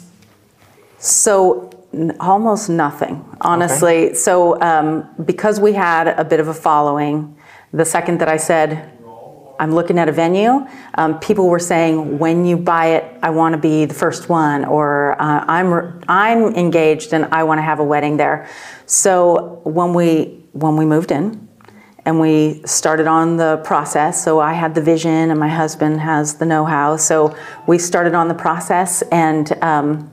so 0.97 1.69
n- 1.93 2.17
almost 2.19 2.69
nothing, 2.69 3.23
honestly. 3.41 4.15
So, 4.15 4.59
um, 4.59 5.07
because 5.23 5.59
we 5.59 5.73
had 5.73 6.07
a 6.07 6.23
bit 6.25 6.39
of 6.39 6.47
a 6.47 6.55
following, 6.55 7.37
the 7.71 7.85
second 7.85 8.19
that 8.19 8.29
I 8.29 8.37
said, 8.37 8.90
I'm 9.61 9.73
looking 9.75 9.99
at 9.99 10.09
a 10.09 10.11
venue, 10.11 10.67
um, 10.95 11.19
people 11.19 11.47
were 11.47 11.59
saying, 11.59 12.17
when 12.17 12.45
you 12.45 12.57
buy 12.57 12.85
it, 12.97 13.03
I 13.21 13.29
want 13.29 13.53
to 13.53 13.61
be 13.61 13.85
the 13.85 13.93
first 13.93 14.27
one, 14.27 14.65
or 14.65 15.15
uh, 15.21 15.45
I'm, 15.47 16.03
I'm 16.07 16.55
engaged 16.55 17.13
and 17.13 17.25
I 17.31 17.43
want 17.43 17.59
to 17.59 17.61
have 17.61 17.79
a 17.79 17.83
wedding 17.83 18.17
there. 18.17 18.49
So 18.87 19.61
when 19.63 19.93
we, 19.93 20.43
when 20.53 20.75
we 20.77 20.85
moved 20.85 21.11
in, 21.11 21.47
and 22.05 22.19
we 22.19 22.63
started 22.65 23.05
on 23.05 23.37
the 23.37 23.61
process. 23.63 24.23
So 24.23 24.39
I 24.39 24.53
had 24.53 24.73
the 24.73 24.81
vision, 24.81 25.29
and 25.29 25.39
my 25.39 25.47
husband 25.49 26.01
has 26.01 26.35
the 26.35 26.45
know-how. 26.47 26.97
So 26.97 27.35
we 27.67 27.77
started 27.77 28.15
on 28.15 28.27
the 28.27 28.33
process, 28.33 29.03
and 29.11 29.51
um, 29.61 30.09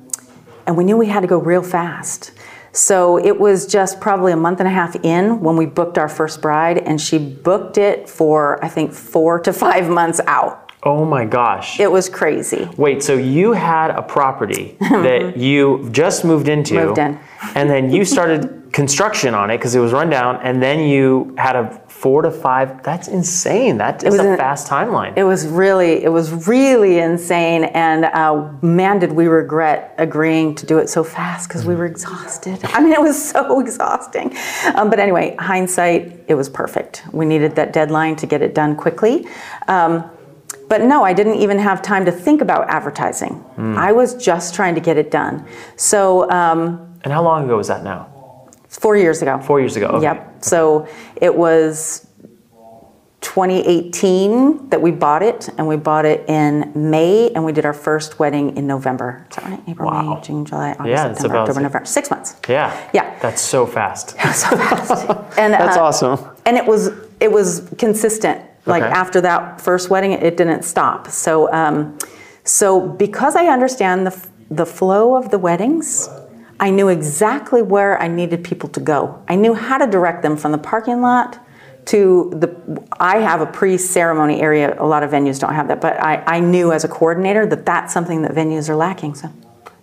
and 0.66 0.76
we 0.76 0.84
knew 0.84 0.98
we 0.98 1.06
had 1.06 1.20
to 1.20 1.26
go 1.26 1.38
real 1.38 1.62
fast. 1.62 2.32
So 2.78 3.18
it 3.18 3.40
was 3.40 3.66
just 3.66 4.00
probably 4.00 4.30
a 4.32 4.36
month 4.36 4.60
and 4.60 4.68
a 4.68 4.70
half 4.70 4.94
in 5.02 5.40
when 5.40 5.56
we 5.56 5.66
booked 5.66 5.98
our 5.98 6.08
first 6.08 6.40
bride, 6.40 6.78
and 6.78 7.00
she 7.00 7.18
booked 7.18 7.76
it 7.76 8.08
for 8.08 8.64
I 8.64 8.68
think 8.68 8.92
four 8.92 9.40
to 9.40 9.52
five 9.52 9.88
months 9.90 10.20
out. 10.28 10.70
Oh 10.84 11.04
my 11.04 11.24
gosh. 11.24 11.80
It 11.80 11.90
was 11.90 12.08
crazy. 12.08 12.68
Wait, 12.76 13.02
so 13.02 13.14
you 13.14 13.52
had 13.52 13.90
a 13.90 14.00
property 14.00 14.76
that 14.80 15.36
you 15.36 15.88
just 15.90 16.24
moved 16.24 16.46
into, 16.46 16.74
Moved 16.74 16.98
in. 16.98 17.18
and 17.56 17.68
then 17.68 17.90
you 17.90 18.04
started 18.04 18.72
construction 18.72 19.34
on 19.34 19.50
it 19.50 19.58
because 19.58 19.74
it 19.74 19.80
was 19.80 19.92
run 19.92 20.08
down, 20.08 20.36
and 20.36 20.62
then 20.62 20.78
you 20.86 21.34
had 21.36 21.56
a 21.56 21.82
four 22.00 22.22
to 22.22 22.30
five. 22.30 22.82
That's 22.84 23.08
insane. 23.08 23.78
That 23.78 24.04
is 24.04 24.12
was 24.12 24.20
a 24.20 24.30
an- 24.30 24.36
fast 24.38 24.68
timeline. 24.68 25.16
It 25.16 25.24
was 25.24 25.46
really, 25.46 26.04
it 26.04 26.12
was 26.12 26.46
really 26.46 26.98
insane, 26.98 27.64
and 27.64 28.04
uh, 28.04 28.52
man, 28.62 29.00
did 29.00 29.12
we 29.12 29.26
regret 29.26 29.94
agreeing 29.98 30.54
to 30.56 30.66
do 30.66 30.78
it 30.78 30.88
so 30.88 31.02
fast 31.02 31.48
because 31.48 31.66
we 31.66 31.74
were 31.74 31.86
exhausted. 31.86 32.60
I 32.64 32.80
mean, 32.80 32.92
it 32.92 33.00
was 33.00 33.30
so 33.30 33.60
exhausting. 33.60 34.36
Um, 34.74 34.90
but 34.90 35.00
anyway, 35.00 35.34
hindsight, 35.40 36.24
it 36.28 36.34
was 36.34 36.48
perfect. 36.48 37.02
We 37.12 37.24
needed 37.26 37.56
that 37.56 37.72
deadline 37.72 38.14
to 38.16 38.26
get 38.26 38.42
it 38.42 38.54
done 38.54 38.76
quickly. 38.76 39.26
Um, 39.66 40.08
but 40.68 40.82
no, 40.82 41.02
I 41.02 41.12
didn't 41.14 41.36
even 41.36 41.58
have 41.58 41.82
time 41.82 42.04
to 42.04 42.12
think 42.12 42.42
about 42.42 42.68
advertising. 42.68 43.44
I 43.58 43.90
was 43.92 44.14
just 44.14 44.54
trying 44.54 44.74
to 44.74 44.80
get 44.80 44.98
it 44.98 45.10
done. 45.10 45.46
So 45.76 46.30
um, 46.30 46.94
And 47.02 47.12
how 47.12 47.22
long 47.22 47.44
ago 47.46 47.56
was 47.56 47.68
that 47.68 47.82
now? 47.82 48.06
Four 48.80 48.96
years 48.96 49.22
ago. 49.22 49.40
Four 49.40 49.60
years 49.60 49.76
ago. 49.76 49.86
Okay. 49.88 50.04
Yep. 50.04 50.44
So 50.44 50.86
it 51.16 51.34
was 51.34 52.06
2018 53.20 54.68
that 54.70 54.80
we 54.80 54.90
bought 54.92 55.22
it, 55.22 55.48
and 55.58 55.66
we 55.66 55.76
bought 55.76 56.04
it 56.06 56.28
in 56.28 56.70
May, 56.74 57.30
and 57.34 57.44
we 57.44 57.52
did 57.52 57.64
our 57.64 57.72
first 57.72 58.18
wedding 58.20 58.56
in 58.56 58.66
November. 58.66 59.26
Is 59.30 59.36
that 59.36 59.44
right? 59.44 59.60
April, 59.68 59.90
Wow. 59.90 60.14
May, 60.14 60.20
June, 60.22 60.44
July, 60.44 60.70
August, 60.72 60.88
Yeah, 60.88 61.12
September, 61.12 61.26
about 61.34 61.48
October, 61.48 61.54
six- 61.54 61.62
November. 61.62 61.86
Six 61.86 62.10
months. 62.10 62.36
Yeah. 62.48 62.90
Yeah. 62.92 63.18
That's 63.20 63.42
so 63.42 63.66
fast. 63.66 64.10
so 64.34 64.56
fast. 64.56 65.06
And, 65.38 65.52
That's 65.52 65.76
uh, 65.76 65.82
awesome. 65.82 66.18
And 66.46 66.56
it 66.56 66.64
was 66.66 66.90
it 67.20 67.30
was 67.32 67.68
consistent. 67.78 68.40
Like 68.66 68.82
Okay. 68.82 68.92
after 68.92 69.20
that 69.22 69.60
first 69.60 69.88
wedding, 69.90 70.12
it 70.12 70.36
didn't 70.36 70.62
stop. 70.62 71.08
So 71.08 71.52
um, 71.52 71.98
so 72.44 72.80
because 72.88 73.34
I 73.34 73.46
understand 73.46 74.06
the 74.06 74.28
the 74.50 74.64
flow 74.66 75.16
of 75.16 75.30
the 75.30 75.38
weddings, 75.38 76.08
I 76.60 76.70
knew 76.70 76.88
exactly 76.88 77.62
where 77.62 78.00
I 78.00 78.08
needed 78.08 78.42
people 78.42 78.68
to 78.70 78.80
go. 78.80 79.22
I 79.28 79.36
knew 79.36 79.54
how 79.54 79.78
to 79.78 79.86
direct 79.86 80.22
them 80.22 80.36
from 80.36 80.52
the 80.52 80.58
parking 80.58 81.00
lot 81.00 81.38
to 81.86 82.30
the. 82.34 82.82
I 82.98 83.18
have 83.18 83.40
a 83.40 83.46
pre-ceremony 83.46 84.40
area. 84.40 84.76
A 84.78 84.86
lot 84.86 85.02
of 85.02 85.10
venues 85.10 85.38
don't 85.38 85.54
have 85.54 85.68
that, 85.68 85.80
but 85.80 86.02
I, 86.02 86.22
I 86.26 86.40
knew 86.40 86.72
as 86.72 86.84
a 86.84 86.88
coordinator 86.88 87.46
that 87.46 87.64
that's 87.64 87.92
something 87.92 88.22
that 88.22 88.32
venues 88.32 88.68
are 88.68 88.76
lacking. 88.76 89.14
So 89.14 89.30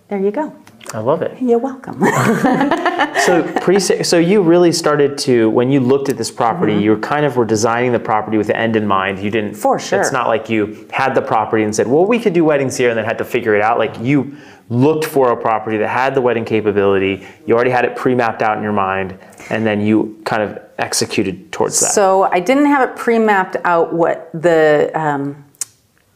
there 0.08 0.20
you 0.20 0.30
go. 0.30 0.54
I 0.92 1.00
love 1.00 1.22
it. 1.22 1.40
You're 1.40 1.58
welcome. 1.58 2.02
So 3.20 3.42
pre 3.60 3.80
so 3.80 4.18
you 4.18 4.42
really 4.42 4.70
started 4.72 5.18
to 5.18 5.50
when 5.50 5.70
you 5.70 5.80
looked 5.80 6.08
at 6.08 6.16
this 6.16 6.30
property, 6.30 6.74
you 6.74 6.90
were 6.90 6.98
kind 6.98 7.26
of 7.26 7.36
were 7.36 7.44
designing 7.44 7.92
the 7.92 7.98
property 7.98 8.36
with 8.38 8.46
the 8.46 8.56
end 8.56 8.76
in 8.76 8.86
mind. 8.86 9.18
You 9.18 9.30
didn't 9.30 9.52
Mm-hmm. 9.52 9.60
For 9.60 9.78
sure. 9.78 10.00
It's 10.00 10.12
not 10.12 10.28
like 10.28 10.48
you 10.48 10.86
had 10.92 11.14
the 11.14 11.22
property 11.22 11.64
and 11.64 11.74
said, 11.74 11.86
"Well, 11.86 12.04
we 12.04 12.18
could 12.18 12.34
do 12.34 12.44
weddings 12.44 12.76
here," 12.76 12.88
and 12.90 12.98
then 12.98 13.04
had 13.04 13.18
to 13.18 13.24
figure 13.24 13.54
it 13.54 13.62
out. 13.62 13.78
Like 13.78 13.98
you 14.00 14.36
looked 14.68 15.04
for 15.04 15.30
a 15.32 15.36
property 15.36 15.76
that 15.78 15.88
had 15.88 16.14
the 16.14 16.20
wedding 16.20 16.44
capability. 16.44 17.26
You 17.46 17.54
already 17.54 17.70
had 17.70 17.84
it 17.84 17.94
pre-mapped 17.96 18.42
out 18.42 18.56
in 18.56 18.62
your 18.62 18.72
mind, 18.72 19.18
and 19.50 19.64
then 19.64 19.80
you 19.80 20.20
kind 20.24 20.42
of 20.42 20.58
executed 20.78 21.52
towards 21.52 21.78
that. 21.80 21.92
So 21.92 22.24
I 22.24 22.40
didn't 22.40 22.66
have 22.66 22.88
it 22.88 22.96
pre-mapped 22.96 23.56
out 23.64 23.92
what 23.92 24.30
the 24.34 24.90
um, 24.94 25.44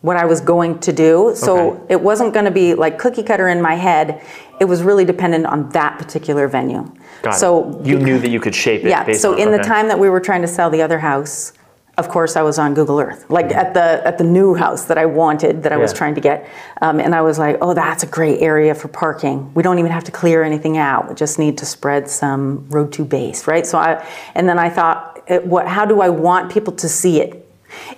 what 0.03 0.17
I 0.17 0.25
was 0.25 0.41
going 0.41 0.79
to 0.81 0.93
do. 0.93 1.33
So 1.37 1.73
Okay. 1.73 1.85
it 1.91 2.01
wasn't 2.01 2.33
going 2.33 2.47
to 2.47 2.51
be 2.51 2.75
like 2.75 2.99
cookie 2.99 3.23
cutter 3.23 3.49
in 3.49 3.61
my 3.61 3.75
head. 3.75 4.23
It 4.59 4.65
was 4.65 4.83
really 4.83 5.05
dependent 5.05 5.47
on 5.47 5.69
that 5.71 5.99
particular 5.99 6.49
venue. 6.49 6.91
Got 7.23 7.35
so 7.35 7.79
it. 7.81 7.87
you 7.87 7.99
knew 7.99 8.19
that 8.19 8.31
you 8.31 8.41
could 8.41 8.55
shape 8.55 8.83
it. 8.85 8.89
yeah. 8.89 9.13
So 9.13 9.35
in 9.37 9.51
the 9.51 9.59
time 9.59 9.89
that 9.89 9.99
we 9.99 10.09
were 10.09 10.21
trying 10.21 10.41
to 10.43 10.49
sell 10.49 10.71
the 10.71 10.81
other 10.81 10.99
house, 10.99 11.53
of 12.01 12.09
course 12.09 12.35
I 12.35 12.43
was 12.43 12.59
on 12.59 12.73
Google 12.75 12.99
Earth, 12.99 13.27
like 13.29 13.53
at 13.53 13.75
the 13.75 14.05
at 14.07 14.19
the 14.19 14.25
new 14.25 14.55
house 14.55 14.87
that 14.87 14.99
I 14.99 15.07
wanted, 15.07 15.63
that 15.63 15.73
I 15.73 15.77
was 15.77 15.93
trying 15.93 16.15
to 16.15 16.21
get, 16.21 16.49
um, 16.81 16.99
and 16.99 17.15
I 17.15 17.21
was 17.21 17.39
like, 17.39 17.59
oh, 17.61 17.75
that's 17.75 18.03
a 18.03 18.07
great 18.07 18.41
area 18.41 18.75
for 18.75 18.89
parking. 18.89 19.53
We 19.55 19.63
don't 19.63 19.79
even 19.79 19.93
have 19.93 20.05
to 20.05 20.11
clear 20.11 20.43
anything 20.43 20.79
out. 20.79 21.09
We 21.09 21.15
just 21.15 21.39
need 21.39 21.59
to 21.59 21.67
spread 21.67 22.09
some 22.09 22.67
road 22.71 22.91
to 22.95 23.05
base, 23.05 23.47
right? 23.47 23.67
So 23.67 23.79
I, 23.79 24.05
and 24.35 24.49
then 24.49 24.59
I 24.59 24.71
thought, 24.71 25.23
it, 25.29 25.47
what? 25.47 25.69
How 25.69 25.85
do 25.85 26.01
I 26.01 26.09
want 26.09 26.51
people 26.51 26.73
to 26.75 26.89
see 26.89 27.21
it? 27.21 27.47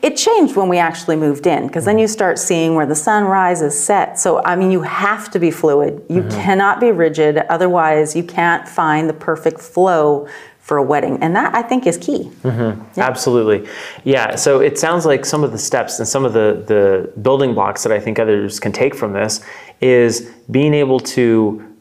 It 0.02 0.16
changed 0.16 0.56
when 0.56 0.68
we 0.68 0.78
actually 0.78 1.16
moved 1.16 1.46
in 1.46 1.66
because 1.66 1.84
then 1.84 1.94
mm-hmm. 1.94 2.02
you 2.02 2.08
start 2.08 2.38
seeing 2.38 2.74
where 2.74 2.86
the 2.86 2.94
sun 2.94 3.24
rises, 3.24 3.78
set. 3.78 4.18
So, 4.18 4.42
I 4.44 4.56
mean, 4.56 4.70
you 4.70 4.82
have 4.82 5.30
to 5.30 5.38
be 5.38 5.50
fluid. 5.50 6.04
You 6.08 6.22
mm-hmm. 6.22 6.40
cannot 6.42 6.80
be 6.80 6.90
rigid. 6.90 7.38
Otherwise, 7.48 8.14
you 8.14 8.24
can't 8.24 8.68
find 8.68 9.08
the 9.08 9.14
perfect 9.14 9.60
flow 9.60 10.28
for 10.62 10.76
a 10.76 10.82
wedding. 10.82 11.18
And 11.20 11.34
that, 11.34 11.54
I 11.54 11.62
think, 11.62 11.86
is 11.86 11.98
key. 11.98 12.30
Mm-hmm. 12.42 13.00
Absolutely. 13.00 13.68
Yeah. 14.04 14.36
So 14.36 14.60
it 14.60 14.78
sounds 14.78 15.04
like 15.04 15.24
some 15.26 15.42
of 15.42 15.50
the 15.50 15.58
steps 15.58 15.98
and 15.98 16.06
some 16.08 16.24
of 16.24 16.32
the, 16.32 16.62
the 16.66 17.20
building 17.20 17.52
blocks 17.52 17.82
that 17.82 17.92
I 17.92 17.98
think 17.98 18.20
others 18.20 18.60
can 18.60 18.70
take 18.70 18.94
from 18.94 19.12
this 19.12 19.44
is 19.80 20.32
being 20.50 20.72
able 20.72 21.00
to 21.00 21.71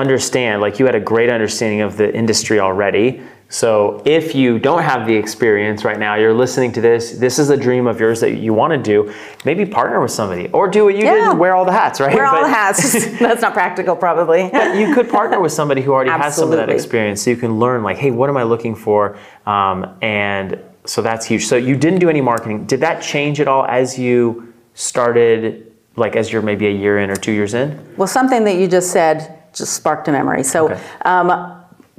understand, 0.00 0.60
like 0.60 0.78
you 0.78 0.86
had 0.86 0.94
a 0.94 1.00
great 1.00 1.30
understanding 1.30 1.82
of 1.82 1.96
the 1.96 2.12
industry 2.14 2.58
already. 2.58 3.22
So 3.52 4.00
if 4.04 4.32
you 4.34 4.60
don't 4.60 4.82
have 4.82 5.08
the 5.08 5.14
experience 5.14 5.84
right 5.84 5.98
now, 5.98 6.14
you're 6.14 6.32
listening 6.32 6.70
to 6.72 6.80
this, 6.80 7.12
this 7.18 7.36
is 7.38 7.50
a 7.50 7.56
dream 7.56 7.88
of 7.88 7.98
yours 7.98 8.20
that 8.20 8.36
you 8.36 8.54
want 8.54 8.72
to 8.72 8.78
do, 8.78 9.12
maybe 9.44 9.66
partner 9.66 10.00
with 10.00 10.12
somebody 10.12 10.48
or 10.52 10.68
do 10.68 10.84
what 10.84 10.94
you 10.94 11.00
did 11.00 11.16
Yeah. 11.16 11.30
and 11.30 11.38
wear 11.38 11.56
all 11.56 11.64
the 11.64 11.72
hats, 11.72 11.98
right? 12.00 12.14
Wear 12.14 12.26
all 12.26 12.42
But- 12.42 12.42
the 12.44 12.48
hats. 12.54 13.18
That's 13.18 13.42
not 13.42 13.52
practical, 13.52 13.96
probably. 13.96 14.42
you 14.80 14.94
could 14.94 15.08
partner 15.10 15.40
with 15.40 15.52
somebody 15.52 15.82
who 15.82 15.92
already 15.92 16.10
has 16.10 16.36
some 16.36 16.52
of 16.52 16.58
that 16.58 16.70
experience 16.70 17.22
so 17.22 17.30
you 17.30 17.36
can 17.36 17.58
learn 17.58 17.82
like 17.82 17.96
hey 17.98 18.10
what 18.12 18.30
am 18.30 18.36
i 18.36 18.42
looking 18.44 18.74
for 18.76 19.16
um, 19.46 19.96
and 20.00 20.58
so 20.84 21.02
that's 21.02 21.26
huge 21.26 21.44
so 21.46 21.56
you 21.56 21.76
didn't 21.76 21.98
do 21.98 22.08
any 22.08 22.20
marketing 22.20 22.64
did 22.66 22.80
that 22.80 23.02
change 23.02 23.40
at 23.40 23.48
all 23.48 23.64
as 23.66 23.98
you 23.98 24.52
started 24.74 25.72
like 25.96 26.14
as 26.16 26.32
you're 26.32 26.40
maybe 26.42 26.66
a 26.66 26.70
year 26.70 27.00
in 27.00 27.10
or 27.10 27.16
two 27.16 27.32
years 27.32 27.52
in 27.54 27.78
Well, 27.96 28.06
something 28.08 28.44
that 28.44 28.54
you 28.56 28.68
just 28.68 28.90
said 28.92 29.39
just 29.52 29.74
sparked 29.74 30.08
a 30.08 30.12
memory. 30.12 30.42
So, 30.44 30.66
Okay. 30.70 30.80
um, 31.04 31.56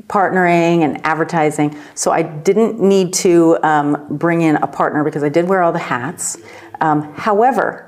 partnering 0.07 0.83
and 0.83 1.05
advertising. 1.05 1.75
So, 1.95 2.11
I 2.11 2.21
didn't 2.23 2.79
need 2.81 3.13
to 3.15 3.57
um, 3.63 4.05
bring 4.09 4.41
in 4.41 4.55
a 4.57 4.67
partner 4.67 5.03
because 5.03 5.23
I 5.23 5.29
did 5.29 5.47
wear 5.47 5.61
all 5.63 5.71
the 5.71 5.79
hats. 5.79 6.37
Um, 6.81 7.13
however, 7.13 7.87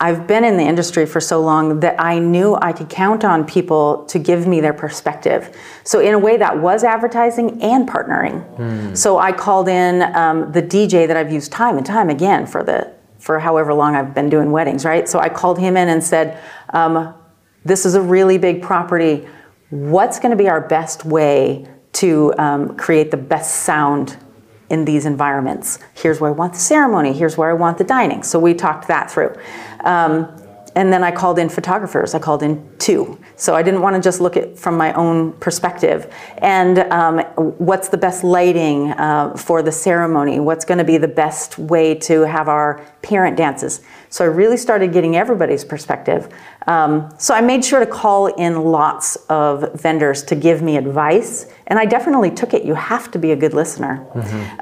I've 0.00 0.28
been 0.28 0.44
in 0.44 0.56
the 0.56 0.62
industry 0.62 1.06
for 1.06 1.20
so 1.20 1.40
long 1.40 1.80
that 1.80 1.96
I 1.98 2.20
knew 2.20 2.56
I 2.62 2.72
could 2.72 2.88
count 2.88 3.24
on 3.24 3.44
people 3.44 4.04
to 4.04 4.20
give 4.20 4.46
me 4.46 4.60
their 4.60 4.72
perspective. 4.72 5.56
So, 5.82 5.98
in 5.98 6.14
a 6.14 6.18
way, 6.18 6.36
that 6.36 6.58
was 6.60 6.84
advertising 6.84 7.60
and 7.62 7.88
partnering. 7.88 8.96
So, 8.96 9.18
I 9.18 9.32
called 9.32 9.68
in 9.68 10.02
um, 10.14 10.52
the 10.52 10.62
DJ 10.62 11.08
that 11.08 11.16
I've 11.16 11.32
used 11.32 11.50
time 11.50 11.76
and 11.76 11.84
time 11.84 12.10
again 12.10 12.46
for 12.46 12.62
the 12.62 12.92
for 13.18 13.40
however 13.40 13.74
long 13.74 13.96
I've 13.96 14.14
been 14.14 14.30
doing 14.30 14.52
weddings, 14.52 14.84
right? 14.84 15.08
So, 15.08 15.18
I 15.18 15.28
called 15.28 15.58
him 15.58 15.76
in 15.76 15.88
and 15.88 16.02
said, 16.02 16.38
um, 16.72 17.12
"This 17.68 17.86
is 17.86 17.94
a 17.94 18.02
really 18.02 18.38
big 18.38 18.62
property. 18.62 19.28
What's 19.70 20.18
going 20.18 20.30
to 20.30 20.36
be 20.36 20.48
our 20.48 20.60
best 20.60 21.04
way 21.04 21.66
to 21.92 22.32
um, 22.38 22.76
create 22.76 23.10
the 23.10 23.16
best 23.16 23.62
sound 23.62 24.16
in 24.70 24.84
these 24.84 25.06
environments. 25.06 25.78
Here's 25.94 26.20
where 26.20 26.30
I 26.30 26.34
want 26.34 26.52
the 26.52 26.58
ceremony. 26.58 27.12
Here's 27.12 27.36
where 27.36 27.50
I 27.50 27.54
want 27.54 27.78
the 27.78 27.84
dining. 27.84 28.22
So 28.22 28.38
we 28.38 28.54
talked 28.54 28.88
that 28.88 29.10
through. 29.10 29.34
Um, 29.80 30.28
and 30.74 30.92
then 30.92 31.02
I 31.02 31.10
called 31.10 31.38
in 31.40 31.48
photographers. 31.48 32.14
I 32.14 32.20
called 32.20 32.42
in 32.42 32.68
two. 32.78 33.18
So 33.34 33.56
I 33.56 33.62
didn't 33.62 33.80
want 33.80 33.96
to 33.96 34.02
just 34.02 34.20
look 34.20 34.36
at 34.36 34.56
from 34.56 34.76
my 34.76 34.92
own 34.92 35.32
perspective. 35.32 36.12
And 36.38 36.78
um, 36.92 37.18
what's 37.58 37.88
the 37.88 37.96
best 37.96 38.22
lighting 38.22 38.92
uh, 38.92 39.34
for 39.36 39.62
the 39.62 39.72
ceremony? 39.72 40.38
What's 40.38 40.64
going 40.64 40.78
to 40.78 40.84
be 40.84 40.98
the 40.98 41.08
best 41.08 41.58
way 41.58 41.96
to 41.96 42.20
have 42.20 42.48
our 42.48 42.84
parent 43.02 43.36
dances? 43.36 43.80
So 44.10 44.24
I 44.24 44.28
really 44.28 44.56
started 44.56 44.92
getting 44.92 45.16
everybody's 45.16 45.64
perspective. 45.64 46.32
Um, 46.72 47.08
so 47.18 47.34
I 47.34 47.40
made 47.40 47.64
sure 47.64 47.80
to 47.80 47.86
call 47.86 48.26
in 48.26 48.62
lots 48.62 49.16
of 49.30 49.72
vendors 49.80 50.22
to 50.24 50.34
give 50.36 50.60
me 50.60 50.76
advice, 50.76 51.46
and 51.68 51.78
I 51.78 51.86
definitely 51.86 52.30
took 52.30 52.52
it. 52.52 52.62
You 52.64 52.74
have 52.74 53.10
to 53.12 53.18
be 53.18 53.30
a 53.32 53.36
good 53.36 53.54
listener. 53.54 53.94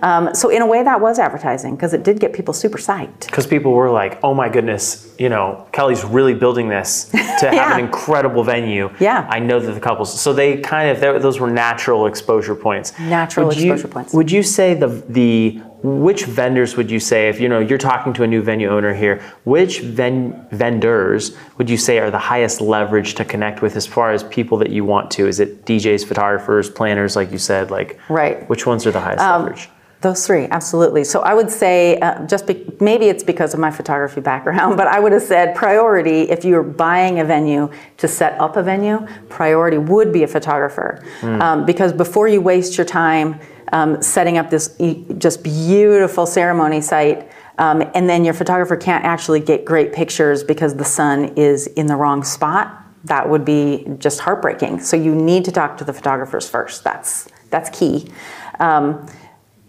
Um, 0.02 0.32
so 0.34 0.48
in 0.48 0.62
a 0.62 0.66
way, 0.66 0.84
that 0.84 1.00
was 1.00 1.18
advertising 1.18 1.74
because 1.74 1.92
it 1.94 2.04
did 2.04 2.20
get 2.20 2.32
people 2.32 2.54
super 2.54 2.78
psyched. 2.78 3.26
because 3.26 3.46
people 3.46 3.72
were 3.72 3.90
like 3.90 4.18
oh 4.22 4.34
my 4.34 4.48
goodness 4.48 5.14
you 5.18 5.28
know 5.28 5.66
kelly's 5.72 6.04
really 6.04 6.34
building 6.34 6.68
this 6.68 7.04
to 7.10 7.18
have 7.18 7.54
Yeah. 7.54 7.74
an 7.74 7.80
incredible 7.86 8.44
venue 8.44 8.90
Yeah. 9.00 9.26
i 9.30 9.38
know 9.40 9.58
that 9.60 9.72
the 9.72 9.80
couples 9.80 10.08
so 10.20 10.32
they 10.32 10.58
kind 10.58 10.86
of 10.90 11.22
those 11.22 11.40
were 11.40 11.50
natural 11.50 12.06
exposure 12.06 12.54
points 12.54 12.92
Natural 12.98 13.46
Would 13.48 13.56
you- 13.56 13.72
exposure 13.72 13.92
points. 13.92 14.12
would 14.14 14.30
you 14.30 14.42
say 14.42 14.74
the 14.74 14.88
the 15.08 15.60
which 15.86 16.24
vendors 16.24 16.76
would 16.76 16.90
you 16.90 16.98
say 16.98 17.28
if 17.28 17.38
you 17.40 17.48
know 17.48 17.60
you're 17.60 17.78
talking 17.78 18.12
to 18.12 18.22
a 18.24 18.26
new 18.26 18.42
venue 18.42 18.68
owner 18.68 18.92
here 18.92 19.22
which 19.44 19.80
ven- 19.80 20.46
vendors 20.50 21.36
would 21.58 21.70
you 21.70 21.76
say 21.76 21.98
are 21.98 22.10
the 22.10 22.18
highest 22.18 22.60
leverage 22.60 23.14
to 23.14 23.24
connect 23.24 23.62
with 23.62 23.76
as 23.76 23.86
far 23.86 24.10
as 24.10 24.24
people 24.24 24.58
that 24.58 24.70
you 24.70 24.84
want 24.84 25.10
to 25.10 25.26
is 25.28 25.38
it 25.38 25.64
djs 25.64 26.04
photographers 26.04 26.68
planners 26.68 27.14
like 27.14 27.30
you 27.30 27.38
said 27.38 27.70
like 27.70 27.98
Right. 28.08 28.40
Um, 28.40 28.44
which 28.46 28.66
ones 28.66 28.86
are 28.86 28.90
the 28.90 29.00
highest 29.00 29.20
leverage 29.20 29.68
Those 30.02 30.26
three, 30.26 30.44
absolutely. 30.50 31.04
So 31.04 31.20
I 31.20 31.32
would 31.32 31.50
say, 31.50 31.98
uh, 32.00 32.26
just 32.26 32.46
be, 32.46 32.54
maybe 32.80 33.06
it's 33.06 33.24
because 33.24 33.54
of 33.54 33.60
my 33.60 33.70
photography 33.70 34.20
background, 34.20 34.76
but 34.80 34.86
I 34.86 35.00
would 35.00 35.12
have 35.12 35.22
said 35.22 35.56
priority 35.56 36.20
if 36.30 36.44
you're 36.44 36.62
buying 36.62 37.18
a 37.20 37.24
venue 37.24 37.70
to 37.96 38.06
set 38.06 38.38
up 38.38 38.56
a 38.56 38.62
venue, 38.62 39.06
priority 39.30 39.78
would 39.78 40.12
be 40.12 40.22
a 40.22 40.28
photographer. 40.28 41.02
Um, 41.22 41.64
because 41.64 41.92
before 41.94 42.28
you 42.28 42.40
waste 42.42 42.76
your 42.76 42.84
time 42.84 43.40
um, 43.72 44.02
setting 44.02 44.38
up 44.38 44.50
this 44.50 44.76
just 45.18 45.42
beautiful 45.42 46.26
ceremony 46.26 46.80
site, 46.80 47.30
um, 47.58 47.82
and 47.94 48.08
then 48.08 48.24
your 48.24 48.34
photographer 48.34 48.76
can't 48.76 49.04
actually 49.04 49.40
get 49.40 49.64
great 49.64 49.92
pictures 49.92 50.44
because 50.44 50.74
the 50.74 50.84
sun 50.84 51.32
is 51.36 51.66
in 51.68 51.86
the 51.86 51.96
wrong 51.96 52.22
spot, 52.22 52.82
that 53.04 53.28
would 53.28 53.44
be 53.44 53.86
just 53.98 54.20
heartbreaking. 54.20 54.80
So 54.80 54.96
you 54.96 55.14
need 55.14 55.44
to 55.46 55.52
talk 55.52 55.78
to 55.78 55.84
the 55.84 55.92
photographers 55.92 56.48
first. 56.48 56.84
That's 56.84 57.28
that's 57.50 57.70
key. 57.70 58.10
Um, 58.58 59.06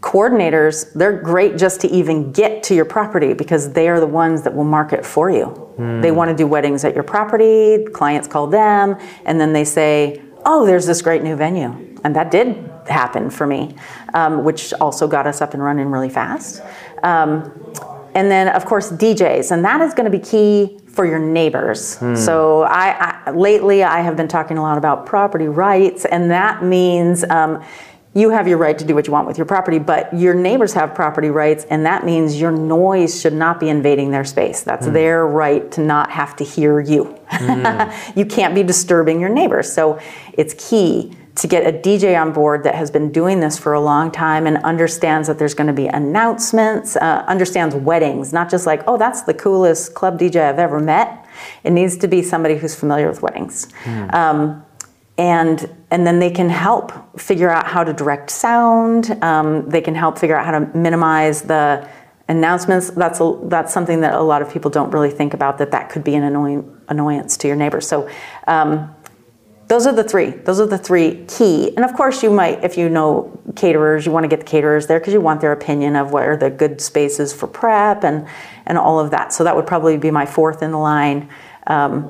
coordinators, 0.02 0.92
they're 0.94 1.20
great 1.22 1.58
just 1.58 1.82
to 1.82 1.88
even 1.90 2.32
get 2.32 2.64
to 2.64 2.76
your 2.76 2.86
property 2.86 3.34
because 3.34 3.74
they 3.74 3.88
are 3.90 4.00
the 4.00 4.08
ones 4.08 4.42
that 4.44 4.54
will 4.54 4.64
market 4.64 5.06
for 5.06 5.30
you. 5.30 5.74
They 6.02 6.12
want 6.12 6.30
to 6.30 6.36
do 6.36 6.48
weddings 6.48 6.84
at 6.86 6.96
your 6.96 7.04
property, 7.04 7.86
clients 7.94 8.28
call 8.28 8.48
them, 8.48 8.98
and 9.26 9.40
then 9.40 9.54
they 9.54 9.64
say, 9.64 10.22
Oh, 10.46 10.66
there's 10.66 10.86
this 10.86 11.02
great 11.02 11.24
new 11.24 11.36
venue. 11.36 11.96
And 12.04 12.16
that 12.16 12.32
did 12.32 12.77
happen 12.88 13.30
for 13.30 13.47
me, 13.47 13.76
um, 14.13 14.43
which 14.43 14.73
also 14.76 15.08
got 15.08 15.28
us 15.28 15.41
up 15.41 15.54
and 15.54 15.63
running 15.63 15.88
really 15.88 16.10
fast. 16.10 16.62
Um, 17.04 17.52
and 18.15 18.32
then 18.32 18.47
of 18.50 18.65
course 18.65 18.91
DJs, 18.91 19.52
and 19.52 19.63
that 19.63 19.82
is 19.82 19.93
going 19.93 20.12
to 20.12 20.17
be 20.17 20.23
key 20.23 20.80
for 20.88 21.06
your 21.06 21.19
neighbors. 21.19 22.00
So 22.17 22.63
I, 22.63 23.21
I 23.28 23.32
lately 23.32 23.84
I 23.84 24.02
have 24.02 24.17
been 24.17 24.28
talking 24.28 24.58
a 24.58 24.62
lot 24.63 24.78
about 24.78 25.06
property 25.06 25.47
rights, 25.47 26.06
and 26.06 26.32
that 26.32 26.63
means. 26.63 27.23
Um, 27.30 27.63
you 28.13 28.32
have 28.32 28.47
your 28.47 28.58
right 28.58 28.80
to 28.80 28.84
do 28.84 28.95
what 28.95 29.06
you 29.06 29.13
want 29.13 29.28
with 29.28 29.38
your 29.38 29.45
property, 29.45 29.78
but 29.78 30.12
your 30.12 30.34
neighbors 30.34 30.73
have 30.73 30.95
property 30.95 31.30
rights, 31.30 31.65
and 31.65 31.86
that 31.86 32.04
means 32.04 32.41
your 32.41 32.50
noise 32.50 33.21
should 33.21 33.34
not 33.34 33.60
be 33.60 33.69
invading 33.69 34.10
their 34.10 34.26
space. 34.26 34.62
That's 34.63 34.88
their 34.88 35.28
right 35.28 35.71
to 35.73 35.82
not 35.82 36.10
have 36.10 36.36
to 36.38 36.43
hear 36.43 36.80
you. 36.80 37.15
you 38.15 38.26
can't 38.26 38.56
be 38.56 38.63
disturbing 38.63 39.19
your 39.19 39.30
neighbors. 39.30 39.71
So 39.71 40.00
it's 40.34 40.56
key 40.56 41.15
to 41.38 41.47
get 41.47 41.67
a 41.67 41.78
DJ 41.78 42.19
on 42.19 42.34
board 42.34 42.63
that 42.63 42.73
has 42.73 42.89
been 42.89 43.12
doing 43.12 43.39
this 43.39 43.60
for 43.60 43.73
a 43.73 43.80
long 43.80 44.10
time 44.10 44.47
and 44.47 44.58
understands 44.58 45.28
that 45.28 45.38
there's 45.38 45.54
going 45.54 45.67
to 45.67 45.73
be 45.73 45.86
announcements, 45.86 46.95
uh, 46.95 47.23
understands 47.28 47.76
weddings, 47.76 48.34
not 48.34 48.50
just 48.50 48.65
like, 48.65 48.82
oh, 48.88 48.97
that's 48.97 49.21
the 49.21 49.36
coolest 49.36 49.93
club 49.93 50.19
DJ 50.19 50.41
I've 50.41 50.58
ever 50.58 50.80
met. 50.80 51.28
It 51.63 51.71
needs 51.71 51.95
to 51.97 52.08
be 52.08 52.23
somebody 52.23 52.58
who's 52.58 52.73
familiar 52.73 53.08
with 53.08 53.21
weddings. 53.21 53.67
Um, 54.13 54.65
and 55.19 55.69
and 55.89 56.06
then 56.06 56.19
they 56.19 56.30
can 56.30 56.50
help 56.50 57.19
figure 57.19 57.50
out 57.50 57.67
how 57.67 57.84
to 57.84 57.93
direct 57.93 58.30
sound. 58.30 59.12
Um, 59.23 59.69
they 59.69 59.82
can 59.82 59.95
help 59.95 60.17
figure 60.17 60.36
out 60.36 60.45
how 60.45 60.60
to 60.60 60.78
minimize 60.78 61.43
the 61.43 61.88
announcements. 62.28 62.91
That's 62.91 63.19
a, 63.19 63.39
that's 63.43 63.73
something 63.73 64.02
that 64.02 64.13
a 64.13 64.21
lot 64.21 64.41
of 64.41 64.52
people 64.52 64.69
don't 64.69 64.91
really 64.91 65.10
think 65.10 65.34
about. 65.34 65.58
That 65.58 65.71
that 65.71 65.89
could 65.89 66.04
be 66.04 66.13
an 66.15 66.23
annoying 66.23 66.82
annoyance 66.88 67.38
to 67.38 67.47
your 67.47 67.58
neighbors. 67.58 67.88
So. 67.88 68.10
Um, 68.47 68.95
those 69.68 69.86
are 69.86 69.94
the 69.94 70.04
three. 70.04 70.30
Those 70.30 70.60
are 70.60 70.66
the 70.66 70.78
three 70.78 71.26
key. 71.28 71.76
And 71.76 71.84
of 71.84 71.94
course, 71.94 72.24
you 72.24 72.30
might, 72.30 72.64
if 72.64 72.78
you 72.78 72.88
know 72.90 73.38
caterers, 73.56 74.06
you 74.06 74.12
want 74.12 74.24
to 74.24 74.28
get 74.30 74.40
the 74.40 74.46
caterers 74.46 74.88
there 74.88 75.00
because 75.00 75.14
you 75.14 75.22
want 75.22 75.42
their 75.42 75.52
opinion 75.52 75.96
of 75.96 76.12
where 76.12 76.38
the 76.38 76.50
good 76.50 76.80
spaces 76.80 77.34
for 77.34 77.48
prep 77.48 78.04
and 78.04 78.28
and 78.66 78.78
all 78.78 79.00
of 79.00 79.12
that. 79.12 79.34
So 79.34 79.44
that 79.44 79.56
would 79.56 79.68
probably 79.68 79.98
be 79.98 80.12
my 80.12 80.26
fourth 80.26 80.62
in 80.62 80.72
the 80.72 80.78
line. 80.78 81.30
Um, 81.68 82.10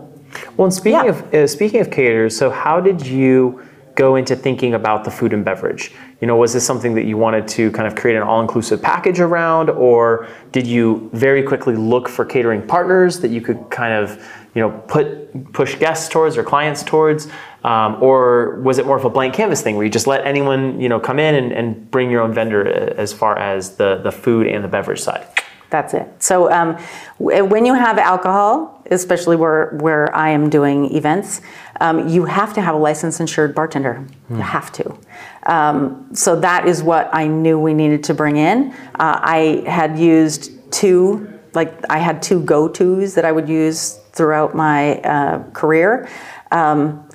Well, 0.55 0.65
and 0.65 0.73
speaking 0.73 1.05
Yeah. 1.05 1.09
of 1.09 1.33
uh, 1.33 1.47
speaking 1.47 1.81
of 1.81 1.89
caterers, 1.89 2.37
so 2.37 2.49
how 2.49 2.79
did 2.79 3.05
you 3.05 3.61
go 3.95 4.15
into 4.15 4.35
thinking 4.35 4.75
about 4.75 5.03
the 5.03 5.09
food 5.09 5.33
and 5.33 5.43
beverage? 5.43 5.91
You 6.21 6.27
know, 6.27 6.35
was 6.35 6.53
this 6.53 6.63
something 6.65 6.93
that 6.95 7.05
you 7.05 7.17
wanted 7.17 7.47
to 7.49 7.71
kind 7.71 7.87
of 7.87 7.95
create 7.95 8.15
an 8.17 8.23
all-inclusive 8.23 8.79
package 8.81 9.19
around, 9.19 9.69
or 9.71 10.27
did 10.51 10.67
you 10.67 11.09
very 11.13 11.41
quickly 11.41 11.75
look 11.75 12.07
for 12.07 12.23
catering 12.25 12.61
partners 12.61 13.19
that 13.21 13.31
you 13.31 13.41
could 13.41 13.59
kind 13.71 13.93
of, 13.93 14.19
you 14.53 14.61
know, 14.61 14.69
put 14.87 15.07
push 15.53 15.75
guests 15.75 16.09
towards 16.09 16.37
or 16.37 16.43
clients 16.43 16.83
towards, 16.83 17.27
um, 17.63 18.01
or 18.01 18.59
was 18.61 18.77
it 18.77 18.85
more 18.85 18.97
of 18.97 19.05
a 19.05 19.09
blank 19.09 19.33
canvas 19.33 19.61
thing 19.61 19.75
where 19.75 19.85
you 19.85 19.91
just 19.91 20.07
let 20.07 20.25
anyone, 20.25 20.79
you 20.79 20.89
know, 20.89 20.99
come 20.99 21.19
in 21.19 21.35
and, 21.35 21.51
and 21.51 21.89
bring 21.91 22.09
your 22.09 22.21
own 22.21 22.33
vendor 22.33 22.67
uh, 22.67 22.93
as 23.01 23.13
far 23.13 23.37
as 23.37 23.75
the 23.75 23.97
the 24.03 24.11
food 24.11 24.47
and 24.47 24.63
the 24.63 24.67
beverage 24.67 25.01
side? 25.01 25.27
That's 25.69 25.93
it. 25.93 26.07
So 26.19 26.51
um, 26.51 26.77
w- 27.19 27.43
when 27.43 27.65
you 27.65 27.73
have 27.73 27.97
alcohol, 27.97 28.81
especially 28.89 29.35
where, 29.35 29.71
where 29.81 30.15
I 30.15 30.29
am 30.29 30.49
doing 30.49 30.95
events, 30.95 31.41
um, 31.81 32.07
you 32.07 32.25
have 32.25 32.53
to 32.53 32.61
have 32.61 32.75
a 32.75 32.77
licensed 32.77 33.19
insured 33.19 33.53
bartender. 33.53 34.05
You 34.29 34.37
have 34.37 34.71
to. 34.73 34.97
Um, 35.43 36.07
so 36.13 36.39
that 36.39 36.67
is 36.67 36.83
what 36.83 37.09
I 37.13 37.27
knew 37.27 37.59
we 37.59 37.73
needed 37.73 38.03
to 38.05 38.13
bring 38.13 38.37
in. 38.37 38.71
Uh, 38.95 39.19
I 39.21 39.63
had 39.67 39.99
used 39.99 40.71
two, 40.71 41.39
like 41.53 41.73
I 41.89 41.97
had 41.97 42.21
two 42.21 42.41
go-tos 42.43 43.13
that 43.15 43.25
I 43.25 43.31
would 43.31 43.49
use 43.49 43.99
throughout 44.13 44.55
my 44.55 44.99
uh, 45.01 45.43
career. 45.51 46.09
Um, 46.51 47.06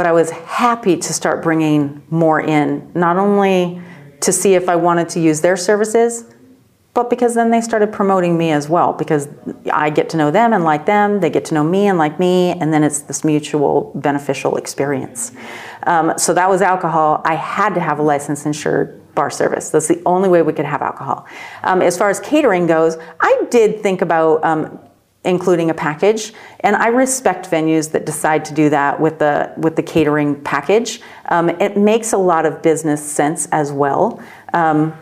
but 0.00 0.06
I 0.06 0.12
was 0.12 0.30
happy 0.30 0.96
to 0.96 1.12
start 1.12 1.42
bringing 1.42 2.02
more 2.08 2.40
in, 2.40 2.90
not 2.94 3.18
only 3.18 3.82
to 4.20 4.32
see 4.32 4.54
if 4.54 4.66
I 4.66 4.74
wanted 4.74 5.10
to 5.10 5.20
use 5.20 5.42
their 5.42 5.58
services, 5.58 6.24
but 6.94 7.10
because 7.10 7.34
then 7.34 7.50
they 7.50 7.60
started 7.60 7.92
promoting 7.92 8.38
me 8.38 8.50
as 8.50 8.66
well 8.66 8.94
because 8.94 9.28
I 9.70 9.90
get 9.90 10.08
to 10.08 10.16
know 10.16 10.30
them 10.30 10.54
and 10.54 10.64
like 10.64 10.86
them, 10.86 11.20
they 11.20 11.28
get 11.28 11.44
to 11.46 11.54
know 11.54 11.62
me 11.62 11.86
and 11.86 11.98
like 11.98 12.18
me, 12.18 12.52
and 12.52 12.72
then 12.72 12.82
it's 12.82 13.00
this 13.00 13.24
mutual 13.24 13.92
beneficial 13.94 14.56
experience. 14.56 15.32
Um, 15.82 16.14
so 16.16 16.32
that 16.32 16.48
was 16.48 16.62
alcohol. 16.62 17.20
I 17.26 17.34
had 17.34 17.74
to 17.74 17.80
have 17.80 17.98
a 17.98 18.02
license 18.02 18.46
insured 18.46 19.14
bar 19.14 19.28
service. 19.28 19.68
That's 19.68 19.88
the 19.88 20.00
only 20.06 20.30
way 20.30 20.40
we 20.40 20.54
could 20.54 20.64
have 20.64 20.80
alcohol. 20.80 21.26
Um, 21.62 21.82
as 21.82 21.98
far 21.98 22.08
as 22.08 22.20
catering 22.20 22.66
goes, 22.66 22.96
I 23.20 23.42
did 23.50 23.82
think 23.82 24.00
about 24.00 24.42
um, 24.44 24.78
including 25.24 25.68
a 25.70 25.74
package, 25.74 26.32
and 26.60 26.74
I 26.76 26.88
respect 26.88 27.50
venues 27.50 27.90
that 27.92 28.06
decide 28.06 28.44
to 28.46 28.54
do 28.54 28.70
that 28.70 28.98
with 29.00 29.18
the 29.18 29.52
with 29.56 29.76
the 29.76 29.82
catering 29.82 30.40
package. 30.42 31.00
Um, 31.28 31.50
it 31.50 31.76
makes 31.76 32.12
a 32.12 32.18
lot 32.18 32.46
of 32.46 32.62
business 32.62 33.02
sense 33.02 33.46
as 33.52 33.70
well. 33.70 34.22
Um, 34.54 34.94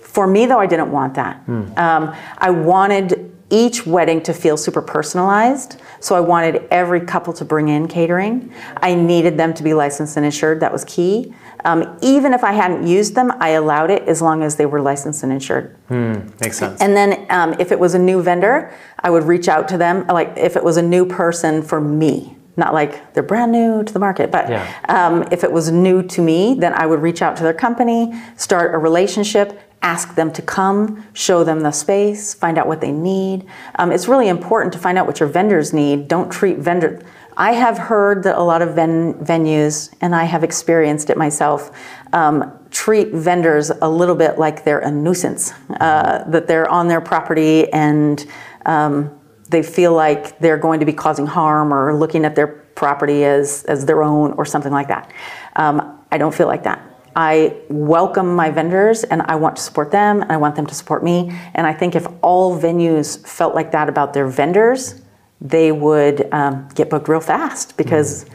for 0.00 0.26
me, 0.26 0.46
though, 0.46 0.58
I 0.58 0.66
didn't 0.66 0.90
want 0.90 1.14
that. 1.14 1.42
Um, 1.76 2.14
I 2.38 2.50
wanted 2.50 3.30
each 3.50 3.86
wedding 3.86 4.22
to 4.22 4.32
feel 4.34 4.56
super 4.56 4.82
personalized. 4.82 5.80
So 6.00 6.14
I 6.14 6.20
wanted 6.20 6.66
every 6.70 7.00
couple 7.00 7.32
to 7.34 7.44
bring 7.44 7.68
in 7.68 7.88
catering. 7.88 8.52
I 8.76 8.94
needed 8.94 9.36
them 9.36 9.54
to 9.54 9.62
be 9.62 9.74
licensed 9.74 10.16
and 10.16 10.26
insured. 10.26 10.60
That 10.60 10.72
was 10.72 10.84
key. 10.84 11.34
Um, 11.64 11.98
even 12.02 12.32
if 12.34 12.44
I 12.44 12.52
hadn't 12.52 12.86
used 12.86 13.14
them, 13.14 13.32
I 13.40 13.50
allowed 13.50 13.90
it 13.90 14.02
as 14.04 14.22
long 14.22 14.42
as 14.42 14.56
they 14.56 14.66
were 14.66 14.80
licensed 14.80 15.22
and 15.22 15.32
insured. 15.32 15.76
Makes 15.90 16.58
sense. 16.58 16.80
And 16.80 16.96
then 16.96 17.26
um, 17.30 17.54
if 17.58 17.72
it 17.72 17.78
was 17.78 17.94
a 17.94 17.98
new 17.98 18.22
vendor, 18.22 18.72
I 19.00 19.10
would 19.10 19.24
reach 19.24 19.48
out 19.48 19.68
to 19.68 19.78
them. 19.78 20.06
Like 20.06 20.34
if 20.36 20.56
it 20.56 20.62
was 20.62 20.76
a 20.76 20.82
new 20.82 21.04
person 21.06 21.62
for 21.62 21.80
me, 21.80 22.36
not 22.56 22.74
like 22.74 23.14
they're 23.14 23.22
brand 23.22 23.52
new 23.52 23.84
to 23.84 23.92
the 23.92 23.98
market, 23.98 24.30
but 24.30 24.48
Yeah. 24.48 24.66
um, 24.88 25.24
if 25.30 25.44
it 25.44 25.50
was 25.52 25.70
new 25.70 26.02
to 26.02 26.20
me, 26.20 26.54
then 26.54 26.72
I 26.74 26.86
would 26.86 27.00
reach 27.02 27.22
out 27.22 27.36
to 27.36 27.42
their 27.42 27.54
company, 27.54 28.12
start 28.36 28.74
a 28.74 28.78
relationship, 28.78 29.60
ask 29.80 30.16
them 30.16 30.32
to 30.32 30.42
come, 30.42 31.04
show 31.12 31.44
them 31.44 31.60
the 31.60 31.70
space, 31.70 32.34
find 32.34 32.58
out 32.58 32.66
what 32.66 32.80
they 32.80 32.90
need. 32.90 33.46
Um, 33.76 33.92
it's 33.92 34.08
really 34.08 34.26
important 34.26 34.72
to 34.72 34.78
find 34.78 34.98
out 34.98 35.06
what 35.06 35.20
your 35.20 35.28
vendors 35.28 35.72
need. 35.72 36.08
Don't 36.08 36.30
treat 36.32 36.58
vendor. 36.58 37.00
I 37.38 37.52
have 37.52 37.78
heard 37.78 38.24
that 38.24 38.36
a 38.36 38.42
lot 38.42 38.62
of 38.62 38.74
ven- 38.74 39.14
venues, 39.14 39.94
and 40.00 40.12
I 40.12 40.24
have 40.24 40.42
experienced 40.42 41.08
it 41.08 41.16
myself, 41.16 41.70
um, 42.12 42.58
treat 42.72 43.12
vendors 43.12 43.70
a 43.70 43.88
little 43.88 44.16
bit 44.16 44.40
like 44.40 44.64
they're 44.64 44.80
a 44.80 44.90
nuisance, 44.90 45.52
uh, 45.80 46.24
that 46.28 46.48
they're 46.48 46.68
on 46.68 46.88
their 46.88 47.00
property 47.00 47.72
and 47.72 48.26
um, 48.66 49.16
they 49.48 49.62
feel 49.62 49.92
like 49.92 50.36
they're 50.40 50.58
going 50.58 50.80
to 50.80 50.86
be 50.86 50.92
causing 50.92 51.26
harm 51.26 51.72
or 51.72 51.94
looking 51.94 52.24
at 52.24 52.34
their 52.34 52.48
property 52.48 53.24
as, 53.24 53.62
as 53.64 53.86
their 53.86 54.02
own 54.02 54.32
or 54.32 54.44
something 54.44 54.72
like 54.72 54.88
that. 54.88 55.12
Um, 55.54 56.00
I 56.10 56.18
don't 56.18 56.34
feel 56.34 56.48
like 56.48 56.64
that. 56.64 56.82
I 57.14 57.56
welcome 57.68 58.34
my 58.34 58.50
vendors 58.50 59.04
and 59.04 59.22
I 59.22 59.36
want 59.36 59.56
to 59.56 59.62
support 59.62 59.92
them 59.92 60.22
and 60.22 60.32
I 60.32 60.36
want 60.36 60.56
them 60.56 60.66
to 60.66 60.74
support 60.74 61.04
me. 61.04 61.32
And 61.54 61.68
I 61.68 61.72
think 61.72 61.94
if 61.94 62.06
all 62.20 62.60
venues 62.60 63.24
felt 63.26 63.54
like 63.54 63.70
that 63.72 63.88
about 63.88 64.12
their 64.12 64.26
vendors, 64.26 65.02
they 65.40 65.72
would 65.72 66.32
um, 66.32 66.68
get 66.74 66.90
booked 66.90 67.08
real 67.08 67.20
fast 67.20 67.76
because 67.76 68.26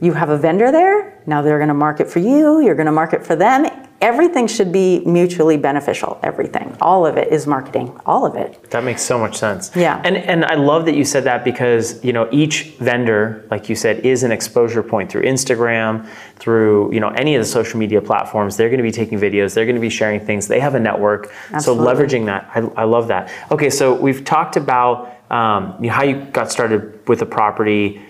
you 0.00 0.12
have 0.12 0.30
a 0.30 0.36
vendor 0.36 0.72
there. 0.72 1.22
Now 1.26 1.42
they're 1.42 1.58
going 1.58 1.68
to 1.68 1.74
market 1.74 2.10
for 2.10 2.18
you, 2.18 2.60
you're 2.60 2.74
going 2.74 2.86
to 2.86 2.92
market 2.92 3.24
for 3.24 3.36
them. 3.36 3.66
Everything 4.00 4.48
should 4.48 4.72
be 4.72 4.98
mutually 5.06 5.56
beneficial. 5.56 6.18
Everything. 6.24 6.76
All 6.80 7.06
of 7.06 7.16
it 7.16 7.32
is 7.32 7.46
marketing. 7.46 7.96
All 8.04 8.26
of 8.26 8.34
it. 8.34 8.68
That 8.70 8.82
makes 8.82 9.00
so 9.00 9.16
much 9.16 9.36
sense. 9.36 9.70
Yeah. 9.76 10.02
And 10.04 10.16
and 10.16 10.44
I 10.44 10.56
love 10.56 10.86
that 10.86 10.96
you 10.96 11.04
said 11.04 11.22
that 11.22 11.44
because, 11.44 12.04
you 12.04 12.12
know, 12.12 12.28
each 12.32 12.74
vendor, 12.80 13.46
like 13.48 13.68
you 13.68 13.76
said, 13.76 14.00
is 14.04 14.24
an 14.24 14.32
exposure 14.32 14.82
point 14.82 15.08
through 15.08 15.22
Instagram, 15.22 16.08
through, 16.34 16.92
you 16.92 16.98
know, 16.98 17.10
any 17.10 17.36
of 17.36 17.42
the 17.42 17.46
social 17.46 17.78
media 17.78 18.02
platforms. 18.02 18.56
They're 18.56 18.70
going 18.70 18.78
to 18.78 18.82
be 18.82 18.90
taking 18.90 19.20
videos, 19.20 19.54
they're 19.54 19.66
going 19.66 19.76
to 19.76 19.80
be 19.80 19.88
sharing 19.88 20.18
things. 20.18 20.48
They 20.48 20.58
have 20.58 20.74
a 20.74 20.80
network. 20.80 21.32
Absolutely. 21.52 21.86
So 21.86 21.94
leveraging 21.94 22.26
that, 22.26 22.50
I, 22.52 22.82
I 22.82 22.84
love 22.84 23.06
that. 23.06 23.30
Okay, 23.52 23.70
so 23.70 23.94
we've 23.94 24.24
talked 24.24 24.56
about 24.56 25.21
um, 25.32 25.76
you 25.80 25.88
know, 25.88 25.94
how 25.94 26.04
you 26.04 26.24
got 26.26 26.52
started 26.52 27.08
with 27.08 27.18
the 27.18 27.26
property. 27.26 28.00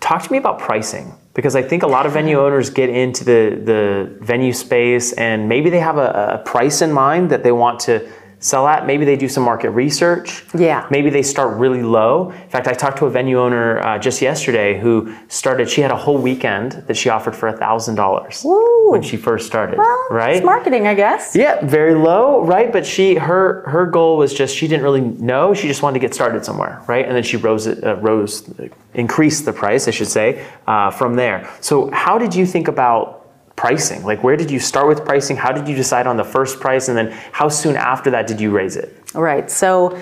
Talk 0.00 0.24
to 0.24 0.32
me 0.32 0.38
about 0.38 0.58
pricing 0.58 1.14
because 1.32 1.56
I 1.56 1.62
think 1.62 1.84
a 1.84 1.86
lot 1.86 2.04
of 2.04 2.12
venue 2.12 2.38
owners 2.38 2.68
get 2.68 2.90
into 2.90 3.24
the, 3.24 3.60
the 3.64 4.18
venue 4.20 4.52
space 4.52 5.12
and 5.14 5.48
maybe 5.48 5.70
they 5.70 5.80
have 5.80 5.96
a, 5.96 6.40
a 6.42 6.42
price 6.44 6.82
in 6.82 6.92
mind 6.92 7.30
that 7.30 7.42
they 7.42 7.52
want 7.52 7.80
to 7.80 8.06
sell 8.42 8.66
at. 8.66 8.86
Maybe 8.86 9.04
they 9.04 9.16
do 9.16 9.28
some 9.28 9.44
market 9.44 9.70
research. 9.70 10.44
Yeah. 10.54 10.86
Maybe 10.90 11.08
they 11.10 11.22
start 11.22 11.56
really 11.56 11.82
low. 11.82 12.30
In 12.30 12.48
fact, 12.50 12.68
I 12.68 12.72
talked 12.74 12.98
to 12.98 13.06
a 13.06 13.10
venue 13.10 13.40
owner 13.40 13.78
uh, 13.78 13.98
just 13.98 14.20
yesterday 14.20 14.78
who 14.78 15.14
started, 15.28 15.70
she 15.70 15.80
had 15.80 15.90
a 15.90 15.96
whole 15.96 16.18
weekend 16.18 16.72
that 16.72 16.96
she 16.96 17.08
offered 17.08 17.34
for 17.34 17.48
a 17.48 17.58
$1,000 17.58 18.90
when 18.90 19.02
she 19.02 19.16
first 19.16 19.46
started, 19.46 19.78
Well, 19.78 20.06
right? 20.10 20.36
It's 20.36 20.44
marketing, 20.44 20.86
I 20.86 20.94
guess. 20.94 21.34
Yeah, 21.34 21.64
very 21.64 21.94
low, 21.94 22.44
right? 22.44 22.70
But 22.72 22.84
she 22.84 23.14
her 23.14 23.62
her 23.68 23.86
goal 23.86 24.16
was 24.16 24.34
just 24.34 24.54
she 24.54 24.68
didn't 24.68 24.82
really 24.82 25.00
know. 25.00 25.54
She 25.54 25.68
just 25.68 25.82
wanted 25.82 25.94
to 25.94 26.00
get 26.00 26.14
started 26.14 26.44
somewhere, 26.44 26.82
right? 26.86 27.06
And 27.06 27.14
then 27.16 27.22
she 27.22 27.36
rose 27.36 27.66
it 27.66 27.82
uh, 27.84 27.96
rose 27.96 28.48
increased 28.94 29.44
the 29.44 29.52
price, 29.52 29.88
I 29.88 29.92
should 29.92 30.08
say, 30.08 30.46
uh, 30.66 30.90
from 30.90 31.14
there. 31.14 31.48
So 31.60 31.90
how 31.90 32.18
did 32.18 32.34
you 32.34 32.44
think 32.44 32.68
about 32.68 33.21
pricing? 33.62 34.02
Like 34.04 34.22
where 34.26 34.36
did 34.36 34.50
you 34.50 34.60
start 34.60 34.88
with 34.88 35.04
pricing? 35.04 35.36
How 35.36 35.52
did 35.52 35.68
you 35.68 35.76
decide 35.76 36.06
on 36.06 36.16
the 36.16 36.24
first 36.24 36.60
price, 36.60 36.88
and 36.88 36.96
then 36.98 37.08
how 37.40 37.48
soon 37.48 37.76
after 37.76 38.10
that 38.10 38.26
did 38.26 38.40
you 38.40 38.50
raise 38.50 38.76
it? 38.76 38.88
Right. 39.14 39.50
So 39.50 39.96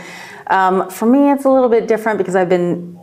um, 0.47 0.89
for 0.91 1.07
me, 1.07 1.31
it's 1.31 1.45
a 1.45 1.51
little 1.51 1.69
bit 1.69 1.87
different 1.87 2.19
because 2.19 2.35
I've 2.35 2.49
been 2.49 2.99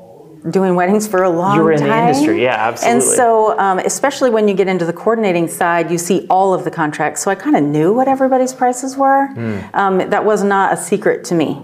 doing 0.49 0.75
weddings 0.75 1.07
for 1.07 1.23
a 1.23 1.29
long 1.29 1.51
time. 1.51 1.57
You 1.57 1.63
were 1.63 1.71
in 1.73 1.83
the 1.83 1.97
industry, 1.97 2.43
yeah, 2.43 2.55
absolutely. 2.55 2.93
And 2.93 3.03
so, 3.03 3.57
um, 3.59 3.79
especially 3.79 4.29
when 4.29 4.47
you 4.47 4.53
get 4.53 4.67
into 4.67 4.85
the 4.85 4.93
coordinating 4.93 5.47
side, 5.47 5.91
you 5.91 5.97
see 5.97 6.25
all 6.29 6.53
of 6.53 6.63
the 6.63 6.71
contracts. 6.71 7.21
So 7.21 7.31
I 7.31 7.35
kind 7.35 7.55
of 7.55 7.63
knew 7.63 7.93
what 7.93 8.07
everybody's 8.07 8.53
prices 8.53 8.95
were. 8.97 9.27
Hmm. 9.27 9.59
Um, 9.73 10.09
that 10.09 10.23
was 10.25 10.43
not 10.43 10.73
a 10.73 10.77
secret 10.77 11.23
to 11.25 11.35
me. 11.35 11.63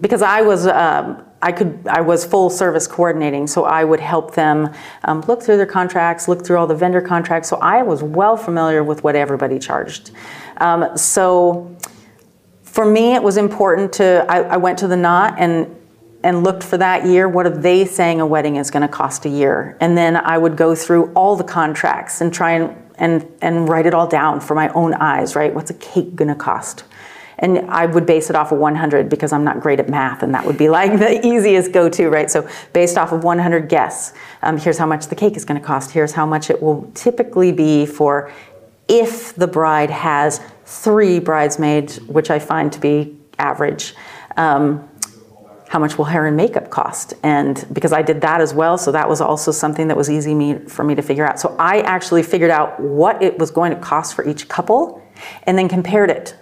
Because 0.00 0.22
I 0.22 0.42
was 0.42 0.66
um, 0.66 1.24
I 1.42 1.52
could 1.52 1.86
I 1.88 2.00
was 2.00 2.24
full 2.24 2.50
service 2.50 2.86
coordinating, 2.86 3.46
so 3.46 3.64
I 3.64 3.84
would 3.84 4.00
help 4.00 4.34
them 4.34 4.72
um, 5.04 5.22
look 5.22 5.42
through 5.42 5.56
their 5.56 5.66
contracts, 5.66 6.28
look 6.28 6.44
through 6.44 6.58
all 6.58 6.66
the 6.66 6.74
vendor 6.74 7.00
contracts. 7.00 7.48
So 7.48 7.56
I 7.56 7.82
was 7.82 8.02
well 8.02 8.36
familiar 8.36 8.84
with 8.84 9.02
what 9.04 9.16
everybody 9.16 9.58
charged. 9.58 10.10
Um, 10.58 10.96
so 10.96 11.74
for 12.62 12.84
me, 12.84 13.14
it 13.14 13.22
was 13.22 13.36
important 13.36 13.92
to 13.94 14.26
I, 14.28 14.40
I 14.42 14.56
went 14.58 14.78
to 14.80 14.88
the 14.88 14.96
knot 14.96 15.34
and 15.38 15.76
and 16.22 16.44
looked 16.44 16.62
for 16.62 16.76
that 16.76 17.06
year. 17.06 17.28
What 17.28 17.46
are 17.46 17.56
they 17.56 17.86
saying 17.86 18.20
a 18.20 18.26
wedding 18.26 18.56
is 18.56 18.70
going 18.70 18.82
to 18.82 18.88
cost 18.88 19.24
a 19.24 19.30
year? 19.30 19.78
And 19.80 19.96
then 19.96 20.16
I 20.16 20.36
would 20.36 20.56
go 20.56 20.74
through 20.74 21.10
all 21.14 21.36
the 21.36 21.44
contracts 21.44 22.20
and 22.20 22.32
try 22.32 22.52
and 22.52 22.76
and 22.96 23.26
and 23.40 23.66
write 23.66 23.86
it 23.86 23.94
all 23.94 24.06
down 24.06 24.40
for 24.40 24.54
my 24.54 24.68
own 24.70 24.92
eyes. 24.92 25.34
Right? 25.34 25.54
What's 25.54 25.70
a 25.70 25.74
cake 25.74 26.14
going 26.16 26.28
to 26.28 26.34
cost? 26.34 26.84
And 27.40 27.70
I 27.70 27.86
would 27.86 28.06
base 28.06 28.30
it 28.30 28.36
off 28.36 28.52
of 28.52 28.58
100 28.58 29.08
because 29.08 29.32
I'm 29.32 29.44
not 29.44 29.60
great 29.60 29.80
at 29.80 29.88
math, 29.88 30.22
and 30.22 30.34
that 30.34 30.44
would 30.44 30.58
be 30.58 30.68
like 30.68 30.98
the 30.98 31.26
easiest 31.26 31.72
go-to, 31.72 32.08
right? 32.08 32.30
So 32.30 32.48
based 32.72 32.96
off 32.96 33.12
of 33.12 33.24
100 33.24 33.68
guests, 33.68 34.16
um, 34.42 34.58
here's 34.58 34.78
how 34.78 34.86
much 34.86 35.06
the 35.06 35.14
cake 35.14 35.36
is 35.36 35.44
going 35.44 35.60
to 35.60 35.66
cost. 35.66 35.90
Here's 35.90 36.12
how 36.12 36.26
much 36.26 36.50
it 36.50 36.62
will 36.62 36.90
typically 36.94 37.50
be 37.50 37.86
for 37.86 38.32
if 38.88 39.34
the 39.34 39.46
bride 39.46 39.90
has 39.90 40.40
three 40.64 41.18
bridesmaids, 41.18 42.00
which 42.02 42.30
I 42.30 42.38
find 42.38 42.72
to 42.72 42.80
be 42.80 43.16
average. 43.38 43.94
Um, 44.36 44.86
how 45.68 45.78
much 45.78 45.96
will 45.96 46.04
hair 46.04 46.26
and 46.26 46.36
makeup 46.36 46.68
cost? 46.68 47.14
And 47.22 47.64
because 47.72 47.92
I 47.92 48.02
did 48.02 48.20
that 48.22 48.40
as 48.40 48.52
well, 48.52 48.76
so 48.76 48.90
that 48.90 49.08
was 49.08 49.20
also 49.20 49.52
something 49.52 49.86
that 49.86 49.96
was 49.96 50.10
easy 50.10 50.34
me, 50.34 50.58
for 50.58 50.82
me 50.82 50.96
to 50.96 51.02
figure 51.02 51.24
out. 51.24 51.38
So 51.38 51.54
I 51.60 51.80
actually 51.82 52.24
figured 52.24 52.50
out 52.50 52.80
what 52.80 53.22
it 53.22 53.38
was 53.38 53.52
going 53.52 53.70
to 53.70 53.78
cost 53.78 54.14
for 54.14 54.28
each 54.28 54.48
couple 54.48 55.00
and 55.44 55.56
then 55.56 55.68
compared 55.68 56.10
it 56.10 56.34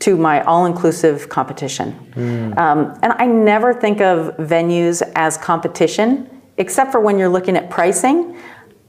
to 0.00 0.16
my 0.16 0.42
all-inclusive 0.42 1.28
competition. 1.28 1.92
Mm. 2.14 2.58
Um, 2.58 2.98
and 3.02 3.12
I 3.12 3.26
never 3.26 3.72
think 3.72 4.00
of 4.00 4.36
venues 4.38 5.02
as 5.14 5.36
competition, 5.36 6.28
except 6.56 6.90
for 6.90 7.00
when 7.00 7.18
you're 7.18 7.28
looking 7.28 7.56
at 7.56 7.70
pricing. 7.70 8.36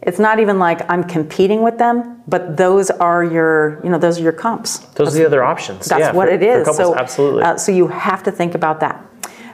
It's 0.04 0.20
not 0.20 0.40
even 0.40 0.58
like 0.58 0.90
I'm 0.90 1.04
competing 1.04 1.62
with 1.62 1.78
them, 1.78 2.24
but 2.28 2.58
those 2.58 2.90
are 2.90 3.24
your, 3.24 3.82
you 3.84 3.90
know, 3.90 4.00
those 4.00 4.20
are 4.20 4.24
your 4.24 4.32
comps. 4.32 4.80
Those 4.80 5.08
that's, 5.08 5.16
are 5.16 5.20
the 5.20 5.26
other 5.26 5.44
options. 5.44 5.86
That's 5.86 6.00
yeah, 6.00 6.12
what 6.12 6.28
for, 6.28 6.34
it 6.34 6.42
is. 6.42 6.66
couples, 6.66 6.78
so 6.78 6.96
absolutely. 6.96 7.44
Uh, 7.44 7.58
so 7.58 7.72
you 7.72 7.88
have 7.88 8.24
to 8.24 8.32
think 8.32 8.56
about 8.56 8.80
that. 8.80 9.06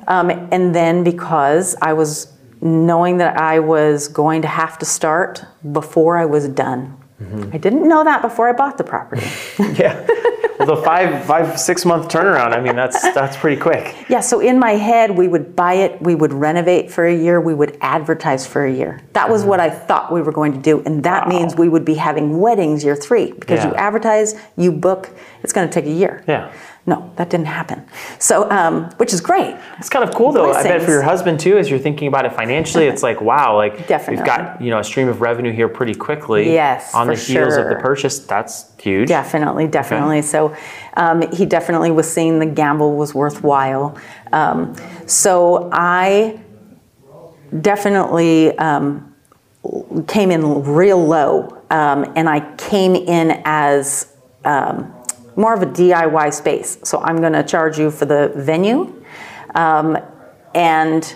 Um, 0.08 0.30
and 0.30 0.74
then 0.74 1.04
because 1.04 1.76
I 1.82 1.92
was 1.94 2.32
knowing 2.62 3.18
that 3.18 3.38
I 3.38 3.60
was 3.60 4.08
going 4.08 4.42
to 4.44 4.48
have 4.48 4.78
to 4.80 4.86
start 4.86 5.44
before 5.74 6.18
I 6.18 6.26
was 6.26 6.48
done. 6.48 6.98
Mm-hmm. 7.22 7.50
I 7.52 7.58
didn't 7.58 7.88
know 7.88 8.04
that 8.04 8.22
before 8.22 8.48
I 8.48 8.54
bought 8.54 8.78
the 8.78 8.84
property. 8.84 9.26
yeah. 9.60 10.06
Well, 10.60 10.68
the 10.68 10.78
five, 10.78 11.26
five, 11.26 11.60
six 11.60 11.86
month 11.86 12.10
turnaround. 12.10 12.56
I 12.56 12.62
mean, 12.62 12.76
that's 12.76 13.02
that's 13.14 13.38
pretty 13.38 13.60
quick. 13.62 13.96
Yeah. 14.10 14.22
So 14.22 14.40
in 14.40 14.60
my 14.60 14.72
head, 14.72 15.12
we 15.12 15.28
would 15.28 15.56
buy 15.56 15.74
it, 15.74 16.02
we 16.02 16.16
would 16.16 16.34
renovate 16.34 16.92
for 16.92 17.06
a 17.06 17.16
year, 17.16 17.40
we 17.40 17.54
would 17.54 17.78
advertise 17.82 18.46
for 18.48 18.66
a 18.66 18.72
year. 18.72 19.02
That 19.14 19.30
was 19.30 19.44
what 19.44 19.60
I 19.60 19.70
thought 19.70 20.12
we 20.12 20.22
were 20.22 20.32
going 20.32 20.54
to 20.54 20.60
do, 20.60 20.82
and 20.82 21.04
that 21.04 21.26
wow. 21.28 21.30
means 21.30 21.56
we 21.56 21.70
would 21.70 21.86
be 21.86 21.96
having 21.96 22.40
weddings 22.40 22.84
year 22.84 22.96
three 22.96 23.32
because 23.34 23.64
yeah. 23.64 23.70
you 23.70 23.76
advertise, 23.76 24.36
you 24.56 24.72
book. 24.72 25.10
It's 25.44 25.54
going 25.54 25.68
to 25.68 25.74
take 25.74 25.86
a 25.86 25.94
year. 25.94 26.24
Yeah. 26.28 26.52
No, 26.88 27.12
that 27.18 27.30
didn't 27.30 27.48
happen. 27.48 27.86
So, 28.18 28.50
um, 28.50 28.86
which 28.96 29.14
is 29.14 29.20
great. 29.20 29.58
It's 29.78 29.90
kind 29.90 30.08
of 30.08 30.16
cool 30.16 30.32
though. 30.32 30.46
Blessings. 30.46 30.66
I 30.66 30.78
bet 30.78 30.84
for 30.84 30.92
your 30.92 31.02
husband 31.02 31.38
too, 31.38 31.58
as 31.58 31.70
you're 31.70 31.80
thinking 31.80 32.08
about 32.08 32.26
it 32.26 32.32
financially, 32.32 32.86
it's 32.86 33.04
like 33.04 33.20
wow, 33.32 33.58
like 33.58 33.88
Definitely. 33.88 34.16
we've 34.16 34.26
got 34.26 34.62
you 34.62 34.70
know 34.70 34.80
a 34.80 34.84
stream 34.86 35.10
of 35.10 35.20
revenue 35.20 35.52
here 35.52 35.68
pretty 35.68 35.94
quickly. 35.94 36.54
Yes, 36.54 36.96
on 36.96 37.08
the 37.08 37.16
heels 37.16 37.56
sure. 37.56 37.70
of 37.70 37.76
the 37.76 37.82
purchase, 37.82 38.20
that's 38.20 38.72
huge. 38.80 39.10
Definitely, 39.10 39.68
definitely. 39.68 40.20
Okay. 40.20 40.28
So, 40.28 40.56
um, 40.94 41.30
he 41.34 41.46
definitely 41.46 41.92
was 41.92 42.10
seeing 42.10 42.40
the 42.40 42.46
gamble 42.46 42.96
was 42.96 43.14
worthwhile. 43.14 43.98
Um, 44.32 44.74
so 45.06 45.70
I 45.74 46.40
definitely 47.60 48.58
um, 48.60 49.14
came 50.08 50.32
in 50.32 50.64
real 50.64 51.06
low, 51.06 51.64
um, 51.70 52.14
and 52.16 52.30
I 52.30 52.56
came 52.56 52.96
in 52.96 53.42
as 53.44 54.14
um, 54.46 54.94
more 55.38 55.54
of 55.54 55.62
a 55.62 55.66
DIY 55.66 56.34
space. 56.34 56.78
So 56.84 57.00
I'm 57.00 57.18
going 57.18 57.34
to 57.34 57.44
charge 57.44 57.80
you 57.80 57.90
for 57.90 58.06
the 58.06 58.34
venue, 58.36 59.02
um, 59.56 59.98
and 60.54 61.16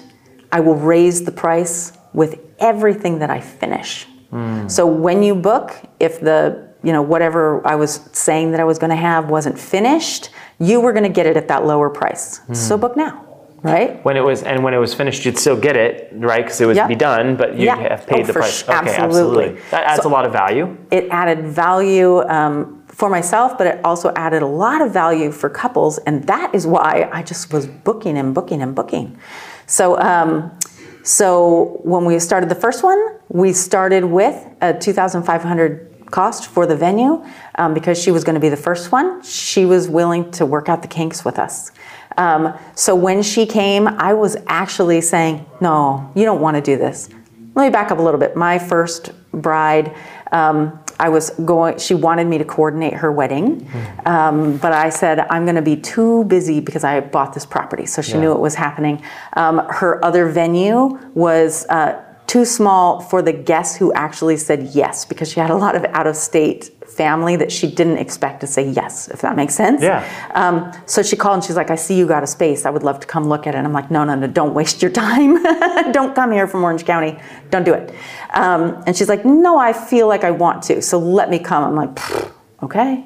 I 0.52 0.62
will 0.62 0.76
raise 0.76 1.26
the 1.26 1.32
price 1.32 1.92
with 2.14 2.40
everything 2.60 3.20
that 3.20 3.30
I 3.30 3.42
finish. 3.42 4.06
Mm. 4.32 4.72
So 4.72 4.86
when 4.86 5.24
you 5.24 5.36
book, 5.36 5.76
if 6.00 6.22
the 6.22 6.72
you 6.84 6.94
know 6.94 7.02
whatever 7.02 7.66
I 7.68 7.76
was 7.76 8.10
saying 8.14 8.52
that 8.52 8.60
I 8.60 8.64
was 8.64 8.80
going 8.80 8.90
to 8.92 8.96
have 8.96 9.30
wasn't 9.30 9.60
finished, 9.60 10.30
you 10.60 10.80
were 10.80 10.94
going 10.94 11.04
to 11.04 11.10
get 11.10 11.26
it 11.26 11.36
at 11.36 11.48
that 11.50 11.66
lower 11.66 11.90
price. 11.90 12.40
Mm. 12.40 12.56
So 12.56 12.78
book 12.78 12.96
now 12.96 13.28
right? 13.64 14.04
When 14.04 14.18
it 14.18 14.22
was 14.22 14.44
and 14.44 14.64
when 14.64 14.74
it 14.74 14.78
was 14.78 14.94
finished, 14.94 15.26
you'd 15.26 15.38
still 15.38 15.60
get 15.60 15.76
it, 15.76 16.10
right? 16.14 16.44
Because 16.44 16.62
it 16.62 16.66
would 16.66 16.88
be 16.88 16.96
done, 16.96 17.36
but 17.36 17.58
you'd 17.58 17.70
have 17.70 18.08
paid 18.08 18.24
oh, 18.24 18.28
the 18.28 18.34
price. 18.34 18.60
Sh- 18.60 18.64
okay, 18.64 18.74
absolutely. 18.74 19.46
absolutely. 19.46 19.62
That 19.72 19.84
adds 19.86 20.04
so 20.04 20.10
a 20.10 20.12
lot 20.12 20.26
of 20.26 20.32
value. 20.32 20.78
It 20.92 21.08
added 21.10 21.46
value. 21.46 22.22
Um, 22.24 22.81
for 23.02 23.10
myself, 23.10 23.58
but 23.58 23.66
it 23.66 23.84
also 23.84 24.14
added 24.16 24.44
a 24.44 24.46
lot 24.46 24.80
of 24.80 24.94
value 24.94 25.32
for 25.32 25.50
couples, 25.50 25.98
and 26.06 26.24
that 26.28 26.54
is 26.54 26.68
why 26.68 27.10
I 27.12 27.24
just 27.24 27.52
was 27.52 27.66
booking 27.66 28.16
and 28.16 28.36
booking 28.36 28.62
and 28.62 28.76
booking. 28.76 29.18
So, 29.66 30.00
um, 30.00 30.56
so 31.02 31.82
when 31.82 32.06
we 32.06 32.20
started 32.20 32.48
the 32.48 32.62
first 32.66 32.84
one, 32.84 33.00
we 33.30 33.54
started 33.54 34.06
with 34.06 34.36
a 34.62 34.78
2,500 34.78 36.12
cost 36.12 36.46
for 36.46 36.68
the 36.68 36.76
venue 36.76 37.26
um, 37.56 37.74
because 37.74 38.00
she 38.00 38.12
was 38.12 38.24
going 38.24 38.36
to 38.36 38.40
be 38.40 38.50
the 38.50 38.64
first 38.70 38.92
one. 38.92 39.24
She 39.24 39.66
was 39.66 39.90
willing 39.90 40.30
to 40.34 40.46
work 40.46 40.70
out 40.70 40.84
the 40.84 40.88
kinks 40.88 41.26
with 41.26 41.40
us. 41.40 41.72
Um, 42.20 42.54
so 42.76 42.94
when 42.94 43.24
she 43.24 43.48
came, 43.48 43.88
I 43.88 44.14
was 44.14 44.38
actually 44.46 45.02
saying, 45.02 45.44
"No, 45.60 46.12
you 46.14 46.24
don't 46.24 46.40
want 46.40 46.56
to 46.58 46.62
do 46.62 46.78
this." 46.78 47.10
Let 47.56 47.64
me 47.64 47.72
back 47.72 47.90
up 47.90 47.98
a 47.98 48.02
little 48.04 48.20
bit. 48.20 48.36
My 48.36 48.60
first 48.60 49.10
bride. 49.34 49.96
Um, 50.32 50.80
I 51.02 51.10
was 51.10 51.32
going, 51.32 51.80
she 51.80 51.96
wanted 51.96 52.28
me 52.28 52.38
to 52.38 52.46
coordinate 52.46 52.94
her 52.94 53.12
wedding, 53.12 53.68
um, 54.06 54.58
but 54.58 54.72
I 54.72 54.90
said, 54.90 55.20
I'm 55.32 55.46
going 55.46 55.56
to 55.56 55.62
be 55.62 55.76
too 55.76 56.26
busy 56.26 56.60
because 56.60 56.84
I 56.84 57.00
bought 57.00 57.34
this 57.34 57.46
property. 57.46 57.88
So 57.88 58.04
she 58.04 58.12
yeah. 58.12 58.20
knew 58.20 58.32
it 58.34 58.40
was 58.40 58.54
happening. 58.54 59.02
Um, 59.34 59.66
her 59.70 60.04
other 60.06 60.30
venue 60.30 61.00
was 61.16 61.66
uh, 61.70 62.00
too 62.28 62.46
small 62.46 63.02
for 63.02 63.24
the 63.24 63.34
guests 63.34 63.76
who 63.76 63.92
actually 63.94 64.38
said 64.38 64.70
yes 64.74 65.04
because 65.04 65.32
she 65.32 65.40
had 65.40 65.50
a 65.50 65.56
lot 65.56 65.76
of 65.76 65.84
out 65.86 66.06
of 66.06 66.16
state 66.16 66.70
family 66.92 67.36
that 67.38 67.52
she 67.52 67.70
didn't 67.70 67.98
expect 67.98 68.42
to 68.42 68.48
say 68.48 68.70
yes, 68.70 69.08
if 69.08 69.22
that 69.22 69.36
makes 69.36 69.56
sense. 69.56 69.82
Yeah. 69.82 70.06
Um, 70.34 70.72
so 70.86 71.02
she 71.02 71.16
called 71.16 71.36
and 71.36 71.44
she's 71.44 71.56
like, 71.56 71.72
I 71.72 71.76
see 71.76 71.98
you 71.98 72.06
got 72.06 72.24
a 72.24 72.28
space. 72.28 72.66
I 72.66 72.70
would 72.70 72.84
love 72.84 73.00
to 73.00 73.08
come 73.08 73.28
look 73.28 73.48
at 73.48 73.56
it. 73.56 73.58
And 73.58 73.68
I'm 73.68 73.74
like, 73.74 73.90
no, 73.90 74.04
no, 74.04 74.16
no, 74.16 74.28
don't 74.28 74.54
waste 74.54 74.82
your 74.82 74.92
time. 75.06 75.42
don't 75.92 76.14
come 76.14 76.32
here 76.32 76.48
from 76.48 76.64
Orange 76.64 76.86
County. 76.86 77.20
Don't 77.50 77.64
do 77.64 77.74
it. 77.74 77.94
Um, 78.34 78.84
and 78.86 78.96
she's 78.96 79.10
like, 79.10 79.26
no, 79.26 79.58
I 79.58 79.74
feel 79.74 80.08
like 80.08 80.24
I 80.24 80.32
want 80.32 80.64
to. 80.64 80.82
So 80.82 81.00
let 81.00 81.30
me 81.30 81.40
come. 81.40 81.64
I'm 81.64 81.76
like, 81.76 82.32
okay. 82.64 83.06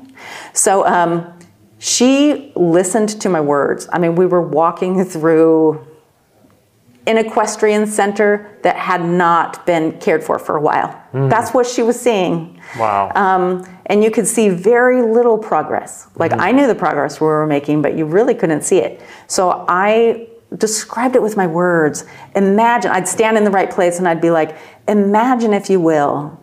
So 0.54 0.86
um, 0.86 1.32
she 1.78 2.52
listened 2.56 3.22
to 3.22 3.30
my 3.30 3.42
words. 3.42 3.88
I 3.94 4.00
mean, 4.00 4.16
we 4.16 4.26
were 4.26 4.42
walking 4.42 5.04
through 5.06 5.86
an 7.08 7.18
equestrian 7.18 7.86
center 7.86 8.58
that 8.64 8.76
had 8.76 9.04
not 9.04 9.66
been 9.66 10.00
cared 10.00 10.24
for 10.24 10.40
for 10.40 10.58
a 10.58 10.62
while. 10.62 11.00
Mm. 11.14 11.30
That's 11.30 11.54
what 11.54 11.68
she 11.68 11.84
was 11.84 12.00
seeing. 12.00 12.60
Wow. 12.78 13.12
Um, 13.16 13.68
and 13.86 14.04
you 14.04 14.10
could 14.10 14.26
see 14.26 14.50
very 14.50 15.02
little 15.02 15.38
progress. 15.38 16.08
Like 16.16 16.32
mm-hmm. 16.32 16.42
I 16.42 16.52
knew 16.52 16.68
the 16.68 16.76
progress 16.76 17.22
we 17.22 17.28
were 17.28 17.46
making, 17.46 17.82
but 17.82 17.96
you 17.96 18.06
really 18.06 18.34
couldn't 18.34 18.64
see 18.64 18.80
it. 18.80 19.02
So 19.28 19.66
I 19.68 20.28
described 20.58 21.16
it 21.16 21.22
with 21.22 21.38
my 21.38 21.48
words. 21.48 22.06
Imagine, 22.36 22.92
I'd 22.92 23.08
stand 23.08 23.38
in 23.38 23.44
the 23.44 23.52
right 23.52 23.70
place 23.70 24.00
and 24.00 24.08
I'd 24.08 24.22
be 24.22 24.32
like, 24.32 24.58
imagine, 24.88 25.54
if 25.54 25.70
you 25.70 25.80
will, 25.80 26.40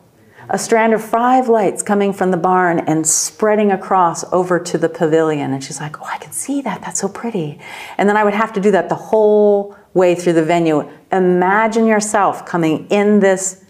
a 0.49 0.59
strand 0.59 0.93
of 0.93 1.03
five 1.03 1.49
lights 1.49 1.83
coming 1.83 2.13
from 2.13 2.31
the 2.31 2.37
barn 2.37 2.81
and 2.81 3.07
spreading 3.07 3.73
across 3.73 4.25
over 4.33 4.59
to 4.61 4.77
the 4.77 4.89
pavilion. 4.89 5.53
And 5.53 5.65
she's 5.65 5.81
like, 5.81 6.01
oh, 6.01 6.05
I 6.05 6.19
can 6.19 6.33
see 6.33 6.61
that. 6.63 6.83
That's 6.83 7.01
so 7.01 7.09
pretty. 7.09 7.59
And 7.97 8.09
then 8.09 8.17
I 8.17 8.25
would 8.25 8.35
have 8.35 8.53
to 8.55 8.61
do 8.61 8.71
that 8.73 8.89
the 8.89 8.95
whole 8.95 9.77
way 9.95 10.15
through 10.15 10.35
the 10.35 10.45
venue. 10.45 10.89
Imagine 11.11 11.87
yourself 11.87 12.47
coming 12.47 12.87
in 12.89 13.21
this 13.21 13.65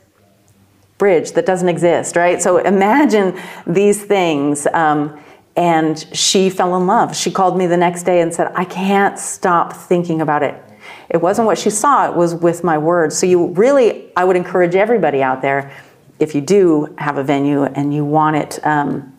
bridge 0.98 1.32
that 1.32 1.46
doesn't 1.46 1.68
exist, 1.68 2.14
right? 2.14 2.40
So 2.40 2.58
imagine 2.58 3.40
these 3.66 4.02
things. 4.02 4.66
Um, 4.72 5.18
and 5.56 5.98
she 6.16 6.48
fell 6.48 6.76
in 6.76 6.86
love. 6.86 7.14
She 7.14 7.30
called 7.30 7.58
me 7.58 7.66
the 7.66 7.76
next 7.76 8.04
day 8.04 8.20
and 8.20 8.32
said, 8.32 8.52
I 8.54 8.64
can't 8.64 9.18
stop 9.18 9.72
thinking 9.72 10.20
about 10.20 10.42
it. 10.42 10.62
It 11.10 11.20
wasn't 11.20 11.46
what 11.46 11.58
she 11.58 11.70
saw, 11.70 12.08
it 12.08 12.16
was 12.16 12.34
with 12.34 12.64
my 12.64 12.78
words. 12.78 13.18
So, 13.18 13.26
you 13.26 13.48
really, 13.48 14.10
I 14.16 14.24
would 14.24 14.36
encourage 14.36 14.74
everybody 14.74 15.22
out 15.22 15.42
there, 15.42 15.70
if 16.18 16.34
you 16.34 16.40
do 16.40 16.94
have 16.98 17.18
a 17.18 17.24
venue 17.24 17.64
and 17.64 17.92
you 17.92 18.04
want 18.04 18.36
it 18.36 18.64
um, 18.64 19.12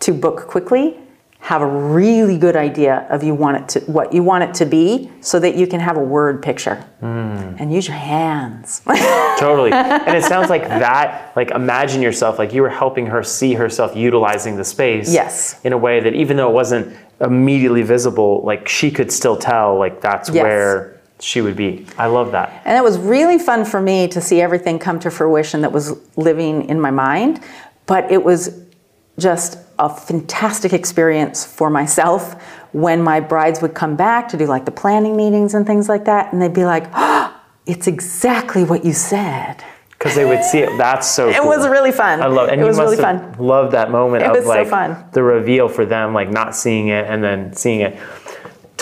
to 0.00 0.12
book 0.12 0.48
quickly, 0.48 0.98
have 1.44 1.60
a 1.60 1.66
really 1.66 2.38
good 2.38 2.56
idea 2.56 3.06
of 3.10 3.22
you 3.22 3.34
want 3.34 3.56
it 3.56 3.68
to 3.68 3.80
what 3.90 4.12
you 4.12 4.22
want 4.22 4.42
it 4.42 4.54
to 4.54 4.64
be 4.64 5.10
so 5.20 5.38
that 5.38 5.56
you 5.56 5.66
can 5.66 5.78
have 5.78 5.96
a 5.96 6.02
word 6.02 6.42
picture 6.42 6.82
mm. 7.02 7.60
and 7.60 7.72
use 7.72 7.86
your 7.86 7.96
hands 7.96 8.80
totally 9.38 9.70
and 9.70 10.16
it 10.16 10.24
sounds 10.24 10.48
like 10.48 10.62
that 10.62 11.36
like 11.36 11.50
imagine 11.50 12.00
yourself 12.00 12.38
like 12.38 12.54
you 12.54 12.62
were 12.62 12.70
helping 12.70 13.06
her 13.06 13.22
see 13.22 13.52
herself 13.52 13.94
utilizing 13.94 14.56
the 14.56 14.64
space 14.64 15.12
yes 15.12 15.60
in 15.64 15.74
a 15.74 15.78
way 15.78 16.00
that 16.00 16.14
even 16.14 16.36
though 16.36 16.48
it 16.48 16.54
wasn't 16.54 16.96
immediately 17.20 17.82
visible, 17.82 18.42
like 18.44 18.68
she 18.68 18.90
could 18.90 19.10
still 19.10 19.36
tell 19.36 19.78
like 19.78 20.00
that's 20.00 20.28
Yes. 20.28 20.42
where 20.42 21.00
she 21.20 21.40
would 21.40 21.56
be. 21.56 21.86
I 21.96 22.06
love 22.06 22.32
that. 22.32 22.62
And 22.64 22.76
it 22.76 22.82
was 22.82 22.98
really 22.98 23.38
fun 23.38 23.64
for 23.64 23.80
me 23.80 24.08
to 24.08 24.20
see 24.20 24.40
everything 24.40 24.78
come 24.78 24.98
to 25.00 25.10
fruition 25.10 25.60
that 25.62 25.72
was 25.72 25.96
living 26.16 26.68
in 26.68 26.80
my 26.80 26.90
mind. 26.90 27.40
But 27.86 28.10
it 28.10 28.22
was 28.22 28.62
just 29.18 29.58
a 29.78 29.88
fantastic 29.88 30.72
experience 30.72 31.44
for 31.44 31.70
myself 31.70 32.40
when 32.72 33.02
my 33.02 33.20
brides 33.20 33.60
would 33.62 33.74
come 33.74 33.96
back 33.96 34.28
to 34.28 34.36
do 34.36 34.46
like 34.46 34.64
the 34.64 34.70
planning 34.70 35.16
meetings 35.16 35.54
and 35.54 35.66
things 35.66 35.88
like 35.88 36.04
that. 36.06 36.32
And 36.32 36.40
they'd 36.42 36.52
be 36.52 36.64
like, 36.64 36.86
oh, 36.94 37.34
it's 37.66 37.86
exactly 37.86 38.64
what 38.64 38.84
you 38.84 38.92
said. 38.92 39.62
Because 39.90 40.16
they 40.16 40.24
would 40.26 40.44
see 40.44 40.58
it. 40.58 40.76
That's 40.76 41.08
so 41.10 41.28
It 41.30 41.36
cool. 41.36 41.46
was 41.46 41.66
really 41.66 41.92
fun. 41.92 42.20
I 42.20 42.26
love 42.26 42.50
and 42.50 42.60
it 42.60 42.64
was 42.64 42.78
really 42.78 42.96
fun. 42.98 43.36
loved 43.38 43.72
that 43.72 43.90
moment 43.90 44.22
It 44.22 44.36
of 44.36 44.42
so 44.42 44.48
like 44.48 44.68
fun. 44.68 45.02
the 45.12 45.22
reveal 45.22 45.68
for 45.68 45.86
them, 45.86 46.12
like 46.12 46.30
not 46.30 46.54
seeing 46.54 46.88
it 46.88 47.06
and 47.06 47.24
then 47.24 47.54
seeing 47.54 47.80
it. 47.80 47.98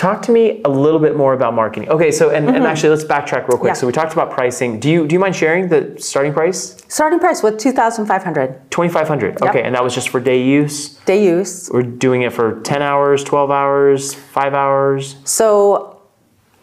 Talk 0.03 0.21
to 0.23 0.33
me 0.33 0.61
a 0.65 0.69
little 0.69 0.99
bit 0.99 1.15
more 1.15 1.33
about 1.33 1.53
marketing. 1.53 1.87
Okay, 1.87 2.11
so 2.11 2.29
and, 2.29 2.49
and 2.49 2.65
actually 2.65 2.89
let's 2.89 3.05
backtrack 3.05 3.47
real 3.47 3.57
quick. 3.57 3.59
Mm-hmm. 3.59 3.67
Yeah. 3.67 3.73
So 3.75 3.87
we 3.87 3.93
talked 3.93 4.11
about 4.11 4.31
pricing. 4.31 4.77
Do 4.77 4.89
you 4.89 5.07
do 5.07 5.13
you 5.13 5.19
mind 5.21 5.33
sharing 5.33 5.69
the 5.69 5.95
starting 5.97 6.33
price? 6.33 6.75
Starting 6.89 7.19
price 7.19 7.41
was 7.41 7.55
2500 7.63 8.69
Twenty 8.69 8.91
five 8.91 9.07
hundred. 9.07 9.37
Yep. 9.39 9.49
Okay, 9.51 9.63
and 9.63 9.73
that 9.73 9.81
was 9.81 9.95
just 9.95 10.09
for 10.09 10.19
day 10.19 10.43
use. 10.43 10.95
day 11.05 11.23
use. 11.23 11.69
We're 11.71 11.83
doing 11.83 12.23
it 12.23 12.33
for 12.33 12.59
ten 12.63 12.81
hours, 12.81 13.23
twelve 13.23 13.49
hours, 13.49 14.13
five 14.13 14.53
hours. 14.53 15.15
So 15.23 15.93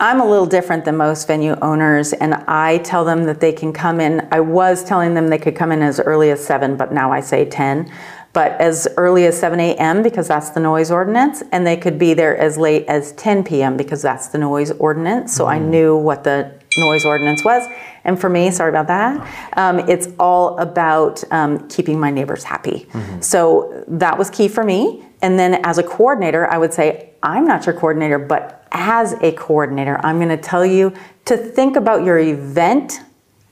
I'm 0.00 0.20
a 0.20 0.26
little 0.26 0.46
different 0.46 0.84
than 0.84 0.98
most 0.98 1.26
venue 1.26 1.56
owners, 1.62 2.12
and 2.12 2.34
I 2.46 2.78
tell 2.78 3.06
them 3.06 3.24
that 3.24 3.40
they 3.40 3.52
can 3.52 3.72
come 3.72 4.00
in. 4.00 4.26
I 4.32 4.40
was 4.40 4.84
telling 4.84 5.12
them 5.12 5.28
they 5.28 5.36
could 5.38 5.54
come 5.54 5.72
in 5.72 5.82
as 5.82 6.00
early 6.00 6.30
as 6.30 6.42
7, 6.42 6.78
but 6.78 6.90
now 6.90 7.12
I 7.12 7.20
say 7.20 7.44
10. 7.44 7.92
But 8.32 8.52
as 8.60 8.86
early 8.96 9.26
as 9.26 9.38
7 9.38 9.58
a.m. 9.58 10.02
because 10.02 10.28
that's 10.28 10.50
the 10.50 10.60
noise 10.60 10.90
ordinance, 10.90 11.42
and 11.50 11.66
they 11.66 11.76
could 11.76 11.98
be 11.98 12.14
there 12.14 12.36
as 12.36 12.56
late 12.56 12.86
as 12.86 13.12
10 13.12 13.42
p.m. 13.44 13.76
because 13.76 14.02
that's 14.02 14.28
the 14.28 14.38
noise 14.38 14.70
ordinance. 14.72 15.34
So 15.34 15.46
I 15.46 15.58
knew 15.58 15.96
what 15.96 16.22
the 16.22 16.52
noise 16.78 17.04
ordinance 17.04 17.44
was. 17.44 17.66
And 18.04 18.18
for 18.20 18.30
me, 18.30 18.50
sorry 18.50 18.70
about 18.70 18.86
that, 18.86 19.56
um, 19.56 19.80
it's 19.80 20.08
all 20.18 20.56
about 20.58 21.22
um, 21.32 21.68
keeping 21.68 21.98
my 21.98 22.10
neighbors 22.10 22.44
happy. 22.44 22.86
So 23.20 23.84
that 23.88 24.16
was 24.16 24.30
key 24.30 24.48
for 24.48 24.64
me. 24.64 25.04
And 25.22 25.38
then 25.38 25.60
as 25.64 25.78
a 25.78 25.82
coordinator, 25.82 26.46
I 26.50 26.56
would 26.58 26.72
say, 26.72 27.10
I'm 27.22 27.46
not 27.46 27.66
your 27.66 27.74
coordinator, 27.74 28.18
but 28.18 28.66
as 28.72 29.14
a 29.20 29.32
coordinator, 29.32 30.00
I'm 30.04 30.16
going 30.16 30.30
to 30.30 30.36
tell 30.36 30.64
you 30.64 30.94
to 31.26 31.36
think 31.36 31.76
about 31.76 32.04
your 32.04 32.18
event 32.18 33.00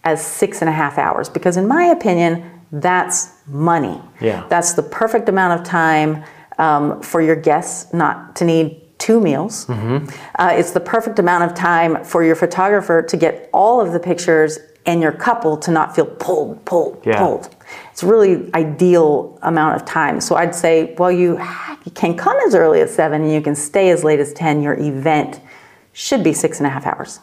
as 0.04 0.24
six 0.24 0.62
and 0.62 0.68
a 0.68 0.72
half 0.72 0.96
hours 0.96 1.28
because, 1.28 1.56
in 1.56 1.68
my 1.68 1.84
opinion, 1.84 2.57
that's 2.72 3.33
money. 3.46 4.00
Yeah. 4.20 4.46
That's 4.48 4.72
the 4.74 4.83
perfect 4.83 5.28
amount 5.28 5.59
of 5.61 5.66
time 5.66 6.24
um, 6.59 7.00
for 7.02 7.20
your 7.22 7.37
guests 7.37 7.92
not 7.94 8.37
to 8.37 8.44
need 8.44 8.83
two 8.98 9.20
meals. 9.20 9.66
Mm-hmm. 9.66 10.09
Uh, 10.38 10.50
it's 10.52 10.72
the 10.72 10.81
perfect 10.81 11.18
amount 11.18 11.44
of 11.44 11.54
time 11.57 12.04
for 12.04 12.24
your 12.24 12.35
photographer 12.35 13.00
to 13.02 13.16
get 13.16 13.48
all 13.52 13.81
of 13.81 13.92
the 13.92 14.00
pictures 14.00 14.59
and 14.87 15.00
your 15.02 15.12
couple 15.12 15.57
to 15.59 15.70
not 15.70 15.94
feel 15.94 16.07
pulled, 16.07 16.64
pulled, 16.64 17.00
Yeah. 17.07 17.18
pulled. 17.18 17.54
It's 17.92 18.02
really 18.02 18.50
ideal 18.54 19.38
amount 19.42 19.76
of 19.76 19.85
time. 19.87 20.20
So 20.20 20.35
I'd 20.35 20.54
say, 20.54 20.94
well, 20.98 21.12
you, 21.12 21.38
you 21.85 21.92
can 21.92 22.16
come 22.16 22.37
as 22.46 22.54
early 22.54 22.81
as 22.81 22.94
seven 22.94 23.22
and 23.22 23.33
you 23.33 23.40
can 23.42 23.54
stay 23.54 23.90
as 23.90 24.02
late 24.02 24.18
as 24.18 24.33
10. 24.33 24.62
Your 24.62 24.74
event 24.74 25.40
should 25.92 26.24
be 26.24 26.33
six 26.33 26.59
and 26.59 26.66
a 26.66 26.70
half 26.70 26.87
hours. 26.87 27.18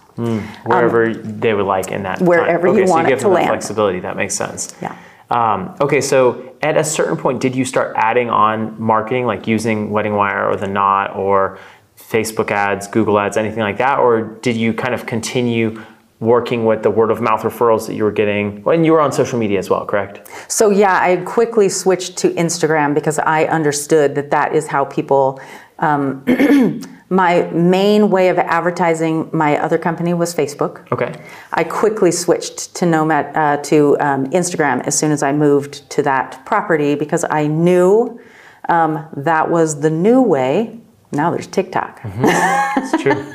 wherever 0.66 1.14
they 1.14 1.54
would 1.54 1.66
like 1.66 1.92
in 1.92 2.04
that. 2.04 2.20
time. 2.20 2.24
Um, 2.24 2.28
wherever 2.28 2.68
you 2.68 2.84
okay, 2.84 2.90
want 2.90 3.06
so 3.06 3.10
you 3.10 3.16
it 3.16 3.18
to 3.20 3.24
them 3.24 3.32
the 3.32 3.36
land. 3.36 3.48
flexibility. 3.50 4.00
That 4.00 4.16
makes 4.16 4.36
sense. 4.36 4.76
Yeah. 4.82 4.96
Um, 5.30 5.76
okay, 5.82 6.02
so 6.02 6.56
at 6.62 6.78
a 6.78 6.84
certain 6.84 7.18
point, 7.18 7.42
did 7.42 7.56
you 7.56 7.66
start 7.66 7.94
adding 7.96 8.30
on 8.30 8.80
marketing, 8.80 9.26
like 9.26 9.48
using 9.48 9.90
Wedding 9.90 10.16
Wire 10.16 10.48
or 10.50 10.56
the 10.56 10.68
Knot 10.68 11.16
or 11.16 11.60
Facebook 11.98 12.52
ads, 12.52 12.88
Google 12.88 13.20
ads, 13.20 13.38
anything 13.38 13.62
like 13.62 13.78
that, 13.78 14.00
or 14.00 14.22
did 14.22 14.56
you 14.56 14.74
kind 14.74 14.94
of 14.94 15.06
continue 15.06 15.82
working 16.20 16.66
with 16.66 16.82
the 16.82 16.90
word 16.90 17.12
of 17.12 17.22
mouth 17.22 17.42
referrals 17.42 17.88
that 17.88 17.96
you 17.96 18.04
were 18.04 18.12
getting? 18.12 18.64
And 18.66 18.86
you 18.86 18.94
were 18.94 19.02
on 19.02 19.12
social 19.12 19.38
media 19.38 19.60
as 19.60 19.70
well, 19.70 19.86
correct? 19.86 20.28
So 20.52 20.70
yeah, 20.70 21.00
I 21.02 21.18
quickly 21.18 21.70
switched 21.70 22.18
to 22.18 22.30
Instagram 22.32 22.94
because 22.94 23.20
I 23.20 23.46
understood 23.46 24.16
that 24.16 24.32
that 24.32 24.56
is 24.56 24.68
how 24.68 24.86
people. 24.86 25.40
Um, 25.80 26.24
my 27.10 27.44
main 27.52 28.10
way 28.10 28.30
of 28.30 28.40
advertising 28.40 29.30
my 29.32 29.58
other 29.58 29.78
company 29.78 30.14
was 30.14 30.34
Facebook. 30.34 30.92
Okay. 30.92 31.14
I 31.54 31.64
quickly 31.64 32.12
switched 32.12 32.76
to 32.76 32.86
Nomad 32.86 33.36
uh, 33.36 33.58
to 33.64 33.98
um, 34.00 34.26
Instagram 34.32 34.86
as 34.88 34.98
soon 34.98 35.12
as 35.12 35.22
I 35.22 35.32
moved 35.32 35.88
to 35.92 36.02
that 36.04 36.44
property 36.46 36.96
because 36.96 37.24
I 37.30 37.48
knew 37.48 38.20
um, 38.70 39.08
that 39.18 39.50
was 39.50 39.82
the 39.82 39.90
new 39.90 40.22
way. 40.22 40.80
Now 41.12 41.30
there's 41.30 41.48
TikTok. 41.48 42.02
It's 42.04 43.04
true. 43.04 43.34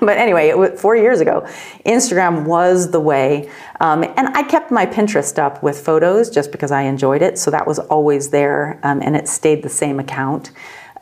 but 0.00 0.18
anyway, 0.18 0.48
it 0.48 0.58
was 0.58 0.80
four 0.80 0.96
years 0.96 1.20
ago. 1.20 1.46
Instagram 1.84 2.44
was 2.44 2.90
the 2.90 3.00
way, 3.00 3.48
um, 3.80 4.02
and 4.02 4.28
I 4.28 4.42
kept 4.42 4.70
my 4.70 4.86
Pinterest 4.86 5.38
up 5.38 5.62
with 5.62 5.78
photos 5.78 6.30
just 6.30 6.50
because 6.52 6.72
I 6.72 6.82
enjoyed 6.82 7.22
it. 7.22 7.38
So 7.38 7.50
that 7.52 7.66
was 7.66 7.78
always 7.78 8.30
there, 8.30 8.80
um, 8.82 9.00
and 9.02 9.16
it 9.16 9.28
stayed 9.28 9.62
the 9.62 9.68
same 9.68 10.00
account. 10.00 10.50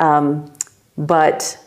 Um, 0.01 0.53
but 0.97 1.59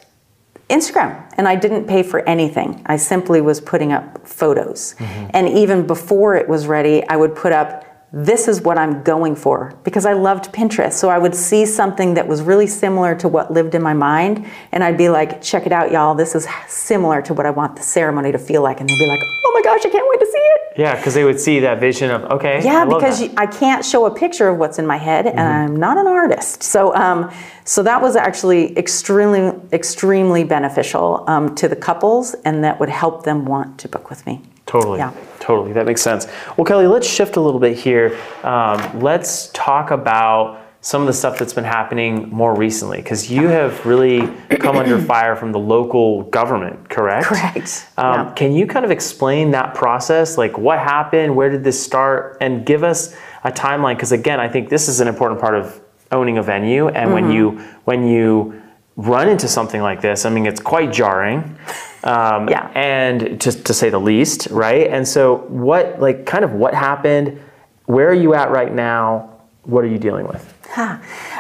Instagram, 0.70 1.24
and 1.38 1.48
I 1.48 1.56
didn't 1.56 1.86
pay 1.86 2.04
for 2.04 2.28
anything. 2.28 2.82
I 2.86 2.98
simply 2.98 3.42
was 3.42 3.62
putting 3.62 3.94
up 3.94 4.28
photos, 4.28 4.96
mm-hmm. 4.98 5.30
and 5.34 5.50
even 5.50 5.88
before 5.88 6.36
it 6.36 6.48
was 6.48 6.68
ready, 6.68 7.08
I 7.08 7.16
would 7.16 7.36
put 7.36 7.52
up. 7.52 7.86
This 8.20 8.48
is 8.48 8.64
what 8.64 8.80
I'm 8.80 9.04
going 9.04 9.36
for 9.36 9.76
because 9.84 10.04
I 10.08 10.14
loved 10.14 10.52
Pinterest. 10.52 10.94
So 10.94 11.08
I 11.08 11.20
would 11.20 11.36
see 11.36 11.68
something 11.68 12.16
that 12.16 12.28
was 12.28 12.42
really 12.42 12.66
similar 12.66 13.14
to 13.14 13.28
what 13.28 13.54
lived 13.54 13.76
in 13.76 13.84
my 13.84 13.94
mind, 13.94 14.44
and 14.72 14.84
I'd 14.84 14.98
be 14.98 15.08
like, 15.08 15.40
check 15.40 15.68
it 15.68 15.72
out, 15.72 15.92
y'all. 15.92 16.16
This 16.16 16.34
is 16.34 16.48
similar 16.68 17.22
to 17.22 17.36
what 17.36 17.46
I 17.46 17.52
want 17.52 17.76
the 17.76 17.84
ceremony 17.84 18.32
to 18.32 18.40
feel 18.40 18.64
like. 18.64 18.80
And 18.80 18.90
they'd 18.90 18.98
be 18.98 19.06
like, 19.06 19.22
oh 19.22 19.52
my 19.54 19.62
gosh, 19.62 19.86
I 19.86 19.90
can't 19.90 20.08
wait 20.10 20.20
to 20.20 20.26
see 20.26 20.40
it. 20.40 20.62
Yeah, 20.78 20.96
because 20.96 21.14
they 21.14 21.26
would 21.26 21.40
see 21.40 21.60
that 21.60 21.80
vision 21.80 22.10
of 22.10 22.24
okay. 22.32 22.58
I 22.58 22.62
Yeah, 22.64 22.84
love 22.86 23.00
because 23.00 23.22
you, 23.22 23.32
I 23.38 23.46
can't 23.46 23.86
show 23.86 24.08
a 24.08 24.12
picture 24.16 24.48
of 24.48 24.58
what's 24.58 24.80
in 24.80 24.88
my 24.88 24.98
head, 24.98 25.28
and 25.28 25.40
I'm 25.40 25.76
not 25.76 26.00
an 26.00 26.08
artist. 26.08 26.64
So, 26.64 26.96
um, 26.96 27.32
so 27.66 27.84
that 27.84 28.02
was 28.02 28.16
actually 28.16 28.76
extremely, 28.80 29.54
extremely 29.72 30.44
beneficial 30.44 31.24
um, 31.28 31.54
to 31.54 31.68
the 31.68 31.76
couples, 31.76 32.34
and 32.46 32.64
that 32.64 32.80
would 32.80 32.90
help 32.90 33.26
them 33.26 33.46
want 33.46 33.78
to 33.82 33.88
book 33.88 34.10
with 34.10 34.26
me. 34.26 34.42
Totally. 34.68 35.00
Yeah. 35.00 35.14
Totally. 35.40 35.74
That 35.74 35.86
makes 35.86 36.02
sense. 36.02 36.28
Well, 36.58 36.66
Kelly, 36.66 36.88
let's 36.88 37.08
shift 37.08 37.38
a 37.38 37.42
little 37.42 37.60
bit 37.60 37.78
here. 37.78 38.18
Um, 38.44 39.00
let's 39.00 39.48
talk 39.54 39.92
about 39.92 40.62
some 40.82 41.02
of 41.02 41.08
the 41.08 41.14
stuff 41.14 41.40
that's 41.40 41.54
been 41.54 41.64
happening 41.64 42.30
more 42.30 42.54
recently 42.56 42.98
because 42.98 43.30
you 43.32 43.48
have 43.48 43.86
really 43.86 44.28
come 44.60 44.78
under 44.78 45.00
fire 45.14 45.36
from 45.36 45.52
the 45.52 45.60
local 45.60 46.24
government, 46.24 46.90
correct? 46.90 47.26
Correct. 47.26 47.88
Um, 47.98 48.14
Yeah. 48.28 48.34
Can 48.36 48.52
you 48.54 48.68
kind 48.68 48.86
of 48.86 48.92
explain 48.92 49.52
that 49.52 49.74
process? 49.74 50.38
Like 50.38 50.58
what 50.58 50.80
happened? 50.80 51.36
Where 51.36 51.50
did 51.50 51.64
this 51.64 51.82
start? 51.82 52.38
And 52.42 52.66
give 52.66 52.84
us 52.84 53.16
a 53.44 53.52
timeline 53.52 53.96
because 53.96 54.12
again, 54.12 54.40
I 54.40 54.48
think 54.48 54.70
this 54.70 54.88
is 54.88 55.00
an 55.00 55.08
important 55.08 55.42
part 55.42 55.56
of 55.56 55.82
owning 56.12 56.38
a 56.38 56.44
venue. 56.44 56.88
And 56.90 57.12
when 57.14 57.32
you 57.32 57.60
when 57.86 58.08
you 58.08 58.62
run 58.96 59.30
into 59.30 59.48
something 59.48 59.82
like 59.82 60.02
this, 60.02 60.26
I 60.26 60.30
mean, 60.30 60.46
it's 60.46 60.62
quite 60.62 60.92
jarring. 60.94 61.58
Um, 62.04 62.48
Yeah. 62.48 62.72
And 62.76 63.40
to, 63.42 63.52
to 63.52 63.74
say 63.74 63.90
the 63.90 64.00
least, 64.00 64.48
right? 64.52 64.88
And 64.88 65.08
so, 65.08 65.38
what, 65.48 66.00
like, 66.00 66.26
kind 66.26 66.44
of 66.44 66.54
what 66.54 66.74
happened? 66.74 67.40
Where 67.86 68.10
are 68.10 68.14
you 68.14 68.34
at 68.34 68.52
right 68.52 68.74
now? 68.74 69.34
What 69.64 69.84
are 69.84 69.88
you 69.88 69.98
dealing 69.98 70.28
with? 70.28 70.54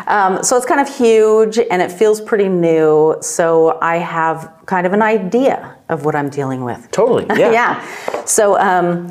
Um, 0.07 0.41
so 0.43 0.57
it's 0.57 0.65
kind 0.65 0.81
of 0.81 0.93
huge, 0.93 1.59
and 1.59 1.81
it 1.81 1.91
feels 1.91 2.21
pretty 2.21 2.49
new. 2.49 3.17
So 3.21 3.77
I 3.81 3.97
have 3.97 4.51
kind 4.65 4.87
of 4.87 4.93
an 4.93 5.01
idea 5.01 5.75
of 5.89 6.05
what 6.05 6.15
I'm 6.15 6.29
dealing 6.29 6.63
with. 6.63 6.89
Totally. 6.91 7.25
Yeah. 7.37 7.51
yeah. 7.51 8.25
So, 8.25 8.57
um, 8.59 9.09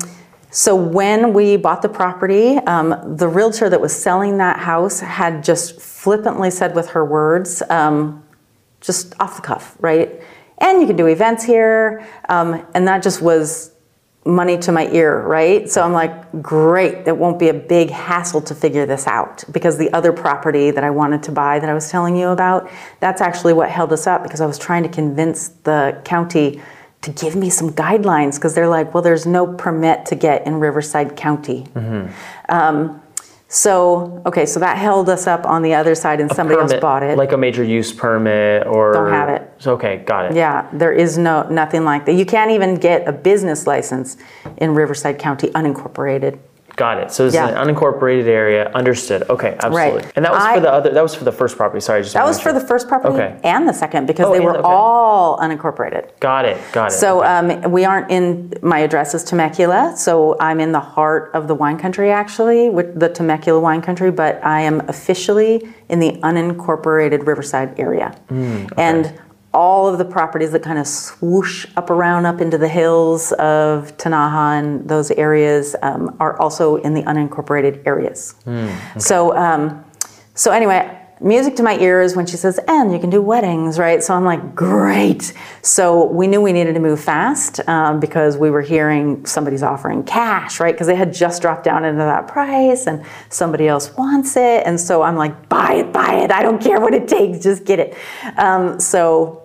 so 0.51 0.75
when 0.75 1.33
we 1.33 1.55
bought 1.55 1.81
the 1.81 1.89
property, 1.89 2.57
um, 2.57 3.15
the 3.17 3.27
realtor 3.27 3.69
that 3.69 3.79
was 3.79 3.95
selling 3.95 4.37
that 4.37 4.59
house 4.59 4.99
had 4.99 5.43
just 5.43 5.79
flippantly 5.79 6.51
said 6.51 6.75
with 6.75 6.89
her 6.89 7.05
words, 7.05 7.61
um, 7.69 8.23
just 8.81 9.13
off 9.19 9.35
the 9.35 9.41
cuff, 9.41 9.77
right? 9.79 10.21
And 10.59 10.81
you 10.81 10.87
can 10.87 10.95
do 10.95 11.05
events 11.07 11.43
here, 11.43 12.07
um, 12.29 12.65
and 12.73 12.87
that 12.87 13.03
just 13.03 13.21
was 13.21 13.71
money 14.27 14.57
to 14.57 14.71
my 14.71 14.87
ear, 14.89 15.21
right? 15.25 15.69
So 15.69 15.81
I'm 15.81 15.93
like, 15.93 16.41
great, 16.41 17.05
that 17.05 17.17
won't 17.17 17.39
be 17.39 17.47
a 17.47 17.53
big 17.53 17.89
hassle 17.89 18.41
to 18.41 18.53
figure 18.53 18.85
this 18.85 19.07
out 19.07 19.43
because 19.51 19.77
the 19.77 19.91
other 19.93 20.11
property 20.11 20.69
that 20.69 20.83
I 20.83 20.89
wanted 20.89 21.23
to 21.23 21.31
buy 21.31 21.59
that 21.59 21.69
I 21.69 21.73
was 21.73 21.89
telling 21.89 22.15
you 22.17 22.29
about, 22.29 22.69
that's 22.99 23.21
actually 23.21 23.53
what 23.53 23.69
held 23.69 23.93
us 23.93 24.05
up 24.05 24.23
because 24.23 24.41
I 24.41 24.45
was 24.45 24.59
trying 24.59 24.83
to 24.83 24.89
convince 24.89 25.47
the 25.47 26.01
county 26.03 26.61
to 27.01 27.11
give 27.11 27.35
me 27.35 27.49
some 27.49 27.71
guidelines 27.71 28.35
because 28.35 28.53
they're 28.53 28.67
like, 28.67 28.93
well, 28.93 29.01
there's 29.01 29.25
no 29.25 29.53
permit 29.53 30.05
to 30.07 30.15
get 30.15 30.45
in 30.45 30.55
Riverside 30.55 31.15
County. 31.15 31.65
Um, 32.49 33.01
so, 33.47 34.21
okay, 34.25 34.45
so 34.45 34.59
that 34.59 34.77
held 34.77 35.07
us 35.09 35.25
up 35.25 35.45
on 35.45 35.61
the 35.61 35.73
other 35.73 35.95
side 35.95 36.19
and 36.19 36.29
somebody 36.33 36.59
else 36.59 36.73
bought 36.81 37.01
it. 37.01 37.17
Like 37.17 37.31
a 37.31 37.37
major 37.37 37.63
use 37.63 37.93
permit 37.93 38.67
or. 38.67 38.91
Don't 38.91 39.11
have 39.11 39.29
it. 39.29 39.46
So, 39.59 39.73
okay, 39.73 39.97
got 40.05 40.25
it. 40.25 40.35
Yeah, 40.35 40.67
there 40.73 40.91
is 40.93 41.17
no 41.17 41.47
nothing 41.49 41.83
like 41.83 42.05
that. 42.05 42.13
You 42.13 42.25
can't 42.25 42.51
even 42.51 42.75
get 42.75 43.07
a 43.07 43.11
business 43.11 43.65
license 43.67 44.17
in 44.57 44.73
Riverside 44.75 45.17
County 45.19 45.49
unincorporated. 45.49 46.37
Got 46.75 46.99
it. 46.99 47.11
So 47.11 47.25
it's 47.25 47.33
Yeah. 47.33 47.47
an 47.47 47.55
unincorporated 47.75 48.27
area. 48.27 48.69
Understood. 48.75 49.23
Okay, 49.31 49.55
absolutely. 49.63 50.01
Right. 50.03 50.11
And 50.15 50.23
that 50.23 50.31
was 50.31 50.43
I- 50.43 50.53
for 50.53 50.59
the 50.59 50.71
other. 50.71 50.91
That 50.91 51.01
was 51.01 51.15
for 51.15 51.23
the 51.23 51.31
first 51.31 51.57
property. 51.57 51.79
Sorry, 51.79 52.03
just 52.03 52.13
That 52.13 52.23
was 52.23 52.39
for 52.39 52.53
the 52.53 52.59
first 52.59 52.87
property 52.87 53.15
Okay. 53.15 53.33
and 53.43 53.67
the 53.67 53.73
second 53.73 54.05
because 54.05 54.27
Oh, 54.27 54.33
they 54.33 54.39
were 54.41 54.51
okay. 54.51 54.61
all 54.63 55.39
unincorporated. 55.39 56.03
Got 56.19 56.45
it. 56.45 56.57
Got 56.73 56.89
it. 56.89 56.91
So 56.91 57.21
Okay. 57.23 57.27
um, 57.63 57.71
we 57.71 57.83
aren't 57.83 58.11
in, 58.11 58.53
my 58.61 58.77
address 58.79 59.15
is 59.15 59.23
Temecula, 59.23 59.93
so 59.95 60.35
I'm 60.39 60.59
in 60.59 60.71
the 60.71 60.79
heart 60.79 61.31
of 61.33 61.47
the 61.47 61.55
wine 61.55 61.79
country 61.79 62.11
actually, 62.11 62.69
with 62.69 62.99
the 62.99 63.09
Temecula 63.09 63.59
wine 63.59 63.81
country, 63.81 64.11
but 64.11 64.39
I 64.43 64.61
am 64.61 64.83
officially 64.87 65.67
in 65.89 65.99
the 65.99 66.19
unincorporated 66.21 67.25
Riverside 67.25 67.79
area. 67.79 68.13
Mm, 68.31 68.71
And 68.77 69.13
all 69.53 69.87
of 69.87 69.97
the 69.97 70.05
properties 70.05 70.51
that 70.51 70.61
kind 70.61 70.77
of 70.77 70.85
swoosh 70.87 71.65
up 71.75 71.89
around 71.89 72.25
up 72.25 72.41
into 72.41 72.57
the 72.57 72.67
hills 72.67 73.31
of 73.33 73.95
Tenaja 73.97 74.59
and 74.59 74.87
those 74.87 75.09
areas 75.11 75.75
um, 75.81 76.15
are 76.19 76.37
also 76.39 76.75
in 76.77 76.93
the 76.93 77.03
unincorporated 77.03 77.81
areas. 77.85 78.35
Mm, 78.45 79.01
So, 79.01 79.35
um, 79.35 79.83
so 80.35 80.51
anyway, 80.51 80.99
music 81.19 81.55
to 81.55 81.63
my 81.63 81.77
ears 81.79 82.15
when 82.15 82.25
she 82.25 82.37
says, 82.37 82.59
and 82.67 82.91
you 82.91 82.99
can 82.99 83.09
do 83.09 83.21
weddings, 83.21 83.79
right? 83.79 84.03
So 84.03 84.13
I'm 84.13 84.23
like, 84.23 84.55
great. 84.55 85.33
So 85.61 86.05
we 86.05 86.27
knew 86.27 86.41
we 86.41 86.53
needed 86.53 86.73
to 86.73 86.79
move 86.79 86.99
fast 86.99 87.59
um, 87.67 87.99
because 87.99 88.37
we 88.37 88.49
were 88.49 88.61
hearing 88.61 89.25
somebody's 89.25 89.63
offering 89.63 90.03
cash, 90.03 90.59
right? 90.59 90.73
Because 90.73 90.87
they 90.87 90.95
had 90.95 91.13
just 91.13 91.41
dropped 91.41 91.63
down 91.63 91.85
into 91.85 91.99
that 91.99 92.27
price 92.27 92.87
and 92.87 93.03
somebody 93.29 93.67
else 93.67 93.95
wants 93.95 94.35
it. 94.35 94.65
And 94.65 94.79
so 94.79 95.01
I'm 95.01 95.15
like, 95.15 95.49
buy 95.49 95.73
it, 95.73 95.91
buy 95.91 96.15
it. 96.15 96.31
I 96.31 96.43
don't 96.43 96.61
care 96.61 96.79
what 96.79 96.93
it 96.93 97.07
takes, 97.07 97.43
just 97.43 97.65
get 97.65 97.79
it. 97.79 97.97
Um, 98.37 98.79
so 98.79 99.43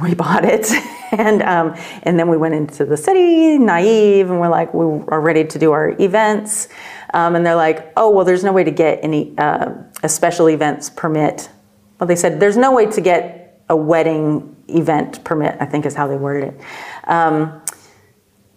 we 0.00 0.14
bought 0.14 0.44
it 0.44 0.70
and 1.12 1.42
um, 1.42 1.74
and 2.02 2.18
then 2.18 2.28
we 2.28 2.36
went 2.36 2.54
into 2.54 2.84
the 2.84 2.96
city 2.96 3.58
naive 3.58 4.30
and 4.30 4.40
we're 4.40 4.48
like 4.48 4.74
we 4.74 4.84
are 5.08 5.20
ready 5.20 5.44
to 5.44 5.58
do 5.58 5.72
our 5.72 5.90
events 6.00 6.68
um, 7.14 7.34
and 7.36 7.46
they're 7.46 7.54
like 7.54 7.92
oh 7.96 8.10
well 8.10 8.24
there's 8.24 8.44
no 8.44 8.52
way 8.52 8.64
to 8.64 8.70
get 8.70 8.98
any 9.02 9.36
uh, 9.38 9.72
a 10.02 10.08
special 10.08 10.48
events 10.50 10.90
permit 10.90 11.48
well 11.98 12.06
they 12.06 12.16
said 12.16 12.38
there's 12.40 12.56
no 12.56 12.72
way 12.72 12.84
to 12.86 13.00
get 13.00 13.62
a 13.70 13.76
wedding 13.76 14.54
event 14.68 15.22
permit 15.24 15.56
i 15.60 15.64
think 15.64 15.86
is 15.86 15.94
how 15.94 16.06
they 16.06 16.16
worded 16.16 16.52
it 16.52 16.60
um, 17.08 17.62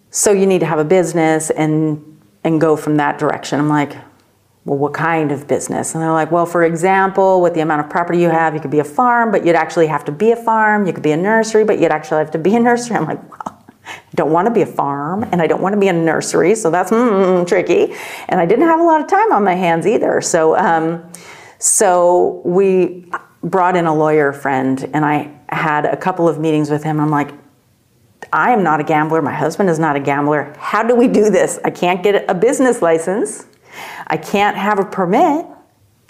so 0.09 0.31
you 0.31 0.45
need 0.45 0.59
to 0.59 0.65
have 0.65 0.79
a 0.79 0.85
business 0.85 1.49
and 1.51 2.03
and 2.43 2.59
go 2.59 2.75
from 2.75 2.97
that 2.97 3.17
direction 3.17 3.59
i'm 3.59 3.69
like 3.69 3.95
well, 4.67 4.77
what 4.77 4.93
kind 4.93 5.31
of 5.31 5.47
business? 5.47 5.95
And 5.95 6.03
they're 6.03 6.11
like, 6.11 6.29
well, 6.29 6.45
for 6.45 6.65
example, 6.65 7.41
with 7.41 7.53
the 7.53 7.61
amount 7.61 7.85
of 7.85 7.89
property 7.89 8.19
you 8.19 8.29
have, 8.29 8.53
you 8.53 8.59
could 8.59 8.69
be 8.69 8.79
a 8.79 8.83
farm, 8.83 9.31
but 9.31 9.45
you'd 9.45 9.55
actually 9.55 9.87
have 9.87 10.03
to 10.05 10.11
be 10.11 10.31
a 10.31 10.35
farm. 10.35 10.85
You 10.85 10.91
could 10.91 11.03
be 11.03 11.13
a 11.13 11.17
nursery, 11.17 11.63
but 11.63 11.79
you'd 11.79 11.91
actually 11.91 12.17
have 12.17 12.31
to 12.31 12.37
be 12.37 12.53
a 12.53 12.59
nursery. 12.59 12.97
I'm 12.97 13.05
like, 13.05 13.29
well, 13.29 13.56
don't 14.15 14.31
want 14.31 14.47
to 14.47 14.53
be 14.53 14.61
a 14.61 14.65
farm 14.65 15.23
and 15.31 15.41
I 15.41 15.47
don't 15.47 15.61
want 15.61 15.73
to 15.73 15.79
be 15.79 15.87
a 15.87 15.93
nursery, 15.93 16.55
so 16.55 16.71
that's 16.71 16.91
mm, 16.91 17.47
tricky. 17.47 17.93
And 18.29 18.39
I 18.39 18.45
didn't 18.45 18.65
have 18.65 18.79
a 18.79 18.83
lot 18.83 19.01
of 19.01 19.07
time 19.07 19.31
on 19.31 19.43
my 19.43 19.55
hands 19.55 19.85
either. 19.85 20.21
So, 20.21 20.57
um, 20.57 21.11
so 21.59 22.41
we 22.45 23.11
brought 23.43 23.75
in 23.75 23.85
a 23.85 23.95
lawyer 23.95 24.33
friend 24.33 24.89
and 24.93 25.05
I 25.05 25.31
had 25.49 25.85
a 25.85 25.97
couple 25.97 26.27
of 26.27 26.39
meetings 26.39 26.69
with 26.69 26.83
him. 26.83 26.99
I'm 26.99 27.09
like, 27.09 27.31
I 28.33 28.51
am 28.51 28.63
not 28.63 28.79
a 28.79 28.83
gambler. 28.83 29.21
My 29.21 29.33
husband 29.33 29.69
is 29.69 29.79
not 29.79 29.95
a 29.95 29.99
gambler. 29.99 30.53
How 30.57 30.83
do 30.83 30.95
we 30.95 31.07
do 31.07 31.29
this? 31.29 31.59
I 31.63 31.69
can't 31.69 32.03
get 32.03 32.29
a 32.29 32.33
business 32.33 32.81
license. 32.81 33.45
I 34.07 34.17
can't 34.17 34.57
have 34.57 34.79
a 34.79 34.85
permit. 34.85 35.45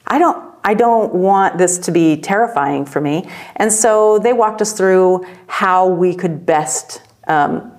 I 0.05 0.17
don't 0.17 0.47
I 0.63 0.73
don't 0.73 1.13
want 1.13 1.57
this 1.57 1.77
to 1.79 1.91
be 1.91 2.17
terrifying 2.17 2.85
for 2.85 2.99
me. 2.99 3.29
And 3.55 3.71
so 3.71 4.19
they 4.19 4.33
walked 4.33 4.61
us 4.61 4.73
through 4.73 5.25
how 5.47 5.87
we 5.87 6.13
could 6.13 6.45
best 6.45 7.01
um, 7.27 7.71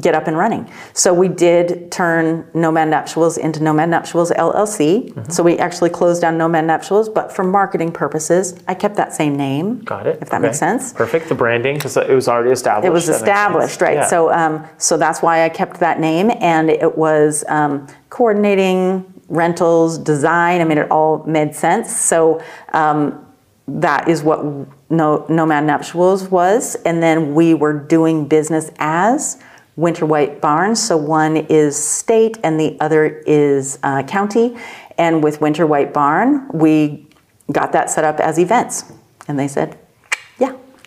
get 0.00 0.14
up 0.14 0.26
and 0.26 0.36
running. 0.36 0.70
So 0.92 1.14
we 1.14 1.28
did 1.28 1.90
turn 1.90 2.46
Nomad 2.54 2.88
Nuptials 2.88 3.38
into 3.38 3.62
Nomad 3.62 3.88
Nuptials 3.88 4.30
LLC. 4.32 5.08
Mm-hmm. 5.10 5.30
So 5.30 5.42
we 5.42 5.58
actually 5.58 5.90
closed 5.90 6.20
down 6.20 6.36
Nomad 6.36 6.64
Nuptials, 6.66 7.08
but 7.08 7.32
for 7.32 7.44
marketing 7.44 7.92
purposes, 7.92 8.54
I 8.68 8.74
kept 8.74 8.96
that 8.96 9.14
same 9.14 9.36
name. 9.36 9.80
Got 9.80 10.06
it. 10.06 10.18
If 10.20 10.30
that 10.30 10.36
Okay. 10.38 10.48
makes 10.48 10.58
sense. 10.58 10.92
Perfect. 10.92 11.28
The 11.28 11.34
branding 11.34 11.76
because 11.76 11.96
it 11.96 12.10
was 12.10 12.28
already 12.28 12.50
established. 12.50 12.86
It 12.86 12.92
was 12.92 13.06
That 13.06 13.16
established, 13.16 13.80
right? 13.80 13.94
Yeah. 13.94 14.06
So, 14.06 14.30
um, 14.32 14.64
so 14.78 14.96
that's 14.96 15.22
why 15.22 15.44
I 15.44 15.48
kept 15.48 15.80
that 15.80 15.98
name, 15.98 16.30
and 16.40 16.68
it 16.68 16.96
was 16.96 17.44
um, 17.48 17.86
coordinating 18.10 19.04
rentals, 19.28 19.98
design. 19.98 20.60
I 20.60 20.64
mean, 20.64 20.78
it 20.78 20.90
all 20.90 21.24
made 21.26 21.54
sense. 21.54 21.94
So 21.96 22.40
um, 22.72 23.26
that 23.66 24.08
is 24.08 24.22
what 24.22 24.44
no, 24.88 25.26
Nomad 25.28 25.64
Nuptials 25.64 26.30
was, 26.30 26.76
and 26.84 27.02
then 27.02 27.34
we 27.34 27.54
were 27.54 27.72
doing 27.72 28.28
business 28.28 28.70
as 28.78 29.38
Winter 29.74 30.06
White 30.06 30.40
Barns. 30.40 30.82
So 30.82 30.96
one 30.96 31.36
is 31.36 31.76
state, 31.76 32.38
and 32.44 32.58
the 32.58 32.76
other 32.80 33.06
is 33.26 33.78
uh, 33.82 34.02
county. 34.04 34.56
And 34.98 35.22
with 35.22 35.40
Winter 35.40 35.66
White 35.66 35.92
Barn, 35.92 36.48
we 36.52 37.06
got 37.52 37.72
that 37.72 37.90
set 37.90 38.04
up 38.04 38.20
as 38.20 38.38
events, 38.38 38.92
and 39.28 39.38
they 39.38 39.48
said. 39.48 39.78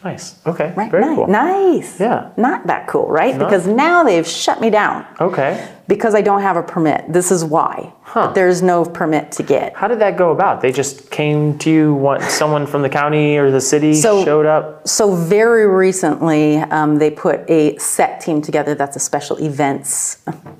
Nice. 0.03 0.35
Okay. 0.45 0.73
Right. 0.75 0.89
Very 0.91 1.05
nice. 1.05 1.15
cool. 1.15 1.27
Nice. 1.27 1.99
Yeah. 1.99 2.29
Not 2.37 2.67
that 2.67 2.87
cool, 2.87 3.07
right? 3.07 3.35
Not- 3.35 3.49
Because 3.49 3.67
now 3.67 4.03
they've 4.03 4.27
shut 4.27 4.61
me 4.61 4.69
down 4.69 5.05
Okay. 5.19 5.67
because 5.87 6.15
I 6.15 6.21
don't 6.21 6.41
have 6.41 6.55
a 6.57 6.63
permit. 6.63 7.05
This 7.11 7.31
is 7.31 7.43
why. 7.43 7.93
Huh. 8.03 8.27
But 8.27 8.35
there's 8.35 8.61
no 8.61 8.85
permit 8.85 9.31
to 9.33 9.43
get. 9.43 9.75
How 9.75 9.87
did 9.87 9.99
that 9.99 10.17
go 10.17 10.31
about? 10.31 10.61
They 10.61 10.71
just 10.71 11.11
came 11.11 11.57
to 11.59 11.69
you. 11.69 11.93
What? 11.93 12.21
Someone 12.23 12.65
from 12.65 12.81
the 12.81 12.89
county 12.89 13.37
or 13.37 13.51
the 13.51 13.61
city 13.61 13.93
So- 13.93 14.23
showed 14.23 14.45
up. 14.45 14.87
So 14.87 15.13
very 15.13 15.67
recently, 15.67 16.57
um, 16.57 16.97
they 16.97 17.11
put 17.11 17.47
a 17.49 17.77
set 17.77 18.21
team 18.21 18.41
together. 18.41 18.73
That's 18.75 18.95
a 18.95 18.99
special 18.99 19.37
events, 19.39 20.17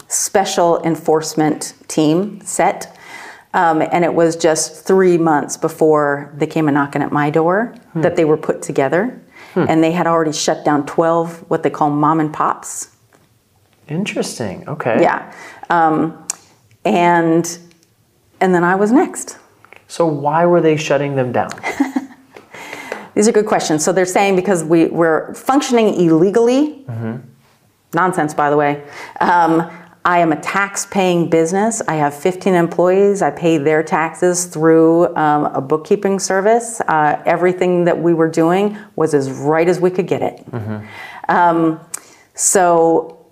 special 0.08 0.82
enforcement 0.84 1.74
team 1.88 2.42
set. 2.44 2.96
Um, 3.54 3.82
and 3.82 4.06
it 4.06 4.14
was 4.14 4.36
just 4.36 4.86
three 4.86 5.18
months 5.18 5.58
before 5.58 6.32
they 6.38 6.46
came 6.46 6.68
a 6.68 6.72
knocking 6.72 7.02
at 7.02 7.12
my 7.12 7.32
door 7.32 7.74
Hmm. 7.94 8.02
that 8.02 8.16
they 8.16 8.24
were 8.26 8.38
put 8.38 8.62
together. 8.62 9.20
And 9.56 9.84
they 9.84 9.92
had 9.92 10.08
already 10.08 10.32
shut 10.32 10.64
down 10.64 10.86
12 10.86 11.50
what 11.50 11.64
they 11.64 11.70
call 11.70 11.90
mom 11.90 12.20
and 12.20 12.32
pops. 12.34 12.96
Interesting. 13.88 14.68
Okay. 14.70 15.02
Yeah. 15.02 15.34
Um, 15.70 16.26
and 16.86 17.60
and 18.42 18.56
then 18.56 18.64
I 18.64 18.76
was 18.76 18.92
next. 18.92 19.38
So 19.88 20.06
why 20.06 20.46
were 20.46 20.62
they 20.62 20.78
shutting 20.78 21.16
them 21.16 21.32
down? 21.32 21.50
These 23.16 23.28
are 23.28 23.32
good 23.32 23.48
questions. 23.48 23.84
So 23.84 23.92
they're 23.92 24.06
saying 24.06 24.36
because 24.36 24.64
we, 24.64 24.86
we're 24.86 25.34
functioning 25.34 25.96
illegally, 25.96 26.86
nonsense, 27.94 28.34
by 28.34 28.50
the 28.50 28.56
way. 28.56 28.84
Um, 29.20 29.70
I 30.10 30.18
am 30.18 30.32
a 30.32 30.42
tax 30.42 30.88
paying 30.88 31.30
business. 31.30 31.84
I 31.88 31.94
have 31.94 32.16
15 32.16 32.56
employees. 32.56 33.22
I 33.22 33.30
pay 33.30 33.60
their 33.60 33.84
taxes 33.84 34.46
through 34.46 35.16
um, 35.16 35.46
a 35.54 35.62
bookkeeping 35.62 36.18
service. 36.18 36.82
Uh, 36.82 37.22
everything 37.28 37.86
that 37.86 37.96
we 38.02 38.16
were 38.16 38.28
doing 38.28 38.76
was 38.96 39.14
as 39.14 39.30
right 39.30 39.68
as 39.68 39.80
we 39.80 39.92
could 39.92 40.08
get 40.08 40.24
it. 40.24 40.44
Um, 41.30 41.80
so 42.34 43.24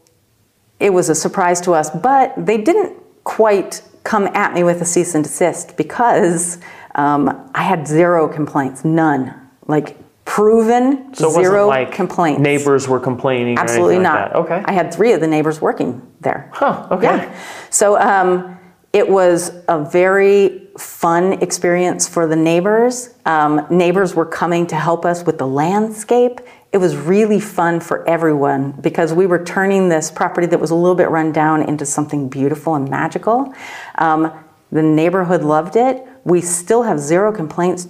it 0.79 0.93
was 0.93 1.09
a 1.09 1.15
surprise 1.15 1.59
to 1.61 1.71
us, 1.71 1.89
but 1.89 2.35
they 2.37 2.59
didn't 2.61 2.95
quite 3.23 3.81
come 4.03 4.27
at 4.35 4.53
me 4.53 4.63
with 4.63 4.79
a 4.79 4.85
cease 4.85 5.15
and 5.15 5.23
desist 5.23 5.77
because 5.77 6.59
um, 6.93 7.49
I 7.55 7.63
had 7.63 7.87
zero 7.87 8.27
complaints, 8.27 8.85
none. 8.85 9.33
Like 9.65 9.97
proven 10.37 11.11
So 11.15 11.31
zero 11.31 11.67
like 11.67 11.91
complaints. 11.91 12.39
neighbors 12.41 12.87
were 12.87 12.99
complaining. 12.99 13.57
Absolutely 13.57 13.97
not. 13.97 14.19
Like 14.19 14.33
that. 14.33 14.39
Okay. 14.59 14.63
I 14.65 14.71
had 14.71 14.93
three 14.93 15.13
of 15.13 15.19
the 15.19 15.25
neighbors 15.25 15.59
working 15.59 15.99
there. 16.21 16.51
Huh, 16.53 16.87
okay. 16.91 17.05
Yeah. 17.05 17.39
So 17.71 17.99
um, 17.99 18.55
it 18.93 19.09
was 19.09 19.51
a 19.67 19.83
very 19.83 20.67
fun 20.77 21.33
experience 21.41 22.07
for 22.07 22.27
the 22.27 22.35
neighbors. 22.35 23.15
Um, 23.25 23.65
neighbors 23.71 24.13
were 24.13 24.27
coming 24.27 24.67
to 24.67 24.75
help 24.75 25.05
us 25.05 25.25
with 25.25 25.39
the 25.39 25.47
landscape. 25.47 26.39
It 26.71 26.77
was 26.77 26.95
really 26.95 27.39
fun 27.39 27.79
for 27.79 28.07
everyone 28.07 28.73
because 28.73 29.13
we 29.13 29.25
were 29.25 29.43
turning 29.43 29.89
this 29.89 30.11
property 30.11 30.45
that 30.45 30.59
was 30.59 30.69
a 30.69 30.75
little 30.75 30.93
bit 30.95 31.09
run 31.09 31.31
down 31.31 31.63
into 31.63 31.83
something 31.83 32.29
beautiful 32.29 32.75
and 32.75 32.87
magical. 32.91 33.55
Um, 33.95 34.31
the 34.71 34.83
neighborhood 34.83 35.41
loved 35.41 35.75
it. 35.75 36.05
We 36.25 36.41
still 36.41 36.83
have 36.83 36.99
zero 36.99 37.31
complaints 37.31 37.87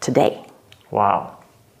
today. 0.00 0.44
wow. 0.90 1.33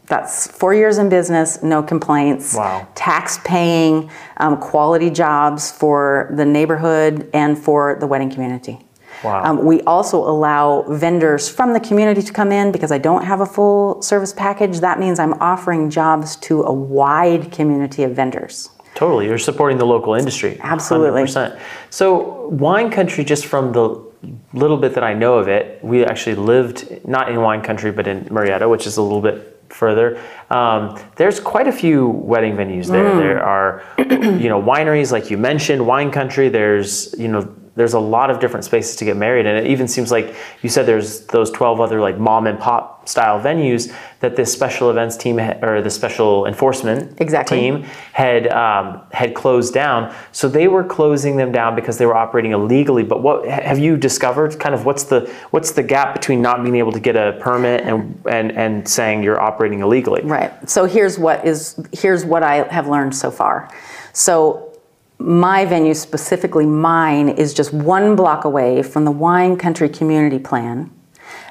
That's 0.06 0.46
four 0.46 0.74
years 0.74 0.98
in 0.98 1.08
business, 1.08 1.62
no 1.62 1.82
complaints. 1.82 2.54
Wow. 2.54 2.86
Tax 2.94 3.38
paying, 3.44 4.10
um, 4.36 4.58
quality 4.58 5.08
jobs 5.08 5.72
for 5.72 6.30
the 6.34 6.44
neighborhood 6.44 7.30
and 7.32 7.58
for 7.58 7.96
the 7.98 8.06
wedding 8.06 8.30
community. 8.30 8.84
Wow. 9.22 9.42
Um, 9.42 9.64
we 9.64 9.80
also 9.82 10.18
allow 10.18 10.82
vendors 10.82 11.48
from 11.48 11.72
the 11.72 11.80
community 11.80 12.20
to 12.20 12.32
come 12.32 12.52
in 12.52 12.70
because 12.70 12.92
I 12.92 12.98
don't 12.98 13.24
have 13.24 13.40
a 13.40 13.46
full 13.46 14.02
service 14.02 14.34
package. 14.34 14.80
That 14.80 15.00
means 15.00 15.18
I'm 15.18 15.34
offering 15.34 15.88
jobs 15.88 16.36
to 16.36 16.62
a 16.64 16.72
wide 16.72 17.50
community 17.50 18.02
of 18.02 18.12
vendors. 18.12 18.68
Totally. 18.94 19.26
You're 19.26 19.38
supporting 19.38 19.78
the 19.78 19.86
local 19.86 20.14
industry. 20.14 20.58
Absolutely. 20.60 21.22
100%. 21.22 21.58
So, 21.90 22.48
wine 22.48 22.90
country, 22.90 23.24
just 23.24 23.46
from 23.46 23.72
the 23.72 24.04
little 24.52 24.76
bit 24.76 24.94
that 24.94 25.02
I 25.02 25.14
know 25.14 25.38
of 25.38 25.48
it, 25.48 25.82
we 25.82 26.04
actually 26.04 26.36
lived 26.36 27.06
not 27.06 27.28
in 27.28 27.40
wine 27.40 27.62
country, 27.62 27.90
but 27.90 28.06
in 28.06 28.24
Murrieta, 28.26 28.70
which 28.70 28.86
is 28.86 28.96
a 28.96 29.02
little 29.02 29.20
bit 29.20 29.53
further. 29.74 30.20
Um, 30.50 30.98
there's 31.16 31.40
quite 31.40 31.66
a 31.66 31.72
few 31.72 32.08
wedding 32.08 32.54
venues 32.54 32.86
there. 32.86 33.04
Mm. 33.04 33.18
There 33.18 33.42
are, 33.42 33.82
you 33.98 34.48
know, 34.48 34.62
wineries 34.62 35.10
like 35.10 35.30
you 35.30 35.36
mentioned, 35.36 35.84
wine 35.84 36.10
country. 36.10 36.48
There's, 36.48 37.14
you 37.18 37.28
know, 37.28 37.54
there's 37.76 37.94
a 37.94 37.98
lot 37.98 38.30
of 38.30 38.38
different 38.38 38.64
spaces 38.64 38.96
to 38.96 39.04
get 39.04 39.16
married, 39.16 39.46
and 39.46 39.58
it 39.58 39.70
even 39.70 39.88
seems 39.88 40.10
like 40.10 40.34
you 40.62 40.68
said 40.68 40.86
there's 40.86 41.20
those 41.26 41.50
12 41.50 41.80
other 41.80 42.00
like 42.00 42.18
mom 42.18 42.46
and 42.46 42.58
pop 42.58 43.08
style 43.08 43.40
venues 43.40 43.94
that 44.20 44.36
this 44.36 44.52
special 44.52 44.90
events 44.90 45.16
team 45.16 45.38
or 45.38 45.82
the 45.82 45.90
special 45.90 46.46
enforcement 46.46 47.20
Exactly. 47.20 47.58
team 47.58 47.82
had 48.12 48.48
um, 48.48 49.02
had 49.12 49.34
closed 49.34 49.74
down. 49.74 50.14
So 50.32 50.48
they 50.48 50.68
were 50.68 50.84
closing 50.84 51.36
them 51.36 51.52
down 51.52 51.74
because 51.74 51.98
they 51.98 52.06
were 52.06 52.16
operating 52.16 52.52
illegally. 52.52 53.02
But 53.02 53.22
what 53.22 53.46
have 53.46 53.78
you 53.78 53.96
discovered? 53.96 54.58
Kind 54.58 54.74
of 54.74 54.84
what's 54.84 55.04
the 55.04 55.30
what's 55.50 55.72
the 55.72 55.82
gap 55.82 56.14
between 56.14 56.40
not 56.40 56.62
being 56.62 56.76
able 56.76 56.92
to 56.92 57.00
get 57.00 57.16
a 57.16 57.36
permit 57.40 57.82
and 57.82 58.20
and 58.28 58.52
and 58.52 58.88
saying 58.88 59.22
you're 59.22 59.40
operating 59.40 59.80
illegally? 59.80 60.22
Right. 60.22 60.52
So 60.68 60.84
here's 60.86 61.18
what 61.18 61.46
is 61.46 61.78
here's 61.92 62.24
what 62.24 62.42
I 62.42 62.66
have 62.72 62.88
learned 62.88 63.14
so 63.14 63.30
far. 63.30 63.70
So 64.12 64.73
my 65.18 65.64
venue, 65.64 65.94
specifically 65.94 66.66
mine, 66.66 67.28
is 67.28 67.54
just 67.54 67.72
one 67.72 68.16
block 68.16 68.44
away 68.44 68.82
from 68.82 69.04
the 69.04 69.10
Wine 69.10 69.56
Country 69.56 69.88
Community 69.88 70.38
Plan, 70.38 70.90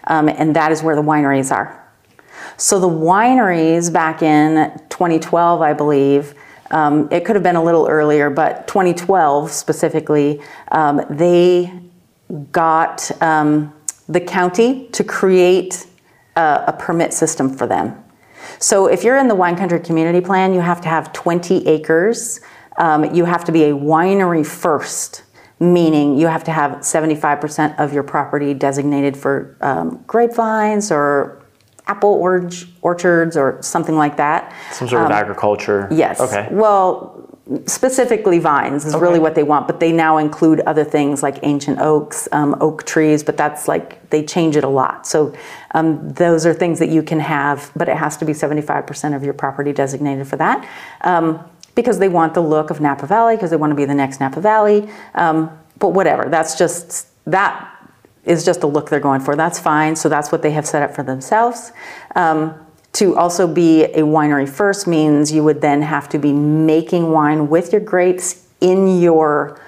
um, 0.05 0.29
and 0.29 0.55
that 0.55 0.71
is 0.71 0.83
where 0.83 0.95
the 0.95 1.01
wineries 1.01 1.51
are. 1.53 1.79
So 2.57 2.79
the 2.79 2.89
wineries 2.89 3.91
back 3.91 4.21
in 4.21 4.71
2012, 4.89 5.61
I 5.61 5.73
believe, 5.73 6.35
um, 6.71 7.07
it 7.11 7.25
could 7.25 7.35
have 7.35 7.43
been 7.43 7.55
a 7.55 7.63
little 7.63 7.87
earlier, 7.87 8.29
but 8.29 8.67
2012 8.67 9.51
specifically, 9.51 10.41
um, 10.71 11.01
they 11.09 11.71
got 12.51 13.11
um, 13.21 13.73
the 14.09 14.19
county 14.19 14.87
to 14.89 15.03
create 15.03 15.85
a, 16.35 16.63
a 16.67 16.73
permit 16.73 17.13
system 17.13 17.55
for 17.55 17.67
them. 17.67 18.03
So 18.59 18.87
if 18.87 19.03
you're 19.03 19.17
in 19.17 19.27
the 19.27 19.35
wine 19.35 19.55
country 19.55 19.79
community 19.79 20.21
plan, 20.21 20.53
you 20.53 20.59
have 20.59 20.81
to 20.81 20.89
have 20.89 21.13
20 21.13 21.67
acres. 21.67 22.41
Um, 22.77 23.13
you 23.13 23.25
have 23.25 23.43
to 23.45 23.51
be 23.51 23.65
a 23.65 23.73
winery 23.73 24.45
first, 24.45 25.23
meaning 25.59 26.17
you 26.17 26.27
have 26.27 26.43
to 26.45 26.51
have 26.51 26.71
75% 26.79 27.79
of 27.79 27.93
your 27.93 28.03
property 28.03 28.53
designated 28.53 29.15
for 29.15 29.57
um, 29.61 30.03
grapevines 30.07 30.91
or 30.91 31.43
apple 31.87 32.13
orchards 32.81 33.35
or 33.35 33.61
something 33.61 33.95
like 33.95 34.17
that. 34.17 34.53
Some 34.71 34.87
sort 34.87 35.05
of 35.05 35.11
agriculture. 35.11 35.87
Um, 35.87 35.97
Yes. 35.97 36.19
Okay. 36.21 36.47
Well, 36.51 37.23
specifically 37.65 38.39
vines 38.39 38.85
is 38.85 38.95
really 38.95 39.19
what 39.19 39.35
they 39.35 39.43
want, 39.43 39.67
but 39.67 39.81
they 39.81 39.91
now 39.91 40.17
include 40.17 40.61
other 40.61 40.85
things 40.85 41.21
like 41.21 41.39
ancient 41.43 41.77
oaks, 41.79 42.29
um, 42.31 42.55
oak 42.61 42.85
trees, 42.85 43.21
but 43.21 43.35
that's 43.35 43.67
like, 43.67 44.09
they 44.11 44.23
change 44.23 44.55
it 44.55 44.63
a 44.63 44.69
lot. 44.69 45.05
So 45.05 45.35
um, 45.71 46.09
those 46.13 46.45
are 46.45 46.53
things 46.53 46.79
that 46.79 46.87
you 46.87 47.03
can 47.03 47.19
have, 47.19 47.69
but 47.75 47.89
it 47.89 47.97
has 47.97 48.15
to 48.17 48.25
be 48.25 48.31
75% 48.31 49.13
of 49.13 49.25
your 49.25 49.33
property 49.33 49.73
designated 49.73 50.25
for 50.25 50.37
that. 50.37 50.67
Um, 51.01 51.43
because 51.75 51.99
they 51.99 52.09
want 52.09 52.33
the 52.33 52.41
look 52.41 52.69
of 52.69 52.79
Napa 52.79 53.07
Valley, 53.07 53.35
because 53.35 53.49
they 53.49 53.55
want 53.57 53.71
to 53.71 53.75
be 53.75 53.85
the 53.85 53.93
next 53.93 54.19
Napa 54.19 54.41
Valley. 54.41 54.89
Um, 55.15 55.49
but 55.79 55.89
whatever, 55.89 56.29
that's 56.29 56.57
just, 56.57 57.07
that 57.25 57.69
is 58.25 58.45
just 58.45 58.61
the 58.61 58.67
look 58.67 58.89
they're 58.89 58.99
going 58.99 59.21
for. 59.21 59.35
That's 59.35 59.59
fine. 59.59 59.95
So 59.95 60.07
that's 60.09 60.31
what 60.31 60.41
they 60.41 60.51
have 60.51 60.65
set 60.65 60.81
up 60.81 60.95
for 60.95 61.03
themselves. 61.03 61.71
Um, 62.15 62.53
to 62.93 63.15
also 63.17 63.47
be 63.47 63.85
a 63.85 64.01
winery 64.01 64.47
first 64.47 64.85
means 64.85 65.31
you 65.31 65.43
would 65.43 65.61
then 65.61 65.81
have 65.81 66.07
to 66.09 66.19
be 66.19 66.31
making 66.31 67.11
wine 67.11 67.49
with 67.49 67.71
your 67.71 67.81
grapes 67.81 68.47
in 68.61 69.01
your 69.01 69.59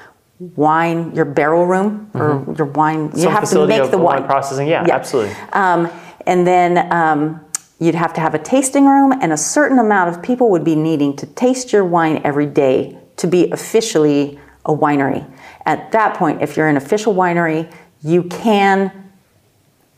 wine, 0.55 1.13
your 1.15 1.25
barrel 1.25 1.65
room 1.65 2.09
or 2.13 2.45
your 2.55 2.67
wine. 2.67 3.11
You 3.15 3.23
Some 3.23 3.31
have 3.33 3.49
to 3.49 3.65
make 3.65 3.89
the 3.89 3.97
wine 3.97 4.19
wine. 4.21 4.29
processing. 4.29 4.67
Yeah, 4.67 4.85
absolutely. 4.91 5.33
Um, 5.53 5.89
and 6.27 6.45
then 6.45 6.91
um, 6.91 7.44
you'd 7.85 7.95
have 7.95 8.13
to 8.13 8.21
have 8.21 8.33
a 8.33 8.39
tasting 8.39 8.85
room, 8.85 9.13
and 9.21 9.31
a 9.31 9.37
certain 9.37 9.79
amount 9.79 10.09
of 10.09 10.21
people 10.23 10.49
would 10.49 10.63
be 10.63 10.75
needing 10.75 11.15
to 11.17 11.25
taste 11.25 11.71
your 11.71 11.85
wine 11.85 12.21
every 12.23 12.45
day 12.45 12.97
to 13.17 13.27
be 13.27 13.49
officially 13.51 14.39
a 14.65 14.75
winery. 14.75 15.25
At 15.65 15.91
that 15.91 16.17
point, 16.17 16.41
if 16.41 16.57
you're 16.57 16.67
an 16.67 16.77
official 16.77 17.13
winery, 17.13 17.71
you 18.01 18.23
can 18.23 18.91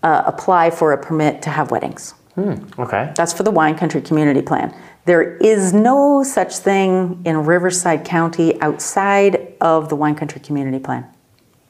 uh, 0.03 0.23
apply 0.25 0.69
for 0.69 0.93
a 0.93 0.97
permit 0.97 1.41
to 1.43 1.49
have 1.49 1.71
weddings. 1.71 2.13
Okay. 2.37 3.11
That's 3.15 3.33
for 3.33 3.41
the 3.41 3.49
Wine 3.49 3.75
Country 3.75 3.99
Community 3.99 4.43
Plan. 4.43 4.75
There 5.05 5.37
is 5.37 5.73
no 5.73 6.21
such 6.21 6.57
thing 6.57 7.21
in 7.25 7.45
Riverside 7.45 8.05
County 8.05 8.61
outside 8.61 9.53
of 9.59 9.89
the 9.89 9.95
Wine 9.95 10.13
Country 10.15 10.39
Community 10.39 10.77
Plan. 10.77 11.07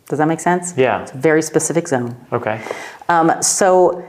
Does 0.09 0.20
that 0.20 0.28
make 0.28 0.39
sense? 0.39 0.74
Yeah. 0.76 1.03
It's 1.03 1.11
a 1.11 1.18
very 1.18 1.41
specific 1.41 1.88
zone. 1.88 2.18
Okay. 2.34 2.61
Um, 3.07 3.41
so 3.41 4.05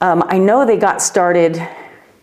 um, 0.00 0.24
I 0.26 0.38
know 0.38 0.64
they 0.64 0.76
got 0.76 1.02
started 1.02 1.60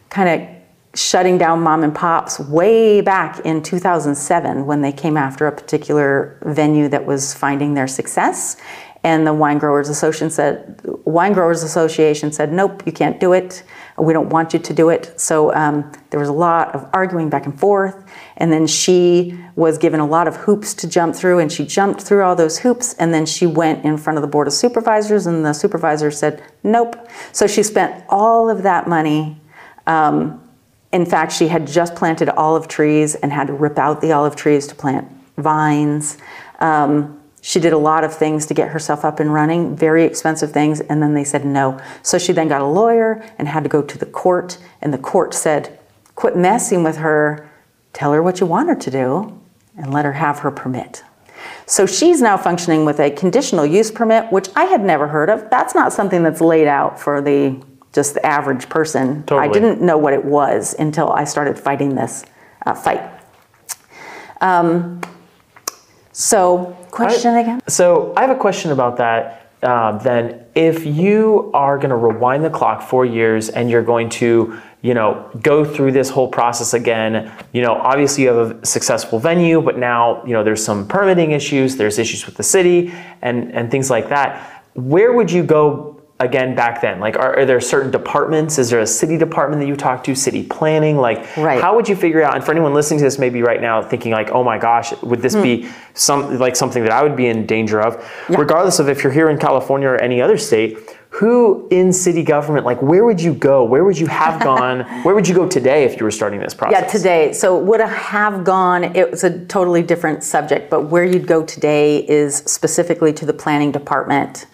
kind 0.09 0.41
of 0.41 0.57
shutting 0.97 1.37
down 1.37 1.61
mom 1.61 1.83
and 1.83 1.93
pops 1.93 2.39
way 2.39 3.01
back 3.01 3.39
in 3.45 3.61
2007 3.61 4.65
when 4.65 4.81
they 4.81 4.91
came 4.91 5.15
after 5.15 5.45
a 5.45 5.51
particular 5.51 6.39
venue 6.43 6.89
that 6.89 7.05
was 7.05 7.35
finding 7.35 7.75
their 7.75 7.87
success. 7.87 8.57
And 9.07 9.25
the 9.25 9.33
Wine 9.33 9.57
Growers 9.57 9.87
Association 9.87 10.29
said, 10.29 10.81
Wine 11.05 11.31
Growers 11.31 11.63
Association 11.63 12.33
said, 12.33 12.51
nope, 12.51 12.83
you 12.85 12.91
can't 12.91 13.21
do 13.21 13.31
it. 13.31 13.63
We 13.97 14.11
don't 14.11 14.27
want 14.27 14.51
you 14.51 14.59
to 14.59 14.73
do 14.73 14.89
it. 14.89 15.17
So 15.17 15.53
um, 15.53 15.89
there 16.09 16.19
was 16.19 16.27
a 16.27 16.33
lot 16.33 16.75
of 16.75 16.89
arguing 16.91 17.29
back 17.29 17.45
and 17.45 17.57
forth. 17.57 17.95
And 18.35 18.51
then 18.51 18.67
she 18.67 19.39
was 19.55 19.77
given 19.77 20.01
a 20.01 20.05
lot 20.05 20.27
of 20.27 20.35
hoops 20.35 20.73
to 20.73 20.89
jump 20.89 21.15
through, 21.15 21.39
and 21.39 21.49
she 21.49 21.65
jumped 21.65 22.01
through 22.01 22.21
all 22.21 22.35
those 22.35 22.59
hoops. 22.59 22.95
And 22.95 23.13
then 23.13 23.25
she 23.25 23.45
went 23.45 23.85
in 23.85 23.97
front 23.97 24.17
of 24.17 24.23
the 24.23 24.27
board 24.27 24.45
of 24.45 24.51
supervisors, 24.51 25.25
and 25.25 25.45
the 25.45 25.53
supervisor 25.53 26.11
said, 26.11 26.43
nope. 26.61 26.97
So 27.31 27.47
she 27.47 27.63
spent 27.63 28.03
all 28.09 28.49
of 28.49 28.63
that 28.63 28.89
money. 28.89 29.39
Um, 29.85 30.43
in 30.91 31.05
fact, 31.05 31.31
she 31.31 31.47
had 31.47 31.65
just 31.65 31.95
planted 31.95 32.27
olive 32.31 32.67
trees 32.67 33.15
and 33.15 33.31
had 33.31 33.47
to 33.47 33.53
rip 33.53 33.79
out 33.79 34.01
the 34.01 34.11
olive 34.11 34.35
trees 34.35 34.67
to 34.67 34.75
plant 34.75 35.07
vines. 35.37 36.17
Um, 36.59 37.16
she 37.47 37.61
did 37.61 37.71
a 37.71 37.77
lot 37.77 38.03
of 38.03 38.13
things 38.13 38.45
to 38.47 38.53
get 38.53 38.67
herself 38.67 39.05
up 39.05 39.21
and 39.21 39.33
running, 39.33 39.73
very 39.73 40.03
expensive 40.03 40.51
things, 40.51 40.81
and 40.81 41.01
then 41.01 41.13
they 41.13 41.23
said 41.23 41.45
no. 41.45 41.79
So 42.01 42.17
she 42.17 42.33
then 42.33 42.49
got 42.49 42.59
a 42.59 42.65
lawyer 42.65 43.23
and 43.37 43.47
had 43.47 43.63
to 43.63 43.69
go 43.69 43.81
to 43.81 43.97
the 43.97 44.05
court, 44.05 44.57
and 44.81 44.93
the 44.93 44.97
court 44.97 45.33
said, 45.33 45.79
quit 46.15 46.35
messing 46.35 46.83
with 46.83 46.97
her, 46.97 47.49
tell 47.93 48.11
her 48.11 48.21
what 48.21 48.41
you 48.41 48.45
want 48.45 48.67
her 48.67 48.75
to 48.75 48.91
do, 48.91 49.41
and 49.77 49.93
let 49.93 50.03
her 50.03 50.11
have 50.11 50.39
her 50.39 50.51
permit. 50.51 51.05
So 51.65 51.85
she's 51.85 52.21
now 52.21 52.35
functioning 52.35 52.83
with 52.83 52.99
a 52.99 53.11
conditional 53.11 53.65
use 53.65 53.91
permit, 53.91 54.29
which 54.29 54.49
I 54.57 54.65
had 54.65 54.81
never 54.81 55.07
heard 55.07 55.29
of. 55.29 55.49
That's 55.49 55.73
not 55.73 55.93
something 55.93 56.23
that's 56.23 56.41
laid 56.41 56.67
out 56.67 56.99
for 56.99 57.21
the 57.21 57.63
just 57.93 58.13
the 58.13 58.25
average 58.25 58.67
person. 58.67 59.23
I 59.31 59.47
didn't 59.47 59.81
know 59.81 59.97
what 59.97 60.11
it 60.11 60.25
was 60.25 60.75
until 60.77 61.11
I 61.13 61.23
started 61.23 61.57
fighting 61.57 61.95
this 61.95 62.25
uh, 62.65 62.73
fight. 62.73 63.09
Um, 64.41 64.99
so, 66.11 66.75
question 66.97 67.33
I- 67.33 67.39
again? 67.41 67.59
So 67.67 68.13
I 68.17 68.21
have 68.21 68.29
a 68.29 68.39
question 68.39 68.71
about 68.71 68.97
that. 68.97 69.43
Uh, 69.63 69.97
then, 69.97 70.45
if 70.53 70.85
you 70.85 71.49
are 71.53 71.77
going 71.77 71.89
to 71.89 71.95
rewind 71.95 72.43
the 72.43 72.49
clock 72.49 72.81
four 72.81 73.05
years 73.05 73.49
and 73.49 73.71
you're 73.71 73.81
going 73.81 74.07
to, 74.07 74.55
you 74.83 74.93
know, 74.93 75.27
go 75.41 75.65
through 75.65 75.91
this 75.91 76.09
whole 76.09 76.27
process 76.27 76.75
again, 76.75 77.31
you 77.53 77.63
know, 77.63 77.73
obviously 77.73 78.23
you 78.23 78.29
have 78.29 78.51
a 78.51 78.65
successful 78.65 79.17
venue, 79.17 79.59
but 79.59 79.75
now, 79.79 80.23
you 80.25 80.33
know, 80.33 80.43
there's 80.43 80.63
some 80.63 80.87
permitting 80.87 81.31
issues, 81.31 81.75
there's 81.75 81.97
issues 81.97 82.27
with 82.27 82.35
the 82.35 82.43
city, 82.43 82.93
and 83.23 83.51
and 83.51 83.71
things 83.71 83.89
like 83.89 84.09
that. 84.09 84.63
Where 84.75 85.11
would 85.11 85.31
you 85.31 85.41
go 85.41 85.96
again 86.19 86.55
back 86.55 86.81
then? 86.81 86.99
Like, 86.99 87.15
are, 87.17 87.39
are 87.39 87.45
there 87.45 87.61
certain 87.61 87.91
departments? 87.91 88.57
Is 88.57 88.69
there 88.69 88.79
a 88.79 88.87
city 88.87 89.17
department 89.17 89.61
that 89.61 89.67
you 89.67 89.75
talk 89.75 90.03
to? 90.05 90.15
City 90.15 90.43
planning? 90.43 90.97
Like, 90.97 91.37
Right. 91.37 91.61
how 91.61 91.75
would 91.75 91.87
you 91.87 91.95
figure 91.95 92.23
out? 92.23 92.35
And 92.35 92.43
for 92.43 92.51
anyone 92.51 92.73
listening 92.73 92.99
to 92.99 93.03
this, 93.03 93.19
maybe 93.19 93.41
right 93.43 93.61
now 93.61 93.81
thinking 93.83 94.11
like, 94.11 94.31
oh 94.31 94.43
my 94.43 94.57
gosh, 94.57 94.93
would 95.03 95.21
this 95.21 95.35
hmm. 95.35 95.43
be 95.43 95.69
some 95.93 96.37
like 96.39 96.55
something 96.55 96.83
that 96.83 96.91
I 96.91 97.03
would 97.03 97.15
be 97.15 97.27
in 97.27 97.45
danger 97.45 97.81
of? 97.81 98.03
Regardless 98.29 98.79
of 98.79 98.89
if 98.89 99.03
you're 99.03 99.13
here 99.13 99.29
in 99.29 99.37
California 99.37 99.87
or 99.87 99.97
any 99.97 100.21
other 100.21 100.37
state, 100.37 100.77
who 101.09 101.67
in 101.71 101.93
city 101.93 102.21
government, 102.21 102.65
like, 102.65 102.81
where 102.81 103.05
would 103.05 103.21
you 103.21 103.33
go? 103.33 103.63
Where 103.63 103.83
would 103.83 103.97
you 103.97 104.07
have 104.07 104.41
gone? 104.43 104.81
where 105.03 105.13
would 105.13 105.27
you 105.27 105.35
go 105.35 105.47
today 105.47 105.83
if 105.83 105.99
you 105.99 106.03
were 106.03 106.11
starting 106.11 106.39
this 106.39 106.53
process? 106.53 106.81
Yeah, 106.81 106.87
today. 106.87 107.33
So 107.33 107.57
would 107.59 107.81
I 107.81 107.87
have 107.87 108.43
gone? 108.43 108.83
It 108.83 109.11
was 109.11 109.23
a 109.23 109.45
totally 109.45 109.83
different 109.83 110.23
subject, 110.23 110.69
but 110.69 110.89
where 110.89 111.05
you'd 111.05 111.27
go 111.27 111.43
today 111.43 112.05
is 112.07 112.37
specifically 112.37 113.13
to 113.13 113.25
the 113.25 113.33
planning 113.33 113.71
department. 113.71 114.47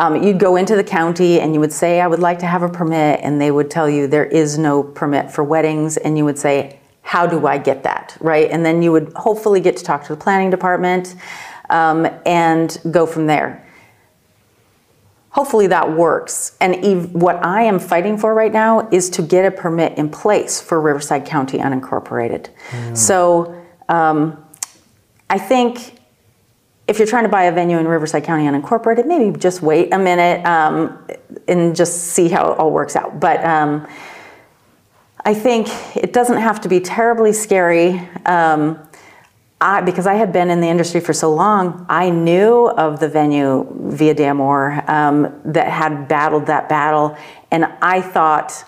Um, 0.00 0.22
you'd 0.22 0.38
go 0.38 0.56
into 0.56 0.76
the 0.76 0.82
county 0.82 1.40
and 1.40 1.52
you 1.52 1.60
would 1.60 1.72
say, 1.72 2.00
I 2.00 2.06
would 2.06 2.20
like 2.20 2.38
to 2.40 2.46
have 2.46 2.62
a 2.62 2.68
permit, 2.68 3.20
and 3.22 3.40
they 3.40 3.50
would 3.50 3.70
tell 3.70 3.88
you 3.88 4.06
there 4.06 4.24
is 4.24 4.56
no 4.56 4.82
permit 4.82 5.30
for 5.30 5.44
weddings, 5.44 5.98
and 5.98 6.16
you 6.16 6.24
would 6.24 6.38
say, 6.38 6.80
How 7.02 7.26
do 7.26 7.46
I 7.46 7.58
get 7.58 7.82
that? 7.82 8.16
Right? 8.18 8.50
And 8.50 8.64
then 8.64 8.82
you 8.82 8.92
would 8.92 9.12
hopefully 9.14 9.60
get 9.60 9.76
to 9.76 9.84
talk 9.84 10.04
to 10.04 10.14
the 10.14 10.20
planning 10.20 10.48
department 10.50 11.14
um, 11.68 12.08
and 12.24 12.76
go 12.90 13.06
from 13.06 13.26
there 13.26 13.66
hopefully 15.30 15.68
that 15.68 15.96
works. 15.96 16.56
And 16.60 16.84
ev- 16.84 17.14
what 17.14 17.36
I 17.44 17.62
am 17.62 17.78
fighting 17.78 18.18
for 18.18 18.34
right 18.34 18.52
now 18.52 18.88
is 18.90 19.08
to 19.10 19.22
get 19.22 19.44
a 19.44 19.50
permit 19.50 19.96
in 19.96 20.10
place 20.10 20.60
for 20.60 20.80
Riverside 20.80 21.24
County 21.24 21.58
unincorporated. 21.58 22.48
So 22.96 23.64
um, 23.88 24.44
I 25.28 25.38
think 25.38 25.99
if 26.90 26.98
you're 26.98 27.06
trying 27.06 27.22
to 27.22 27.28
buy 27.28 27.44
a 27.44 27.52
venue 27.52 27.78
in 27.78 27.86
Riverside 27.86 28.24
County 28.24 28.46
unincorporated, 28.46 29.06
maybe 29.06 29.38
just 29.38 29.62
wait 29.62 29.94
a 29.94 29.98
minute 29.98 30.44
um, 30.44 30.98
and 31.46 31.76
just 31.76 32.08
see 32.08 32.28
how 32.28 32.50
it 32.50 32.58
all 32.58 32.72
works 32.72 32.96
out. 32.96 33.20
But 33.20 33.44
um, 33.44 33.86
I 35.24 35.34
think 35.34 35.68
it 35.96 36.12
doesn't 36.12 36.38
have 36.38 36.60
to 36.62 36.68
be 36.68 36.80
terribly 36.80 37.32
scary. 37.32 37.98
Um, 38.26 38.76
I, 39.60 39.82
because 39.82 40.08
I 40.08 40.14
had 40.14 40.32
been 40.32 40.50
in 40.50 40.60
the 40.60 40.66
industry 40.66 41.00
for 41.00 41.12
so 41.12 41.32
long, 41.32 41.86
I 41.88 42.10
knew 42.10 42.70
of 42.70 42.98
the 42.98 43.08
venue 43.08 43.68
Villa 43.82 44.14
de 44.14 44.26
Amore 44.26 44.82
um, 44.90 45.40
that 45.44 45.68
had 45.68 46.08
battled 46.08 46.46
that 46.46 46.68
battle, 46.68 47.16
and 47.52 47.66
I 47.80 48.00
thought, 48.00 48.64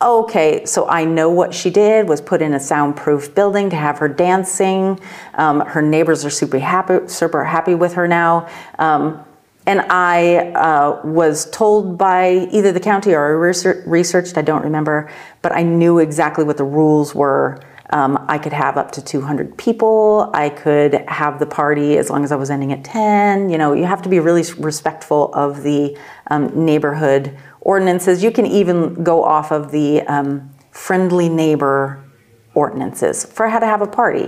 okay, 0.00 0.64
so 0.64 0.88
I 0.88 1.04
know 1.04 1.28
what 1.28 1.52
she 1.52 1.70
did 1.70 2.08
was 2.08 2.20
put 2.20 2.40
in 2.40 2.54
a 2.54 2.60
soundproof 2.60 3.34
building 3.34 3.70
to 3.70 3.76
have 3.76 3.98
her 3.98 4.08
dancing. 4.08 5.00
Um, 5.34 5.60
her 5.60 5.82
neighbors 5.82 6.24
are 6.24 6.30
super 6.30 6.58
happy, 6.58 7.08
super 7.08 7.44
happy 7.44 7.74
with 7.74 7.94
her 7.94 8.06
now. 8.06 8.48
Um, 8.78 9.24
and 9.66 9.80
I 9.90 10.52
uh, 10.52 11.00
was 11.04 11.50
told 11.50 11.98
by 11.98 12.48
either 12.52 12.72
the 12.72 12.80
county 12.80 13.12
or 13.12 13.26
I 13.26 13.30
research, 13.30 13.86
researched, 13.86 14.38
I 14.38 14.42
don't 14.42 14.62
remember, 14.62 15.10
but 15.42 15.52
I 15.52 15.62
knew 15.62 15.98
exactly 15.98 16.44
what 16.44 16.56
the 16.56 16.64
rules 16.64 17.14
were. 17.14 17.60
Um, 17.90 18.24
I 18.28 18.38
could 18.38 18.52
have 18.52 18.76
up 18.76 18.92
to 18.92 19.02
200 19.02 19.56
people. 19.58 20.30
I 20.32 20.50
could 20.50 20.94
have 21.08 21.38
the 21.38 21.46
party 21.46 21.98
as 21.98 22.08
long 22.10 22.22
as 22.22 22.32
I 22.32 22.36
was 22.36 22.50
ending 22.50 22.72
at 22.72 22.84
10. 22.84 23.48
You 23.50 23.58
know, 23.58 23.72
you 23.72 23.84
have 23.84 24.02
to 24.02 24.08
be 24.08 24.20
really 24.20 24.44
respectful 24.58 25.32
of 25.34 25.62
the 25.62 25.98
um, 26.28 26.64
neighborhood 26.64 27.36
ordinances. 27.68 28.24
You 28.24 28.30
can 28.30 28.46
even 28.46 29.04
go 29.04 29.22
off 29.22 29.52
of 29.52 29.70
the 29.70 30.00
um, 30.02 30.50
friendly 30.70 31.28
neighbor 31.28 32.02
ordinances 32.54 33.26
for 33.26 33.46
how 33.46 33.58
to 33.58 33.66
have 33.66 33.82
a 33.82 33.86
party. 33.86 34.26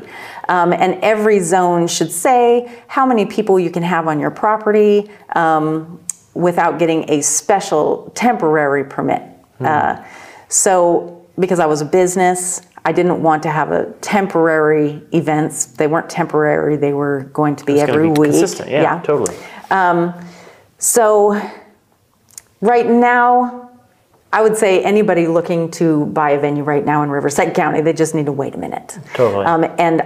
Um, 0.51 0.75
and 0.75 1.03
every 1.03 1.41
zone 1.41 1.89
should 1.89 2.13
say 2.13 2.83
how 2.87 3.07
many 3.07 3.25
people 3.25 3.59
you 3.59 3.71
can 3.71 3.83
have 3.83 4.07
on 4.09 4.21
your 4.21 4.31
property 4.31 5.11
um, 5.35 6.05
without 6.35 6.79
getting 6.79 7.11
a 7.11 7.23
special 7.23 8.13
temporary 8.15 8.85
permit. 8.85 9.23
Mm. 9.59 9.67
Uh, 9.67 10.05
so, 10.49 11.27
because 11.39 11.61
I 11.61 11.67
was 11.67 11.81
a 11.81 11.87
business, 11.87 12.61
I 12.85 12.93
didn't 12.93 13.23
want 13.23 13.43
to 13.45 13.51
have 13.51 13.73
a 13.73 13.91
temporary 14.03 15.03
events. 15.13 15.65
They 15.65 15.87
weren't 15.87 16.11
temporary; 16.11 16.77
they 16.77 16.93
were 16.93 17.31
going 17.33 17.57
to 17.57 17.65
be 17.65 17.81
every 17.81 18.11
be 18.11 18.21
week. 18.21 18.31
Consistent, 18.33 18.69
yeah, 18.69 18.83
yeah. 18.83 19.03
totally. 19.03 19.37
Um, 19.71 20.13
so 20.79 21.41
Right 22.61 22.87
now, 22.87 23.71
I 24.33 24.43
would 24.43 24.57
say 24.57 24.83
anybody 24.83 25.27
looking 25.27 25.71
to 25.73 26.07
buy 26.07 26.31
a 26.31 26.41
venue 26.41 26.63
right 26.63 26.85
now 26.85 27.03
in 27.03 27.11
Riverside 27.11 27.55
County, 27.55 27.81
they 27.81 27.93
just 27.93 28.15
need 28.15 28.27
to 28.27 28.33
wait 28.33 28.55
a 28.55 28.59
minute. 28.59 28.99
Totally. 29.15 29.45
Um, 29.45 29.65
and 29.79 30.03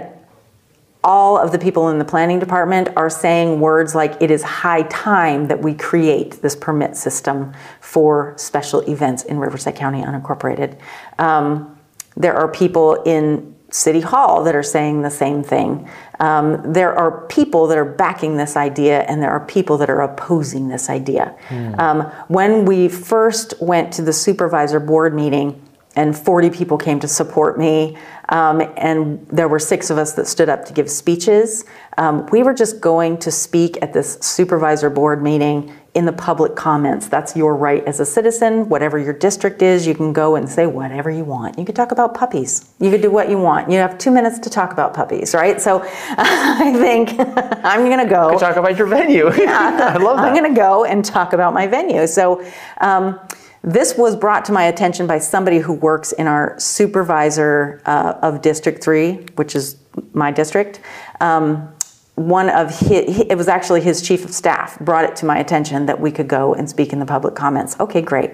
all 1.03 1.37
of 1.37 1.51
the 1.51 1.59
people 1.59 1.89
in 1.89 1.99
the 1.99 2.05
planning 2.05 2.39
department 2.39 2.89
are 2.95 3.11
saying 3.11 3.59
words 3.59 3.93
like 3.93 4.19
it 4.21 4.31
is 4.31 4.41
high 4.41 4.81
time 4.83 5.47
that 5.47 5.61
we 5.61 5.75
create 5.75 6.41
this 6.41 6.55
permit 6.55 6.97
system 6.97 7.53
for 7.79 8.33
special 8.37 8.79
events 8.89 9.21
in 9.23 9.37
Riverside 9.37 9.75
County 9.75 10.01
unincorporated. 10.01 10.79
Um, 11.19 11.79
there 12.17 12.35
are 12.35 12.47
people 12.47 13.03
in 13.03 13.54
City 13.75 13.99
Hall 13.99 14.45
that 14.45 14.55
are 14.55 14.63
saying 14.63 15.01
the 15.01 15.11
same 15.11 15.43
thing. 15.43 15.89
Um, 16.21 16.71
there 16.71 16.97
are 16.97 17.27
people 17.27 17.67
that 17.67 17.77
are 17.77 17.83
backing 17.83 18.37
this 18.37 18.55
idea, 18.55 19.01
and 19.01 19.21
there 19.21 19.31
are 19.31 19.45
people 19.45 19.77
that 19.79 19.89
are 19.89 19.99
opposing 19.99 20.69
this 20.69 20.89
idea. 20.89 21.35
Mm. 21.49 21.77
Um, 21.77 22.01
when 22.29 22.63
we 22.63 22.87
first 22.87 23.53
went 23.59 23.91
to 23.95 24.01
the 24.01 24.13
supervisor 24.13 24.79
board 24.79 25.13
meeting, 25.13 25.61
and 25.95 26.17
40 26.17 26.49
people 26.49 26.77
came 26.77 26.99
to 26.99 27.07
support 27.07 27.57
me, 27.57 27.97
um, 28.29 28.61
and 28.77 29.25
there 29.27 29.47
were 29.47 29.59
six 29.59 29.89
of 29.89 29.97
us 29.97 30.13
that 30.13 30.27
stood 30.27 30.49
up 30.49 30.65
to 30.65 30.73
give 30.73 30.89
speeches. 30.89 31.65
Um, 31.97 32.25
we 32.31 32.43
were 32.43 32.53
just 32.53 32.81
going 32.81 33.17
to 33.19 33.31
speak 33.31 33.77
at 33.81 33.93
this 33.93 34.17
supervisor 34.21 34.89
board 34.89 35.21
meeting 35.21 35.73
in 35.95 36.05
the 36.05 36.11
public 36.11 36.55
comments. 36.55 37.07
That's 37.07 37.37
your 37.37 37.55
right 37.55 37.83
as 37.85 38.01
a 38.01 38.05
citizen. 38.05 38.67
Whatever 38.67 38.99
your 38.99 39.13
district 39.13 39.61
is, 39.61 39.87
you 39.87 39.95
can 39.95 40.11
go 40.11 40.35
and 40.35 40.47
say 40.47 40.67
whatever 40.67 41.09
you 41.09 41.23
want. 41.23 41.57
You 41.57 41.63
could 41.63 41.75
talk 41.75 41.93
about 41.93 42.13
puppies. 42.13 42.69
You 42.79 42.91
could 42.91 43.01
do 43.01 43.09
what 43.09 43.29
you 43.29 43.37
want. 43.37 43.71
You 43.71 43.77
have 43.77 43.97
two 43.97 44.11
minutes 44.11 44.37
to 44.39 44.49
talk 44.49 44.73
about 44.73 44.93
puppies, 44.93 45.33
right? 45.33 45.61
So 45.61 45.81
I 46.17 46.73
think 46.73 47.15
I'm 47.63 47.85
going 47.85 48.05
to 48.05 48.13
go. 48.13 48.31
Could 48.31 48.39
talk 48.39 48.57
about 48.57 48.77
your 48.77 48.87
venue. 48.87 49.33
yeah, 49.35 49.93
I 49.95 49.97
love 49.97 50.17
that. 50.17 50.25
I'm 50.25 50.35
going 50.35 50.53
to 50.53 50.59
go 50.59 50.83
and 50.83 51.03
talk 51.03 51.33
about 51.33 51.53
my 51.53 51.65
venue. 51.65 52.05
So. 52.07 52.45
Um, 52.81 53.19
this 53.65 53.97
was 53.97 54.15
brought 54.15 54.45
to 54.45 54.51
my 54.51 54.65
attention 54.65 55.07
by 55.07 55.17
somebody 55.17 55.57
who 55.57 55.73
works 55.73 56.11
in 56.11 56.27
our 56.27 56.57
supervisor 56.59 57.81
uh, 57.87 58.13
of 58.21 58.43
District 58.43 58.81
3, 58.81 59.13
which 59.35 59.55
is 59.55 59.77
my 60.13 60.29
district. 60.29 60.81
Um, 61.19 61.73
one 62.13 62.49
of 62.49 62.69
his, 62.79 63.19
it 63.21 63.35
was 63.35 63.47
actually 63.47 63.81
his 63.81 64.03
chief 64.03 64.23
of 64.23 64.31
staff, 64.31 64.79
brought 64.79 65.03
it 65.03 65.15
to 65.17 65.25
my 65.25 65.39
attention 65.39 65.87
that 65.87 65.99
we 65.99 66.11
could 66.11 66.27
go 66.27 66.53
and 66.53 66.69
speak 66.69 66.93
in 66.93 66.99
the 66.99 67.07
public 67.07 67.33
comments. 67.33 67.75
Okay, 67.79 68.01
great. 68.01 68.31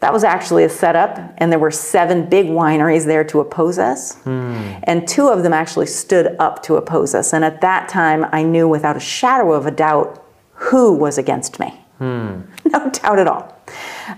That 0.00 0.14
was 0.14 0.24
actually 0.24 0.64
a 0.64 0.70
setup, 0.70 1.18
and 1.36 1.52
there 1.52 1.58
were 1.58 1.70
seven 1.70 2.26
big 2.30 2.46
wineries 2.46 3.04
there 3.04 3.22
to 3.24 3.40
oppose 3.40 3.78
us. 3.78 4.16
Hmm. 4.22 4.78
And 4.84 5.06
two 5.06 5.28
of 5.28 5.42
them 5.42 5.52
actually 5.52 5.86
stood 5.86 6.36
up 6.38 6.62
to 6.62 6.76
oppose 6.76 7.14
us. 7.14 7.34
And 7.34 7.44
at 7.44 7.60
that 7.60 7.90
time, 7.90 8.24
I 8.32 8.42
knew 8.42 8.66
without 8.66 8.96
a 8.96 9.00
shadow 9.00 9.52
of 9.52 9.66
a 9.66 9.70
doubt 9.70 10.24
who 10.54 10.94
was 10.94 11.18
against 11.18 11.60
me. 11.60 11.68
Hmm. 11.98 12.40
No 12.72 12.88
doubt 12.88 13.18
at 13.18 13.26
all. 13.26 13.59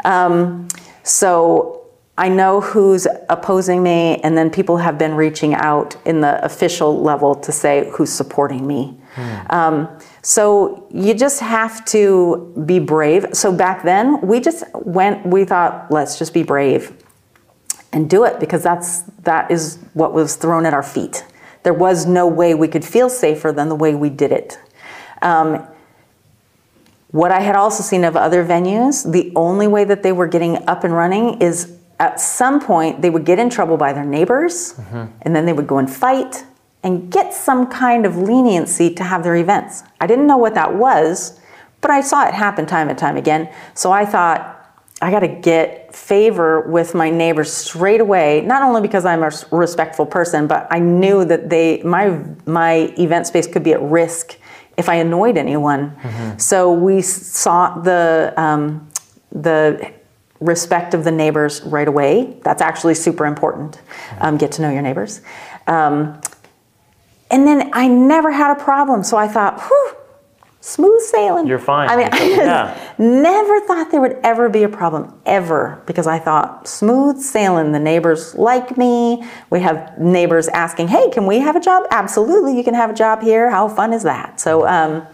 Um, 0.05 0.69
so 1.03 1.87
I 2.19 2.29
know 2.29 2.61
who's 2.61 3.07
opposing 3.29 3.83
me, 3.83 4.21
and 4.23 4.37
then 4.37 4.51
people 4.51 4.77
have 4.77 4.99
been 4.99 5.15
reaching 5.15 5.55
out 5.55 5.97
in 6.05 6.21
the 6.21 6.45
official 6.45 7.03
level 7.03 7.35
to 7.37 7.53
say 7.53 7.91
who's 7.93 8.11
supporting 8.11 8.67
me. 8.67 8.97
Hmm. 9.15 9.37
Um, 9.51 9.99
so 10.23 10.87
you 10.91 11.15
just 11.15 11.41
have 11.41 11.85
to 11.87 12.53
be 12.67 12.79
brave. 12.79 13.27
So 13.33 13.53
back 13.53 13.83
then, 13.83 14.21
we 14.21 14.41
just 14.41 14.65
went. 14.75 15.27
We 15.27 15.45
thought, 15.45 15.91
let's 15.91 16.19
just 16.19 16.35
be 16.35 16.43
brave 16.43 16.93
and 17.93 18.09
do 18.09 18.25
it 18.25 18.41
because 18.41 18.63
that's 18.63 19.01
that 19.25 19.51
is 19.51 19.79
what 19.95 20.13
was 20.13 20.37
thrown 20.37 20.67
at 20.67 20.75
our 20.75 20.83
feet. 20.83 21.25
There 21.63 21.75
was 21.75 22.07
no 22.07 22.27
way 22.27 22.55
we 22.55 22.69
could 22.69 22.85
feel 22.85 23.09
safer 23.09 23.53
than 23.53 23.69
the 23.69 23.75
way 23.75 23.95
we 23.95 24.11
did 24.11 24.33
it. 24.33 24.59
Um, 25.23 25.67
what 27.13 27.31
I 27.31 27.41
had 27.41 27.55
also 27.55 27.83
seen 27.83 28.05
of 28.05 28.17
other 28.17 28.45
venues, 28.45 29.11
the 29.11 29.33
only 29.37 29.69
way 29.69 29.85
that 29.85 30.03
they 30.03 30.13
were 30.13 30.27
getting 30.27 30.67
up 30.69 30.83
and 30.83 30.95
running 30.95 31.41
is 31.41 31.79
at 32.01 32.19
some 32.19 32.59
point 32.59 33.01
they 33.01 33.11
would 33.11 33.25
get 33.25 33.39
in 33.39 33.49
trouble 33.49 33.77
by 33.77 33.93
their 33.93 34.05
neighbors 34.05 34.75
mm-hmm. 34.75 35.05
and 35.23 35.37
then 35.37 35.47
they 35.47 35.53
would 35.53 35.67
go 35.67 35.79
and 35.79 35.91
fight 35.91 36.45
and 36.83 37.13
get 37.13 37.33
some 37.33 37.69
kind 37.69 38.05
of 38.05 38.17
leniency 38.17 38.93
to 38.95 39.05
have 39.05 39.23
their 39.23 39.37
events. 39.37 39.85
I 40.01 40.07
didn't 40.07 40.27
know 40.27 40.39
what 40.39 40.55
that 40.55 40.75
was, 40.75 41.39
but 41.81 41.91
I 41.91 42.01
saw 42.01 42.27
it 42.27 42.35
happen 42.35 42.67
time 42.67 42.89
and 42.89 42.99
time 42.99 43.17
again. 43.17 43.49
So 43.75 43.93
I 43.93 44.05
thought, 44.05 44.59
I 45.01 45.11
got 45.11 45.21
to 45.21 45.29
get 45.29 45.95
favor 45.95 46.61
with 46.61 46.95
my 46.95 47.11
neighbors 47.11 47.53
straight 47.53 48.01
away. 48.01 48.41
Not 48.43 48.63
only 48.63 48.81
because 48.81 49.05
I'm 49.05 49.23
a 49.25 49.33
respectful 49.51 50.07
person, 50.07 50.47
but 50.47 50.69
I 50.71 50.79
knew 50.79 51.25
that 51.25 51.51
they 51.51 51.83
my 51.83 52.21
my 52.47 52.95
event 52.99 53.27
space 53.27 53.49
could 53.49 53.65
be 53.65 53.73
at 53.73 53.83
risk 53.83 54.39
if 54.77 54.89
I 54.89 54.97
annoyed 54.97 55.37
anyone. 55.37 55.91
Mm-hmm. 55.91 56.39
So 56.39 56.73
we 56.73 57.03
sought 57.03 57.85
the 57.85 58.33
um, 58.37 58.89
the 59.31 59.93
respect 60.41 60.95
of 60.95 61.05
the 61.05 61.11
neighbors 61.11 61.63
right 61.63 61.89
away. 61.89 62.37
That's 62.43 62.63
actually 62.63 62.95
super 62.95 63.27
important. 63.27 63.81
Um, 64.21 64.37
get 64.37 64.53
to 64.53 64.63
know 64.63 64.71
your 64.71 64.83
neighbors. 64.83 65.21
Um, 65.67 66.21
and 67.31 67.47
then 67.47 67.71
I 67.73 67.89
never 67.89 68.31
had 68.31 68.51
a 68.57 68.63
problem. 68.63 69.05
So 69.05 69.17
I 69.17 69.29
thought, 69.29 69.63
whew, 69.63 69.97
smooth 70.63 71.03
sailing. 71.03 71.47
You're 71.49 71.59
fine. 71.59 71.91
I 71.91 71.97
mean, 71.97 72.09
I 72.13 72.25
yeah. 72.29 72.95
never 72.97 73.61
thought 73.63 73.91
there 73.91 74.01
would 74.01 74.17
ever 74.23 74.49
be 74.49 74.63
a 74.63 74.69
problem, 74.69 75.13
ever, 75.27 75.83
because 75.87 76.07
I 76.07 76.21
thought, 76.21 76.69
smooth 76.69 77.21
sailing. 77.21 77.73
The 77.73 77.81
neighbors 77.81 78.37
like 78.37 78.79
me. 78.79 79.25
We 79.51 79.61
have 79.61 79.99
neighbors 79.99 80.47
asking, 80.49 80.89
hey, 80.89 81.11
can 81.11 81.27
we 81.27 81.41
have 81.41 81.57
a 81.57 81.61
job? 81.61 81.83
Absolutely, 81.91 82.57
you 82.57 82.63
can 82.63 82.75
have 82.75 82.91
a 82.91 82.95
job 82.95 83.23
here. 83.23 83.51
How 83.51 83.69
fun 83.69 83.93
is 83.93 84.05
that? 84.05 84.41
So, 84.41 84.67
um, 84.67 85.07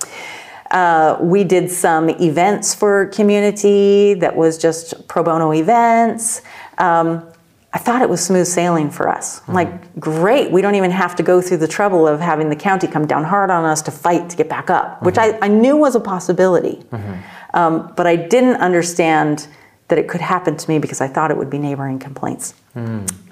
uh, 0.71 1.17
we 1.19 1.45
did 1.45 1.71
some 1.71 2.11
events 2.11 2.75
for 2.75 3.07
community 3.07 4.13
that 4.13 4.37
was 4.37 4.59
just 4.59 5.09
pro 5.09 5.23
bono 5.23 5.55
events. 5.55 6.43
Um, 6.77 7.27
I 7.73 7.79
thought 7.79 8.01
it 8.01 8.09
was 8.09 8.25
smooth 8.25 8.47
sailing 8.47 8.91
for 8.91 9.09
us. 9.09 9.41
Mm-hmm. 9.41 9.53
Like, 9.53 10.01
great, 10.01 10.51
we 10.51 10.63
don't 10.63 10.75
even 10.75 10.91
have 10.91 11.15
to 11.17 11.23
go 11.23 11.41
through 11.43 11.59
the 11.59 11.69
trouble 11.69 12.09
of 12.09 12.19
having 12.19 12.49
the 12.49 12.57
county 12.57 12.87
come 12.87 13.07
down 13.07 13.25
hard 13.25 13.51
on 13.51 13.65
us 13.65 13.83
to 13.83 13.91
fight 13.91 14.31
to 14.31 14.37
get 14.37 14.49
back 14.49 14.71
up, 14.71 14.97
mm-hmm. 14.97 15.05
which 15.07 15.19
I, 15.19 15.39
I, 15.43 15.49
knew 15.49 15.77
was 15.77 15.95
a 15.95 16.01
possibility. 16.01 16.83
Mm-hmm. 16.91 17.15
Um, 17.55 17.93
but 17.95 18.07
I 18.07 18.17
didn't 18.17 18.57
understand 18.57 19.49
that 19.89 19.99
it 19.99 20.09
could 20.09 20.21
happen 20.21 20.57
to 20.57 20.71
me 20.71 20.79
because 20.79 21.01
I 21.01 21.09
thought 21.09 21.31
it 21.31 21.37
would 21.37 21.51
be 21.51 21.59
neighboring 21.59 21.99
complaints. 21.99 22.55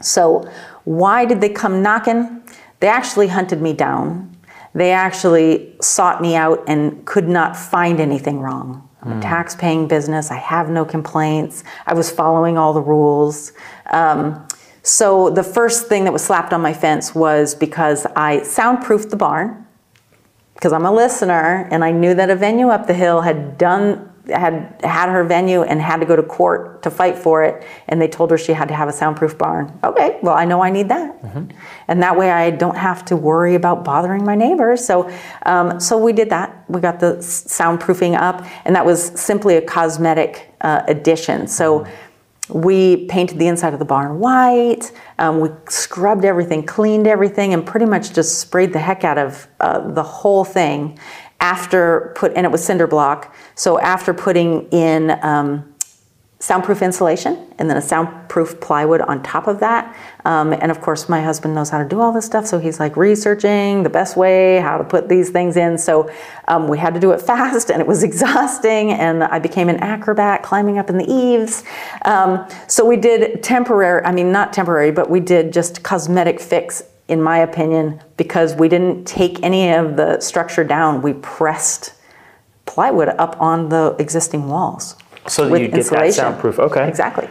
So, 0.01 0.51
why 0.85 1.25
did 1.25 1.41
they 1.41 1.51
come 1.51 1.83
knocking? 1.83 2.43
They 2.81 2.89
actually 2.89 3.29
hunted 3.29 3.63
me 3.63 3.75
down 3.75 4.37
they 4.77 4.93
actually 4.93 5.75
sought 5.81 6.21
me 6.21 6.37
out 6.37 6.63
and 6.69 7.05
could 7.07 7.27
not 7.27 7.57
find 7.57 7.99
anything 7.99 8.41
wrong. 8.41 8.86
I'm 9.03 9.19
a 9.19 9.21
tax 9.21 9.55
paying 9.55 9.87
business. 9.87 10.31
I 10.31 10.37
have 10.37 10.69
no 10.69 10.85
complaints. 10.85 11.65
I 11.87 11.95
was 11.95 12.11
following 12.11 12.59
all 12.59 12.73
the 12.73 12.81
rules. 12.81 13.53
Um, 13.91 14.47
so 14.83 15.31
the 15.31 15.43
first 15.43 15.89
thing 15.89 16.05
that 16.05 16.13
was 16.13 16.25
slapped 16.25 16.53
on 16.53 16.61
my 16.61 16.73
fence 16.73 17.15
was 17.15 17.55
because 17.55 18.07
I 18.17 18.43
soundproofed 18.43 19.11
the 19.11 19.17
barn, 19.17 19.67
because 20.55 20.73
I'm 20.73 20.87
a 20.87 20.93
listener 20.93 21.69
and 21.71 21.85
I 21.85 21.91
knew 21.91 22.15
that 22.15 22.31
a 22.31 22.37
venue 22.37 22.69
up 22.69 22.87
the 22.87 22.95
hill 22.95 23.21
had 23.21 23.59
done 23.59 24.13
had 24.29 24.81
had 24.83 25.09
her 25.09 25.25
venue 25.25 25.63
and 25.63 25.81
had 25.81 26.01
to 26.01 26.07
go 26.07 26.17
to 26.17 26.23
court 26.23 26.83
to 26.83 26.91
fight 26.91 27.17
for 27.17 27.45
it, 27.45 27.65
and 27.89 28.01
they 28.01 28.09
told 28.09 28.31
her 28.31 28.39
she 28.39 28.53
had 28.53 28.69
to 28.69 28.75
have 28.75 28.89
a 28.89 28.93
soundproof 28.93 29.39
barn. 29.39 29.79
Okay, 29.85 30.19
well 30.23 30.35
I 30.35 30.45
know 30.45 30.63
I 30.63 30.71
need 30.71 30.89
that, 30.89 31.17
and 31.89 32.03
that 32.03 32.17
way 32.17 32.31
I 32.31 32.51
don't 32.51 32.77
have 32.77 33.05
to 33.07 33.17
worry 33.17 33.55
about 33.55 33.85
bothering 33.85 34.25
my 34.25 34.35
neighbors. 34.35 34.85
So, 34.85 35.11
um, 35.45 35.79
so 35.81 35.97
we 35.97 36.13
did 36.13 36.31
that. 36.31 36.65
We 36.69 36.81
got 36.81 36.99
the 37.01 37.17
soundproofing 37.17 38.17
up, 38.17 38.45
and 38.65 38.75
that 38.75 38.85
was 38.85 39.03
simply 39.21 39.57
a 39.57 39.63
cosmetic 39.63 40.53
uh, 40.61 40.83
addition. 40.89 41.47
So. 41.47 41.87
We 42.49 43.07
painted 43.07 43.41
the 43.41 43.49
inside 43.49 43.73
of 43.73 43.81
the 43.81 43.85
barn 43.85 44.21
white. 44.21 44.93
Um, 45.19 45.41
we 45.41 45.49
scrubbed 45.69 46.25
everything, 46.25 46.65
cleaned 46.65 47.09
everything, 47.09 47.53
and 47.55 47.67
pretty 47.67 47.87
much 47.87 48.13
just 48.13 48.39
sprayed 48.39 48.73
the 48.73 48.79
heck 48.79 49.03
out 49.03 49.19
of 49.19 49.49
uh, 49.59 49.91
the 49.91 50.05
whole 50.05 50.45
thing. 50.45 50.97
After 51.41 52.13
put, 52.17 52.33
and 52.35 52.47
it 52.47 52.51
was 52.51 52.65
cinder 52.65 52.87
block. 52.87 53.35
So 53.55 53.79
after 53.79 54.15
putting 54.15 54.69
in 54.71 55.19
um, 55.23 55.77
soundproof 56.39 56.83
insulation 56.83 57.47
and 57.59 57.71
then 57.71 57.79
a 57.79 57.83
soundproof 57.83 58.61
plywood 58.61 59.01
on 59.01 59.23
top 59.23 59.47
of 59.47 59.59
that. 59.61 59.97
Um, 60.27 60.53
and 60.53 60.71
of 60.71 60.83
course, 60.83 61.09
my 61.09 61.23
husband 61.23 61.55
knows 61.55 61.71
how 61.71 61.83
to 61.83 61.89
do 61.89 62.01
all 62.01 62.13
this 62.13 62.27
stuff, 62.27 62.47
so 62.47 62.59
he's 62.59 62.79
like 62.79 62.97
researching 62.97 63.83
the 63.83 63.91
best 63.91 64.17
way 64.17 64.61
how 64.61 64.77
to 64.77 64.85
put 64.85 65.09
these 65.09 65.31
things 65.31 65.57
in. 65.57 65.79
So 65.79 66.11
um, 66.47 66.69
we 66.69 66.77
had 66.77 66.93
to 66.95 67.01
do 67.01 67.13
it 67.13 67.21
fast, 67.31 67.71
and 67.71 67.81
it 67.81 67.87
was 67.87 68.03
exhausting. 68.03 68.93
And 68.93 69.25
I 69.25 69.39
became 69.39 69.69
an 69.69 69.77
acrobat 69.77 70.43
climbing 70.43 70.79
up 70.79 70.91
in 70.91 70.99
the 70.99 71.11
eaves. 71.11 71.65
Um, 72.05 72.47
so 72.69 72.85
we 72.85 72.97
did 72.97 73.43
temporary, 73.43 74.05
I 74.05 74.13
mean, 74.13 74.31
not 74.31 74.53
temporary, 74.53 74.91
but 74.91 75.09
we 75.09 75.21
did 75.21 75.53
just 75.53 75.83
cosmetic 75.83 76.39
fix. 76.39 76.83
In 77.09 77.23
my 77.23 77.39
opinion, 77.39 78.01
because 78.17 78.55
we 78.57 78.69
didn't 78.69 79.05
take 79.07 79.41
any 79.45 79.73
of 79.73 79.97
the 79.97 80.21
structure 80.21 80.65
down, 80.65 81.03
we 81.03 81.13
pressed 81.13 81.93
plywood 82.65 83.09
up 83.11 83.41
on 83.41 83.69
the 83.69 83.95
existing 84.01 84.49
walls. 84.49 84.97
So 85.29 85.49
that 85.49 85.61
you'd 85.61 85.73
get 85.73 85.87
that 85.87 86.15
soundproof. 86.15 86.59
Okay. 86.59 86.89
Exactly. 86.89 87.29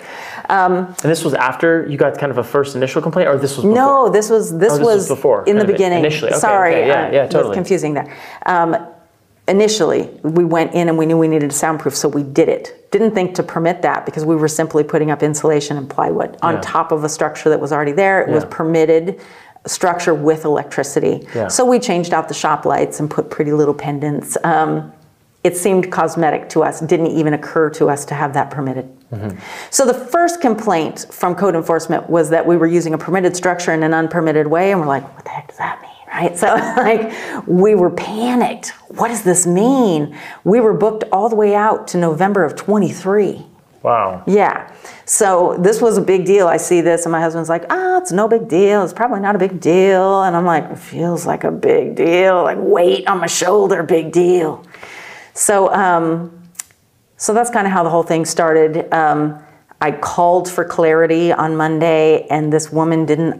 And 0.49 0.95
this 0.97 1.23
was 1.23 1.33
after 1.33 1.85
you 1.89 1.97
got 1.97 2.17
kind 2.17 2.31
of 2.31 2.37
a 2.37 2.43
first 2.43 2.75
initial 2.75 3.01
complaint, 3.01 3.27
or 3.29 3.37
this 3.37 3.55
was 3.57 3.65
before? 3.65 3.75
No, 3.75 4.09
this 4.09 4.29
was 4.29 4.57
this, 4.57 4.73
Oh, 4.73 4.77
this 4.77 4.85
was 4.85 5.07
before, 5.09 5.43
in 5.45 5.57
the 5.57 5.65
beginning. 5.65 5.99
initially. 5.99 6.31
Okay, 6.31 6.39
Sorry, 6.39 6.75
okay, 6.75 6.87
yeah, 6.87 7.07
uh, 7.07 7.11
yeah, 7.11 7.23
was 7.23 7.33
totally. 7.33 7.55
confusing 7.55 7.93
there. 7.95 8.13
Um, 8.45 8.75
initially, 9.47 10.09
we 10.23 10.43
went 10.45 10.73
in 10.73 10.87
and 10.89 10.97
we 10.97 11.05
knew 11.05 11.17
we 11.17 11.27
needed 11.27 11.49
a 11.51 11.53
soundproof, 11.53 11.95
so 11.95 12.07
we 12.09 12.23
did 12.23 12.47
it. 12.49 12.89
Didn't 12.91 13.11
think 13.13 13.35
to 13.35 13.43
permit 13.43 13.81
that 13.81 14.05
because 14.05 14.25
we 14.25 14.35
were 14.35 14.47
simply 14.47 14.83
putting 14.83 15.09
up 15.11 15.21
insulation 15.23 15.77
and 15.77 15.89
plywood 15.89 16.37
on 16.41 16.55
Yeah. 16.55 16.61
top 16.63 16.91
of 16.91 17.03
a 17.03 17.09
structure 17.09 17.49
that 17.49 17.59
was 17.59 17.71
already 17.71 17.91
there. 17.91 18.21
It 18.21 18.29
was 18.29 18.45
permitted 18.45 19.19
structure 19.65 20.13
with 20.13 20.45
electricity. 20.45 21.27
Yeah. 21.33 21.47
So 21.47 21.65
we 21.65 21.79
changed 21.79 22.13
out 22.13 22.27
the 22.27 22.33
shop 22.33 22.65
lights 22.65 22.99
and 22.99 23.09
put 23.09 23.29
pretty 23.29 23.51
little 23.51 23.73
pendants. 23.73 24.37
Um, 24.43 24.93
it 25.43 25.55
seemed 25.55 25.91
cosmetic 25.91 26.49
to 26.49 26.63
us. 26.63 26.79
Didn't 26.79 27.07
even 27.07 27.33
occur 27.33 27.69
to 27.71 27.89
us 27.89 28.03
to 28.05 28.15
have 28.15 28.33
that 28.33 28.49
permitted. 28.49 28.91
So 29.69 29.85
the 29.85 29.93
first 29.93 30.41
complaint 30.41 31.05
from 31.09 31.35
code 31.35 31.55
enforcement 31.55 32.09
was 32.09 32.29
that 32.31 32.45
we 32.45 32.57
were 32.57 32.67
using 32.67 32.93
a 32.93 32.97
permitted 32.97 33.35
structure 33.35 33.71
in 33.71 33.81
an 33.83 33.93
unpermitted 33.93 34.47
way, 34.47 34.71
and 34.71 34.81
we're 34.81 34.87
like, 34.87 35.03
what 35.15 35.23
the 35.23 35.29
heck 35.29 35.47
does 35.47 35.57
that 35.57 35.81
mean? 35.81 35.91
Right? 36.07 36.37
So 36.37 36.47
like 36.77 37.47
we 37.47 37.75
were 37.75 37.91
panicked. 37.91 38.69
What 38.89 39.09
does 39.09 39.23
this 39.23 39.47
mean? 39.47 40.17
We 40.43 40.59
were 40.59 40.73
booked 40.73 41.05
all 41.11 41.29
the 41.29 41.35
way 41.35 41.55
out 41.55 41.87
to 41.89 41.97
November 41.97 42.43
of 42.43 42.55
23. 42.55 43.45
Wow. 43.85 44.23
Yeah. 44.25 44.73
So 45.05 45.57
this 45.59 45.79
was 45.79 45.99
a 45.99 46.01
big 46.01 46.25
deal. 46.25 46.47
I 46.47 46.57
see 46.57 46.81
this, 46.81 47.05
and 47.05 47.11
my 47.11 47.21
husband's 47.21 47.49
like, 47.49 47.65
"Ah, 47.69 47.99
it's 47.99 48.11
no 48.11 48.27
big 48.27 48.47
deal. 48.47 48.83
It's 48.83 48.93
probably 48.93 49.19
not 49.19 49.35
a 49.35 49.37
big 49.37 49.59
deal." 49.59 50.23
And 50.23 50.35
I'm 50.35 50.43
like, 50.43 50.63
"It 50.71 50.79
feels 50.79 51.27
like 51.27 51.43
a 51.43 51.51
big 51.51 51.93
deal. 51.93 52.41
Like 52.41 52.57
weight 52.59 53.07
on 53.07 53.19
my 53.19 53.27
shoulder, 53.27 53.83
big 53.83 54.11
deal." 54.11 54.65
So, 55.35 55.71
um, 55.71 56.31
so 57.17 57.31
that's 57.31 57.51
kind 57.51 57.67
of 57.67 57.73
how 57.73 57.83
the 57.83 57.91
whole 57.91 58.01
thing 58.01 58.25
started. 58.25 58.91
Um, 58.91 59.37
I 59.79 59.91
called 59.91 60.49
for 60.49 60.65
clarity 60.65 61.31
on 61.31 61.55
Monday, 61.55 62.25
and 62.31 62.51
this 62.51 62.71
woman 62.71 63.05
didn't. 63.05 63.39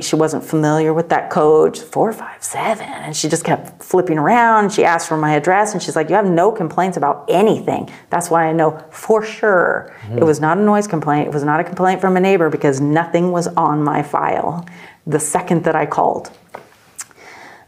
She 0.00 0.16
wasn't 0.16 0.44
familiar 0.44 0.92
with 0.92 1.08
that 1.08 1.30
code, 1.30 1.78
four 1.78 2.12
five 2.12 2.42
seven, 2.44 2.86
and 2.86 3.16
she 3.16 3.26
just 3.26 3.42
kept 3.42 3.82
flipping 3.82 4.18
around. 4.18 4.70
She 4.70 4.84
asked 4.84 5.08
for 5.08 5.16
my 5.16 5.32
address, 5.32 5.72
and 5.72 5.82
she's 5.82 5.96
like, 5.96 6.10
"You 6.10 6.14
have 6.14 6.26
no 6.26 6.52
complaints 6.52 6.98
about 6.98 7.24
anything." 7.28 7.88
That's 8.10 8.28
why 8.28 8.48
I 8.48 8.52
know 8.52 8.84
for 8.90 9.24
sure 9.24 9.96
it 10.14 10.24
was 10.24 10.40
not 10.40 10.58
a 10.58 10.60
noise 10.60 10.86
complaint. 10.86 11.28
It 11.28 11.32
was 11.32 11.42
not 11.42 11.58
a 11.58 11.64
complaint 11.64 12.02
from 12.02 12.18
a 12.18 12.20
neighbor 12.20 12.50
because 12.50 12.82
nothing 12.82 13.32
was 13.32 13.46
on 13.48 13.82
my 13.82 14.02
file 14.02 14.66
the 15.06 15.20
second 15.20 15.64
that 15.64 15.74
I 15.74 15.86
called. 15.86 16.30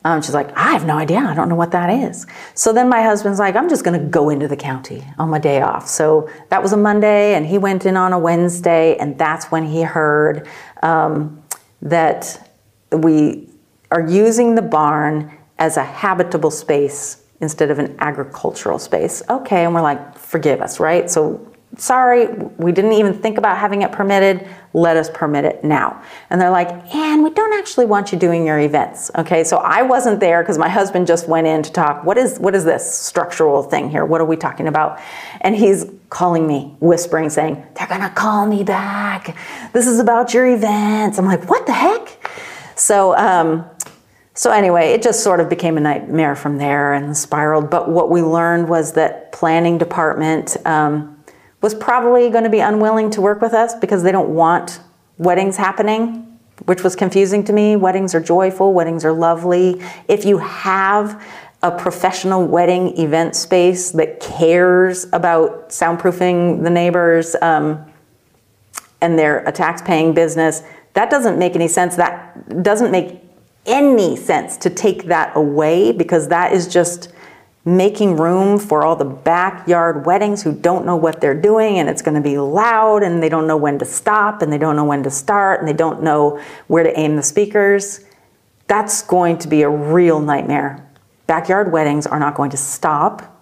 Um, 0.04 0.22
she's 0.22 0.34
like, 0.34 0.56
I 0.56 0.72
have 0.72 0.86
no 0.86 0.96
idea. 0.96 1.18
I 1.18 1.34
don't 1.34 1.48
know 1.48 1.56
what 1.56 1.72
that 1.72 1.90
is. 1.90 2.26
So 2.54 2.72
then 2.72 2.88
my 2.88 3.02
husband's 3.02 3.38
like, 3.38 3.56
I'm 3.56 3.68
just 3.68 3.84
going 3.84 3.98
to 3.98 4.06
go 4.06 4.30
into 4.30 4.46
the 4.46 4.56
county 4.56 5.04
on 5.18 5.28
my 5.28 5.38
day 5.38 5.60
off. 5.60 5.88
So 5.88 6.30
that 6.50 6.62
was 6.62 6.72
a 6.72 6.76
Monday, 6.76 7.34
and 7.34 7.46
he 7.46 7.58
went 7.58 7.84
in 7.84 7.96
on 7.96 8.12
a 8.12 8.18
Wednesday, 8.18 8.96
and 8.96 9.18
that's 9.18 9.46
when 9.46 9.64
he 9.66 9.82
heard 9.82 10.46
um, 10.82 11.42
that 11.82 12.50
we 12.92 13.48
are 13.90 14.06
using 14.06 14.54
the 14.54 14.62
barn 14.62 15.36
as 15.58 15.76
a 15.76 15.84
habitable 15.84 16.50
space 16.50 17.24
instead 17.40 17.70
of 17.70 17.78
an 17.78 17.94
agricultural 18.00 18.78
space. 18.78 19.22
Okay, 19.30 19.64
and 19.64 19.74
we're 19.74 19.80
like, 19.80 20.18
forgive 20.18 20.60
us, 20.60 20.80
right? 20.80 21.10
So 21.10 21.47
sorry, 21.78 22.26
we 22.58 22.72
didn't 22.72 22.92
even 22.92 23.14
think 23.14 23.38
about 23.38 23.56
having 23.56 23.82
it 23.82 23.92
permitted. 23.92 24.46
Let 24.74 24.96
us 24.96 25.08
permit 25.12 25.44
it 25.44 25.64
now. 25.64 26.02
And 26.28 26.40
they're 26.40 26.50
like, 26.50 26.68
and 26.94 27.22
we 27.22 27.30
don't 27.30 27.58
actually 27.58 27.86
want 27.86 28.12
you 28.12 28.18
doing 28.18 28.46
your 28.46 28.58
events. 28.58 29.10
Okay, 29.16 29.44
so 29.44 29.58
I 29.58 29.82
wasn't 29.82 30.20
there 30.20 30.42
because 30.42 30.58
my 30.58 30.68
husband 30.68 31.06
just 31.06 31.28
went 31.28 31.46
in 31.46 31.62
to 31.62 31.72
talk. 31.72 32.04
What 32.04 32.18
is 32.18 32.38
what 32.38 32.54
is 32.54 32.64
this 32.64 32.92
structural 32.92 33.62
thing 33.62 33.88
here? 33.88 34.04
What 34.04 34.20
are 34.20 34.26
we 34.26 34.36
talking 34.36 34.68
about? 34.68 35.00
And 35.40 35.56
he's 35.56 35.86
calling 36.10 36.46
me, 36.46 36.76
whispering, 36.80 37.30
saying, 37.30 37.64
they're 37.74 37.86
gonna 37.86 38.10
call 38.10 38.46
me 38.46 38.64
back. 38.64 39.36
This 39.72 39.86
is 39.86 40.00
about 40.00 40.34
your 40.34 40.46
events. 40.46 41.18
I'm 41.18 41.26
like, 41.26 41.48
what 41.48 41.66
the 41.66 41.72
heck? 41.72 42.30
So 42.76 43.16
um, 43.16 43.64
so 44.34 44.52
anyway, 44.52 44.92
it 44.92 45.02
just 45.02 45.24
sort 45.24 45.40
of 45.40 45.48
became 45.48 45.76
a 45.76 45.80
nightmare 45.80 46.36
from 46.36 46.58
there 46.58 46.92
and 46.92 47.16
spiraled. 47.16 47.70
But 47.70 47.88
what 47.88 48.08
we 48.08 48.22
learned 48.22 48.68
was 48.68 48.92
that 48.92 49.32
planning 49.32 49.78
department 49.78 50.56
um, 50.64 51.17
was 51.60 51.74
probably 51.74 52.30
going 52.30 52.44
to 52.44 52.50
be 52.50 52.60
unwilling 52.60 53.10
to 53.10 53.20
work 53.20 53.40
with 53.40 53.52
us 53.52 53.74
because 53.74 54.02
they 54.02 54.12
don't 54.12 54.30
want 54.30 54.80
weddings 55.16 55.56
happening, 55.56 56.38
which 56.66 56.82
was 56.84 56.94
confusing 56.94 57.44
to 57.44 57.52
me. 57.52 57.76
Weddings 57.76 58.14
are 58.14 58.20
joyful, 58.20 58.72
weddings 58.72 59.04
are 59.04 59.12
lovely. 59.12 59.82
If 60.06 60.24
you 60.24 60.38
have 60.38 61.22
a 61.62 61.72
professional 61.72 62.46
wedding 62.46 62.96
event 62.98 63.34
space 63.34 63.90
that 63.90 64.20
cares 64.20 65.06
about 65.12 65.70
soundproofing 65.70 66.62
the 66.62 66.70
neighbors 66.70 67.34
um, 67.42 67.84
and 69.00 69.18
they're 69.18 69.40
a 69.40 69.50
tax-paying 69.50 70.14
business, 70.14 70.62
that 70.94 71.10
doesn't 71.10 71.38
make 71.38 71.56
any 71.56 71.68
sense. 71.68 71.96
That 71.96 72.62
doesn't 72.62 72.92
make 72.92 73.20
any 73.66 74.16
sense 74.16 74.56
to 74.58 74.70
take 74.70 75.04
that 75.04 75.36
away 75.36 75.92
because 75.92 76.28
that 76.28 76.52
is 76.52 76.68
just 76.68 77.12
making 77.64 78.16
room 78.16 78.58
for 78.58 78.84
all 78.84 78.96
the 78.96 79.04
backyard 79.04 80.06
weddings 80.06 80.42
who 80.42 80.54
don't 80.54 80.86
know 80.86 80.96
what 80.96 81.20
they're 81.20 81.38
doing 81.38 81.78
and 81.78 81.88
it's 81.88 82.00
going 82.00 82.14
to 82.14 82.20
be 82.20 82.38
loud 82.38 83.02
and 83.02 83.22
they 83.22 83.28
don't 83.28 83.46
know 83.46 83.56
when 83.56 83.78
to 83.78 83.84
stop 83.84 84.40
and 84.42 84.52
they 84.52 84.58
don't 84.58 84.76
know 84.76 84.84
when 84.84 85.02
to 85.02 85.10
start 85.10 85.60
and 85.60 85.68
they 85.68 85.72
don't 85.72 86.02
know 86.02 86.40
where 86.68 86.82
to 86.82 86.98
aim 86.98 87.16
the 87.16 87.22
speakers. 87.22 88.04
That's 88.68 89.02
going 89.02 89.38
to 89.38 89.48
be 89.48 89.62
a 89.62 89.68
real 89.68 90.20
nightmare. 90.20 90.86
Backyard 91.26 91.72
weddings 91.72 92.06
are 92.06 92.18
not 92.18 92.34
going 92.34 92.50
to 92.50 92.56
stop. 92.56 93.34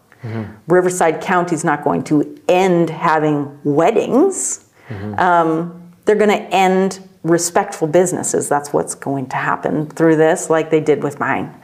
Riverside 0.66 1.20
County 1.20 1.54
is 1.54 1.62
not 1.64 1.84
going 1.84 2.02
to 2.04 2.40
end 2.48 2.90
having 2.90 3.60
weddings. 3.62 4.64
Um, 5.18 5.92
they're 6.04 6.16
going 6.16 6.30
to 6.30 6.42
end 6.52 7.00
respectful 7.22 7.86
businesses. 7.88 8.48
That's 8.48 8.72
what's 8.72 8.94
going 8.94 9.28
to 9.28 9.36
happen 9.36 9.88
through 9.88 10.16
this, 10.16 10.50
like 10.50 10.70
they 10.70 10.80
did 10.80 11.02
with 11.02 11.20
mine. 11.20 11.54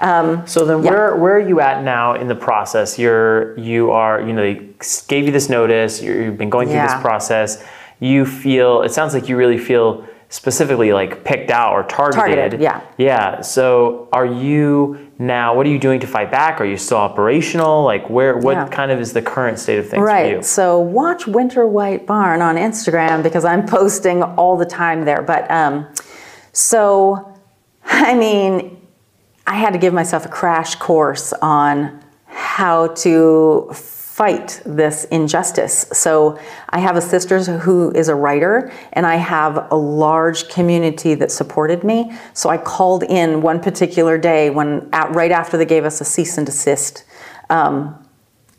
Um, 0.00 0.42
So 0.46 0.64
then, 0.64 0.82
Yeah. 0.82 0.90
where 0.90 1.16
where 1.16 1.34
are 1.34 1.40
you 1.48 1.60
at 1.60 1.82
now 1.82 2.14
in 2.14 2.28
the 2.28 2.34
process? 2.34 2.98
You're 2.98 3.58
you 3.58 3.90
are 3.90 4.20
you 4.20 4.32
know 4.32 4.42
they 4.42 4.60
gave 5.08 5.26
you 5.26 5.32
this 5.32 5.48
notice. 5.48 6.02
You're, 6.02 6.22
you've 6.22 6.38
been 6.38 6.50
going 6.50 6.68
through 6.68 6.76
Yeah. 6.76 6.86
this 6.94 7.00
process. 7.02 7.62
You 8.00 8.24
feel 8.24 8.82
it 8.82 8.92
sounds 8.92 9.12
like 9.14 9.28
you 9.28 9.36
really 9.36 9.58
feel 9.58 10.04
specifically 10.30 10.92
like 10.92 11.24
picked 11.24 11.50
out 11.50 11.72
or 11.72 11.82
targeted. 11.84 12.20
Targeted, 12.36 12.60
yeah. 12.60 12.80
Yeah. 12.98 13.40
So 13.40 14.08
are 14.12 14.26
you 14.26 14.98
now? 15.18 15.54
What 15.54 15.66
are 15.66 15.70
you 15.70 15.78
doing 15.80 15.98
to 16.00 16.06
fight 16.06 16.30
back? 16.30 16.60
Are 16.60 16.66
you 16.66 16.76
still 16.76 16.98
operational? 16.98 17.82
Like 17.82 18.08
where? 18.10 18.36
What 18.36 18.52
Yeah. 18.56 18.68
kind 18.68 18.92
of 18.92 19.00
is 19.00 19.12
the 19.14 19.22
current 19.22 19.58
state 19.58 19.78
of 19.78 19.88
things 19.88 20.00
for 20.00 20.04
Right. 20.06 20.32
you? 20.36 20.42
So 20.42 20.78
watch 20.78 21.26
Winter 21.26 21.66
White 21.66 22.06
Barn 22.06 22.40
on 22.42 22.56
Instagram 22.56 23.22
because 23.22 23.44
I'm 23.44 23.64
posting 23.78 24.22
all 24.22 24.56
the 24.56 24.66
time 24.66 25.04
there. 25.06 25.22
But 25.22 25.50
um, 25.50 25.86
so, 26.52 27.32
I 27.86 28.14
mean, 28.14 28.77
I 29.48 29.54
had 29.54 29.72
to 29.72 29.78
give 29.78 29.94
myself 29.94 30.26
a 30.26 30.28
crash 30.28 30.74
course 30.74 31.32
on 31.40 32.04
how 32.26 32.88
to 32.88 33.70
fight 33.72 34.60
this 34.66 35.04
injustice. 35.06 35.86
So 35.92 36.38
I 36.68 36.80
have 36.80 36.96
a 36.96 37.00
sister 37.00 37.40
who 37.40 37.90
is 37.92 38.08
a 38.08 38.14
writer, 38.14 38.70
and 38.92 39.06
I 39.06 39.16
have 39.16 39.68
a 39.70 39.74
large 39.74 40.50
community 40.50 41.14
that 41.14 41.32
supported 41.32 41.82
me. 41.82 42.12
So 42.34 42.50
I 42.50 42.58
called 42.58 43.04
in 43.04 43.40
one 43.40 43.58
particular 43.60 44.18
day 44.18 44.50
when, 44.50 44.86
at, 44.92 45.14
right 45.14 45.32
after 45.32 45.56
they 45.56 45.64
gave 45.64 45.86
us 45.86 46.02
a 46.02 46.04
cease 46.04 46.36
and 46.36 46.46
desist. 46.46 47.04
Um, 47.48 48.06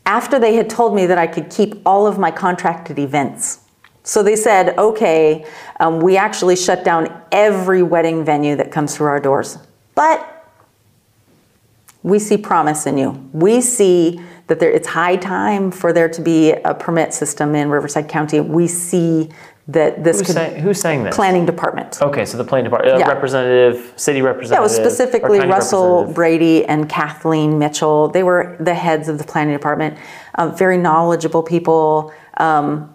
after 0.06 0.40
they 0.40 0.54
had 0.54 0.68
told 0.68 0.96
me 0.96 1.06
that 1.06 1.18
I 1.18 1.28
could 1.28 1.50
keep 1.50 1.82
all 1.86 2.08
of 2.08 2.18
my 2.18 2.32
contracted 2.32 2.98
events. 2.98 3.60
So 4.02 4.24
they 4.24 4.34
said, 4.34 4.76
okay, 4.76 5.46
um, 5.78 6.00
we 6.00 6.16
actually 6.16 6.56
shut 6.56 6.84
down 6.84 7.22
every 7.30 7.84
wedding 7.84 8.24
venue 8.24 8.56
that 8.56 8.72
comes 8.72 8.96
through 8.96 9.06
our 9.06 9.20
doors. 9.20 9.56
But 9.94 10.39
we 12.02 12.18
see 12.18 12.36
promise 12.36 12.86
in 12.86 12.98
you. 12.98 13.10
We 13.32 13.60
see 13.60 14.20
that 14.46 14.58
there, 14.58 14.70
it's 14.70 14.88
high 14.88 15.16
time 15.16 15.70
for 15.70 15.92
there 15.92 16.08
to 16.08 16.20
be 16.20 16.52
a 16.52 16.74
permit 16.74 17.12
system 17.14 17.54
in 17.54 17.70
Riverside 17.70 18.08
County. 18.08 18.40
We 18.40 18.66
see 18.66 19.30
that 19.68 20.02
this 20.02 20.18
Who's 20.18 20.26
could 20.26 20.34
saying, 20.34 20.62
who's 20.62 20.80
saying 20.80 21.04
this? 21.04 21.14
planning 21.14 21.46
department. 21.46 22.02
Okay, 22.02 22.24
so 22.24 22.36
the 22.36 22.44
planning 22.44 22.64
department, 22.64 22.96
uh, 22.96 22.98
Yeah. 22.98 23.08
representative, 23.08 23.92
city 23.96 24.20
representative. 24.20 24.54
Yeah, 24.56 24.60
it 24.60 24.62
was 24.62 24.74
specifically 24.74 25.40
Russell. 25.40 26.10
Brady 26.12 26.64
and 26.64 26.88
Kathleen 26.88 27.58
Mitchell. 27.58 28.08
They 28.08 28.24
were 28.24 28.56
the 28.58 28.74
heads 28.74 29.08
of 29.08 29.18
the 29.18 29.24
planning 29.24 29.54
department, 29.54 29.96
uh, 30.34 30.48
very 30.48 30.76
knowledgeable 30.76 31.42
people. 31.44 32.12
Um, 32.38 32.90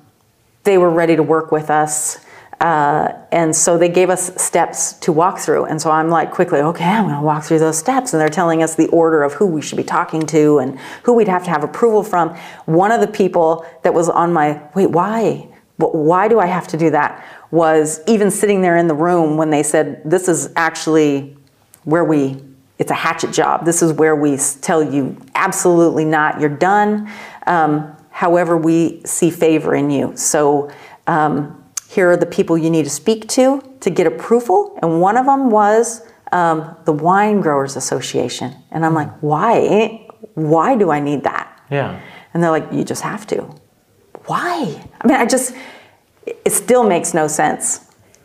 they 0.66 0.78
were 0.78 0.90
ready 0.90 1.16
to 1.16 1.24
work 1.24 1.52
with 1.52 1.70
us. 1.70 2.20
Uh, 2.62 3.14
and 3.32 3.56
so 3.56 3.78
they 3.78 3.90
gave 3.90 4.10
us 4.10 4.42
steps 4.42 4.94
to 4.94 5.12
walk 5.12 5.40
through. 5.40 5.66
And 5.66 5.82
so 5.82 5.92
I'm 5.92 6.10
like, 6.10 6.32
quickly, 6.32 6.60
okay, 6.60 6.86
I'm 6.86 7.04
going 7.06 7.16
to 7.16 7.22
walk 7.22 7.44
through 7.44 7.60
those 7.60 7.78
steps. 7.78 8.14
And 8.14 8.22
they're 8.22 8.30
telling 8.30 8.64
us 8.64 8.76
the 8.76 8.88
order 8.88 9.24
of 9.24 9.34
who 9.34 9.46
we 9.46 9.62
should 9.62 9.78
be 9.78 9.84
talking 9.84 10.26
to 10.28 10.60
and 10.60 10.80
who 11.04 11.14
we'd 11.14 11.28
have 11.28 11.44
to 11.46 11.50
have 11.50 11.64
approval 11.64 12.02
from. 12.04 12.36
One 12.66 12.92
of 12.92 13.02
the 13.02 13.08
people 13.08 13.66
that 13.84 13.94
was 13.94 14.10
on 14.10 14.32
my, 14.34 14.62
wait, 14.74 14.88
why? 14.92 15.48
Wh- 15.78 15.94
Why 15.94 16.28
do 16.28 16.40
I 16.40 16.46
have 16.46 16.68
to 16.70 16.78
do 16.78 16.90
that? 16.92 17.26
Was 17.52 18.02
even 18.08 18.32
sitting 18.32 18.62
there 18.62 18.78
in 18.78 18.88
the 18.88 18.96
room 18.96 19.38
when 19.38 19.50
they 19.50 19.64
said, 19.64 20.02
this 20.06 20.28
is 20.28 20.52
actually 20.56 21.36
where 21.84 22.04
we 22.04 22.42
it's 22.78 22.92
a 22.92 22.96
hatchet 22.96 23.32
job 23.32 23.64
this 23.64 23.82
is 23.82 23.94
where 23.94 24.16
we 24.18 24.38
tell 24.62 24.84
you 24.84 25.16
absolutely 25.36 26.04
not 26.04 26.42
you're 26.42 26.50
done 26.50 27.10
um, 27.48 27.96
however 28.10 28.58
we 28.58 29.02
see 29.06 29.30
favor 29.30 29.76
in 29.76 29.90
you 29.90 30.12
so 30.18 30.70
um, 31.08 31.64
here 31.96 32.12
are 32.12 32.18
the 32.18 32.26
people 32.26 32.58
you 32.58 32.70
need 32.70 32.84
to 32.84 32.90
speak 32.90 33.26
to 33.30 33.62
to 33.80 33.90
get 33.90 34.06
approval. 34.06 34.78
And 34.82 35.00
one 35.00 35.16
of 35.16 35.26
them 35.26 35.50
was 35.50 36.02
um, 36.34 36.76
the 36.84 36.92
wine 36.92 37.40
growers 37.40 37.78
association. 37.78 38.54
And 38.72 38.86
i'm 38.86 38.94
like 38.94 39.12
why? 39.22 40.06
Why 40.34 40.76
do 40.76 40.92
i 40.92 41.00
need 41.00 41.24
that? 41.24 41.48
Yeah. 41.72 42.00
and 42.34 42.44
they're 42.44 42.52
like 42.52 42.68
you 42.72 42.84
just 42.84 43.02
have 43.02 43.26
to. 43.28 43.38
Why? 44.26 44.54
I 45.02 45.08
mean 45.08 45.18
i 45.18 45.26
just 45.26 45.56
it 46.28 46.52
still 46.52 46.84
makes 46.84 47.14
no 47.14 47.28
sense. 47.28 47.66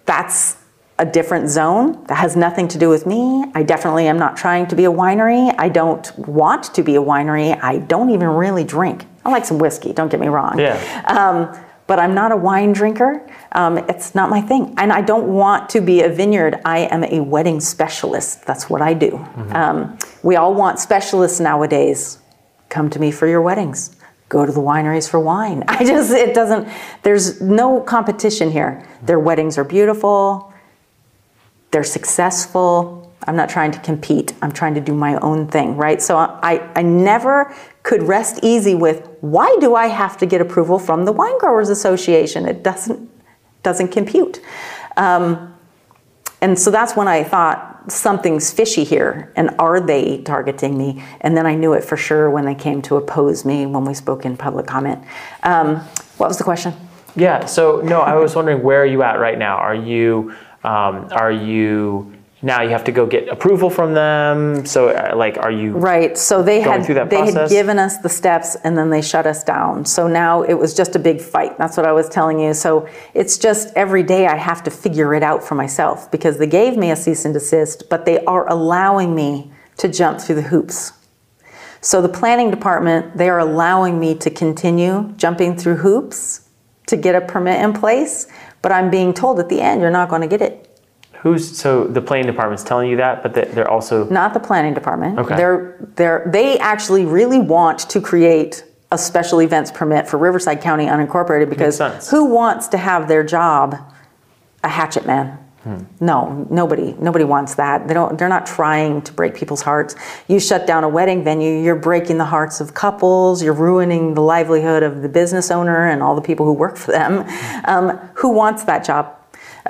That's 0.07 0.57
a 0.99 1.07
different 1.07 1.49
zone. 1.49 2.05
That 2.09 2.17
has 2.17 2.35
nothing 2.37 2.67
to 2.69 2.79
do 2.79 2.89
with 2.89 3.07
me. 3.07 3.45
I 3.55 3.63
definitely 3.63 4.07
am 4.09 4.19
not 4.19 4.37
trying 4.37 4.67
to 4.67 4.77
be 4.77 4.85
a 4.85 4.95
winery. 5.03 5.55
I 5.59 5.69
don't 5.69 6.07
want 6.19 6.65
to 6.75 6.83
be 6.83 6.97
a 6.97 7.05
winery. 7.13 7.59
I 7.63 7.79
don't 7.79 8.11
even 8.11 8.29
really 8.29 8.65
drink. 8.65 9.07
I 9.25 9.31
like 9.31 9.45
some 9.45 9.59
whiskey 9.59 9.93
don't 9.93 10.11
get 10.11 10.21
me 10.21 10.29
wrong. 10.29 10.59
Yeah. 10.59 10.77
um, 11.07 11.39
but 11.91 11.99
i'm 11.99 12.15
not 12.15 12.31
a 12.31 12.37
wine 12.37 12.73
drinker 12.73 13.13
um, 13.53 13.79
it's 13.79 14.15
not 14.15 14.31
my 14.31 14.41
thing. 14.41 14.75
And 14.77 14.93
i 14.93 15.01
don't 15.01 15.29
want 15.29 15.69
to 15.71 15.81
be 15.81 16.03
a 16.03 16.09
vineyard. 16.09 16.61
I 16.65 16.81
am 16.81 17.05
a 17.05 17.21
wedding 17.21 17.61
specialist. 17.61 18.47
That's 18.47 18.71
what 18.71 18.81
i 18.81 18.95
do. 18.95 19.17
Um, 19.51 19.99
we 20.23 20.37
all 20.37 20.55
want 20.55 20.79
specialists 20.79 21.41
nowadays. 21.41 22.19
Come 22.69 22.91
to 22.91 22.99
me 22.99 23.11
for 23.11 23.27
your 23.27 23.43
weddings. 23.43 23.97
Go 24.29 24.47
to 24.47 24.53
the 24.53 24.61
wineries 24.61 25.09
for 25.09 25.19
wine. 25.19 25.65
I 25.69 25.85
just 25.85 26.13
it 26.13 26.35
doesn't 26.35 26.69
there's 27.03 27.41
no 27.41 27.81
competition 27.81 28.51
here. 28.51 28.87
Their 29.03 29.19
weddings 29.19 29.59
are 29.59 29.65
beautiful. 29.65 30.53
They're 31.73 31.85
successful. 31.85 33.13
I'm 33.27 33.37
not 33.37 33.51
trying 33.51 33.71
to 33.73 33.79
compete. 33.81 34.33
I'm 34.41 34.51
trying 34.51 34.75
to 34.75 34.81
do 34.81 34.95
my 34.95 35.17
own 35.17 35.49
thing 35.49 35.77
right? 35.77 36.01
So 36.01 36.17
i, 36.17 36.71
I 36.77 36.83
never 36.83 37.53
could 37.83 38.03
rest 38.05 38.41
easy 38.43 38.75
with 38.75 39.09
why 39.23 39.57
do 39.61 39.75
i 39.75 39.87
have 39.87 40.17
to 40.19 40.27
get 40.27 40.41
approval 40.41 40.79
from 40.79 41.05
the 41.05 41.13
wine 41.13 41.39
growers 41.39 41.69
association? 41.69 42.47
It 42.47 42.63
doesn't 42.63 43.11
doesn't 43.63 43.89
compute 43.89 44.41
um, 44.97 45.55
and 46.41 46.59
so 46.59 46.71
that's 46.71 46.97
when 46.97 47.09
i 47.09 47.23
thought 47.23 47.91
something's 47.91 48.51
fishy 48.51 48.85
here 48.85 49.33
and 49.37 49.51
are 49.59 49.81
they 49.81 50.23
targeting 50.23 50.77
me 50.77 51.03
and 51.23 51.37
then 51.37 51.47
i 51.47 51.55
knew 51.55 51.73
it 51.73 51.83
for 51.83 51.97
sure 51.97 52.31
when 52.31 52.45
they 52.45 52.55
came 52.55 52.83
to 52.83 52.97
oppose 52.97 53.45
me 53.45 53.67
when 53.67 53.85
we 53.85 53.95
spoke 53.95 54.25
in 54.25 54.37
public 54.37 54.67
comment 54.67 55.03
um, 55.43 55.77
what 56.17 56.29
was 56.29 56.39
the 56.39 56.45
question 56.45 56.75
Yeah. 57.17 57.47
So 57.47 57.81
no, 57.81 58.01
I 58.01 58.15
was 58.15 58.37
wondering 58.37 58.63
where 58.63 58.83
are 58.83 58.87
you 58.87 59.03
at 59.03 59.19
right 59.19 59.39
now? 59.39 59.57
Are 59.57 59.75
you 59.75 60.35
um, 60.63 61.09
are 61.11 61.33
you 61.33 62.15
now 62.43 62.63
you 62.63 62.71
have 62.71 62.85
to 62.85 62.93
go 62.93 63.07
get 63.07 63.29
approval 63.29 63.69
from 63.69 63.93
them? 63.93 64.65
So 64.65 64.89
uh, 64.89 65.15
like, 65.15 65.37
are 65.39 65.51
you 65.51 65.73
Right. 65.73 66.17
So 66.17 66.43
they 66.43 66.61
had 66.61 66.85
they 66.85 67.31
had 67.31 67.51
given 67.51 67.79
us 67.79 67.99
the 67.99 68.09
steps 68.09 68.57
and 68.65 68.77
then 68.79 68.91
they 68.91 69.03
shut 69.03 69.27
us 69.27 69.45
down. 69.45 69.85
So 69.85 70.09
now 70.09 70.43
it 70.43 70.55
was 70.55 70.75
just 70.75 70.97
a 70.97 70.99
big 70.99 71.21
fight. 71.21 71.59
That's 71.59 71.77
what 71.77 71.87
I 71.87 71.93
was 71.93 72.09
telling 72.09 72.41
you. 72.41 72.55
So 72.55 72.89
it's 73.13 73.37
just 73.37 73.75
every 73.77 74.03
day 74.03 74.27
I 74.27 74.37
have 74.37 74.63
to 74.65 74.71
figure 74.71 75.15
it 75.15 75.23
out 75.23 75.45
for 75.45 75.55
myself 75.55 76.11
because 76.11 76.39
they 76.39 76.47
gave 76.47 76.77
me 76.77 76.91
a 76.91 76.97
cease 76.97 77.25
and 77.25 77.35
desist, 77.35 77.91
but 77.91 78.07
they 78.07 78.25
are 78.25 78.49
allowing 78.49 79.15
me 79.15 79.53
to 79.77 79.89
jump 79.89 80.21
through 80.21 80.37
the 80.37 80.43
hoops. 80.43 80.93
So 81.83 82.03
the 82.03 82.09
planning 82.09 82.51
department, 82.51 83.17
they 83.17 83.29
are 83.29 83.39
allowing 83.39 83.99
me 83.99 84.15
to 84.17 84.31
continue 84.31 85.13
jumping 85.17 85.57
through 85.57 85.77
hoops 85.77 86.49
to 86.87 86.97
get 86.97 87.15
a 87.15 87.21
permit 87.21 87.63
in 87.63 87.73
place, 87.73 88.27
but 88.61 88.73
I'm 88.73 88.91
being 88.91 89.15
told 89.15 89.41
at 89.41 89.49
the 89.49 89.61
end 89.61 89.81
you're 89.81 89.91
not 89.91 90.09
going 90.09 90.23
to 90.23 90.29
get 90.29 90.43
it. 90.43 90.70
Who's 91.23 91.57
so 91.59 91.85
the 91.85 92.01
planning 92.01 92.27
department's 92.27 92.65
telling 92.65 92.89
you 92.91 92.97
that, 92.97 93.23
but 93.23 93.35
they- 93.35 93.45
they're 93.53 93.71
also 93.71 94.05
Not 94.09 94.33
the 94.35 94.41
planning 94.41 94.75
department. 94.75 95.19
Okay. 95.19 95.37
They're, 95.37 95.77
they're, 95.97 96.29
they 96.33 96.59
actually 96.59 97.05
really 97.05 97.39
want 97.39 97.81
to 97.91 98.01
create 98.01 98.65
a 98.91 98.99
special 98.99 99.41
events 99.41 99.71
permit 99.71 100.09
for 100.09 100.19
Riverside 100.19 100.61
County 100.61 100.87
unincorporated 100.87 101.49
because 101.51 101.79
who 102.11 102.25
wants 102.25 102.69
to 102.69 102.77
have 102.79 103.07
their 103.07 103.23
job 103.23 103.77
a 104.65 104.69
hatchet 104.69 105.07
man? 105.07 105.39
No, 106.01 106.47
nobody, 106.51 106.95
nobody 106.99 107.25
wants 107.25 107.55
that. 107.57 107.87
They 107.87 107.93
don't, 107.93 108.19
they're 108.19 108.31
not 108.31 108.47
trying 108.47 109.03
to 109.03 109.13
break 109.13 109.35
people's 109.35 109.61
hearts. 109.61 109.95
You 110.27 110.41
shut 110.41 110.67
down 110.67 110.85
a 110.85 110.89
wedding 110.89 111.23
venue, 111.23 111.63
you're 111.63 111.77
breaking 111.77 112.17
the 112.17 112.25
hearts 112.25 112.63
of 112.63 112.73
couples, 112.73 113.43
you're 113.43 113.53
ruining 113.53 114.15
the 114.15 114.23
livelihood 114.23 114.83
of 114.83 115.03
the 115.03 115.09
business 115.09 115.51
owner 115.51 115.87
and 115.87 116.03
all 116.03 116.15
the 116.15 116.23
people 116.23 116.47
who 116.47 116.55
work 116.55 116.79
for 116.79 116.93
them. 116.93 117.27
Um, 117.67 117.91
who 118.15 118.31
wants 118.31 118.65
that 118.65 118.85
job 118.85 119.15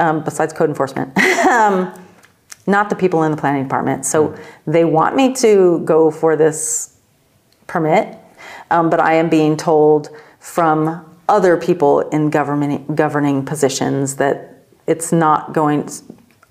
um, 0.00 0.24
besides 0.24 0.52
code 0.52 0.68
enforcement? 0.68 1.16
um, 1.46 1.92
not 2.66 2.90
the 2.90 2.96
people 2.96 3.22
in 3.22 3.30
the 3.30 3.36
planning 3.36 3.62
department. 3.62 4.04
So 4.04 4.36
they 4.66 4.84
want 4.84 5.16
me 5.16 5.34
to 5.34 5.80
go 5.84 6.10
for 6.10 6.36
this 6.36 6.98
permit, 7.66 8.18
um, 8.70 8.90
but 8.90 9.00
I 9.00 9.14
am 9.14 9.28
being 9.28 9.56
told 9.56 10.10
from 10.38 11.06
other 11.28 11.56
people 11.56 12.00
in 12.10 12.30
government 12.30 12.96
governing 12.96 13.44
positions 13.44 14.16
that 14.16 14.64
it's 14.86 15.12
not 15.12 15.52
going. 15.52 15.88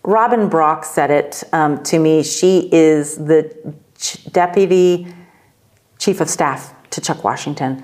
Robin 0.04 0.48
Brock 0.48 0.86
said 0.86 1.12
it 1.12 1.44
um, 1.52 1.84
to 1.84 2.00
me. 2.00 2.24
She 2.24 2.70
is 2.72 3.18
the 3.18 3.54
ch- 3.98 4.24
deputy 4.32 5.08
chief 5.98 6.22
of 6.22 6.30
staff 6.30 6.74
to 6.92 7.02
Chuck 7.02 7.24
Washington. 7.24 7.84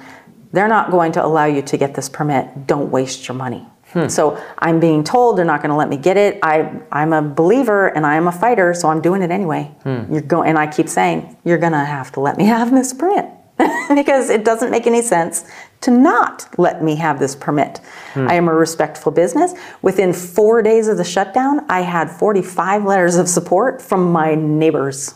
They're 0.53 0.69
not 0.69 0.89
going 0.89 1.11
to 1.13 1.25
allow 1.25 1.45
you 1.45 1.61
to 1.63 1.77
get 1.77 1.95
this 1.95 2.07
permit. 2.07 2.65
Don't 2.65 2.89
waste 2.89 3.27
your 3.27 3.35
money. 3.35 3.67
Hmm. 3.95 4.09
So 4.09 4.37
I'm 4.59 4.81
being 4.81 5.05
told 5.05 5.37
they're 5.37 5.45
not 5.45 5.61
going 5.61 5.69
to 5.69 5.75
let 5.75 5.87
me 5.87 5.95
get 5.95 6.17
it. 6.17 6.37
I, 6.43 6.69
I'm 6.91 7.13
a 7.13 7.21
believer 7.21 7.87
and 7.87 8.05
I 8.05 8.15
am 8.15 8.27
a 8.27 8.31
fighter, 8.31 8.73
so 8.73 8.89
I'm 8.89 9.01
doing 9.01 9.21
it 9.21 9.31
anyway. 9.31 9.71
Hmm. 9.83 10.11
You're 10.11 10.21
going, 10.21 10.49
and 10.49 10.59
I 10.59 10.67
keep 10.67 10.89
saying 10.89 11.37
you're 11.45 11.57
going 11.57 11.71
to 11.71 11.85
have 11.85 12.11
to 12.13 12.19
let 12.19 12.37
me 12.37 12.45
have 12.45 12.71
this 12.71 12.93
permit 12.93 13.25
because 13.95 14.29
it 14.29 14.43
doesn't 14.43 14.69
make 14.69 14.85
any 14.85 15.01
sense 15.01 15.45
to 15.79 15.91
not 15.91 16.45
let 16.57 16.83
me 16.83 16.95
have 16.95 17.19
this 17.19 17.37
permit. 17.37 17.77
Hmm. 18.13 18.27
I 18.27 18.33
am 18.33 18.49
a 18.49 18.53
respectful 18.53 19.13
business. 19.13 19.53
Within 19.81 20.11
four 20.11 20.61
days 20.61 20.89
of 20.89 20.97
the 20.97 21.05
shutdown, 21.05 21.65
I 21.69 21.79
had 21.79 22.11
45 22.11 22.83
letters 22.83 23.15
of 23.15 23.29
support 23.29 23.81
from 23.81 24.11
my 24.11 24.35
neighbors. 24.35 25.15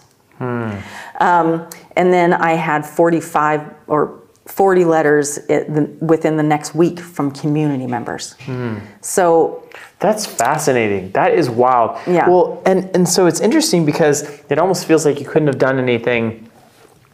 Um, 1.19 1.67
and 1.97 2.13
then 2.13 2.32
I 2.32 2.53
had 2.53 2.86
45 2.86 3.73
or 3.88 4.18
40 4.49 4.83
letters 4.85 5.39
within 6.01 6.35
the 6.37 6.43
next 6.43 6.73
week 6.75 6.99
from 6.99 7.31
community 7.31 7.85
members. 7.87 8.33
Hmm. 8.45 8.77
So, 9.01 9.63
That's 9.99 10.25
fascinating. 10.25 11.11
That 11.11 11.33
is 11.33 11.49
wild. 11.49 11.97
Yeah. 12.07 12.27
Well, 12.27 12.61
and 12.65 12.89
and 12.95 13.07
so 13.07 13.27
it's 13.27 13.41
interesting 13.41 13.85
because 13.85 14.23
it 14.49 14.57
almost 14.57 14.85
feels 14.85 15.05
like 15.05 15.19
you 15.19 15.25
couldn't 15.25 15.47
have 15.47 15.59
done 15.59 15.77
anything 15.79 16.49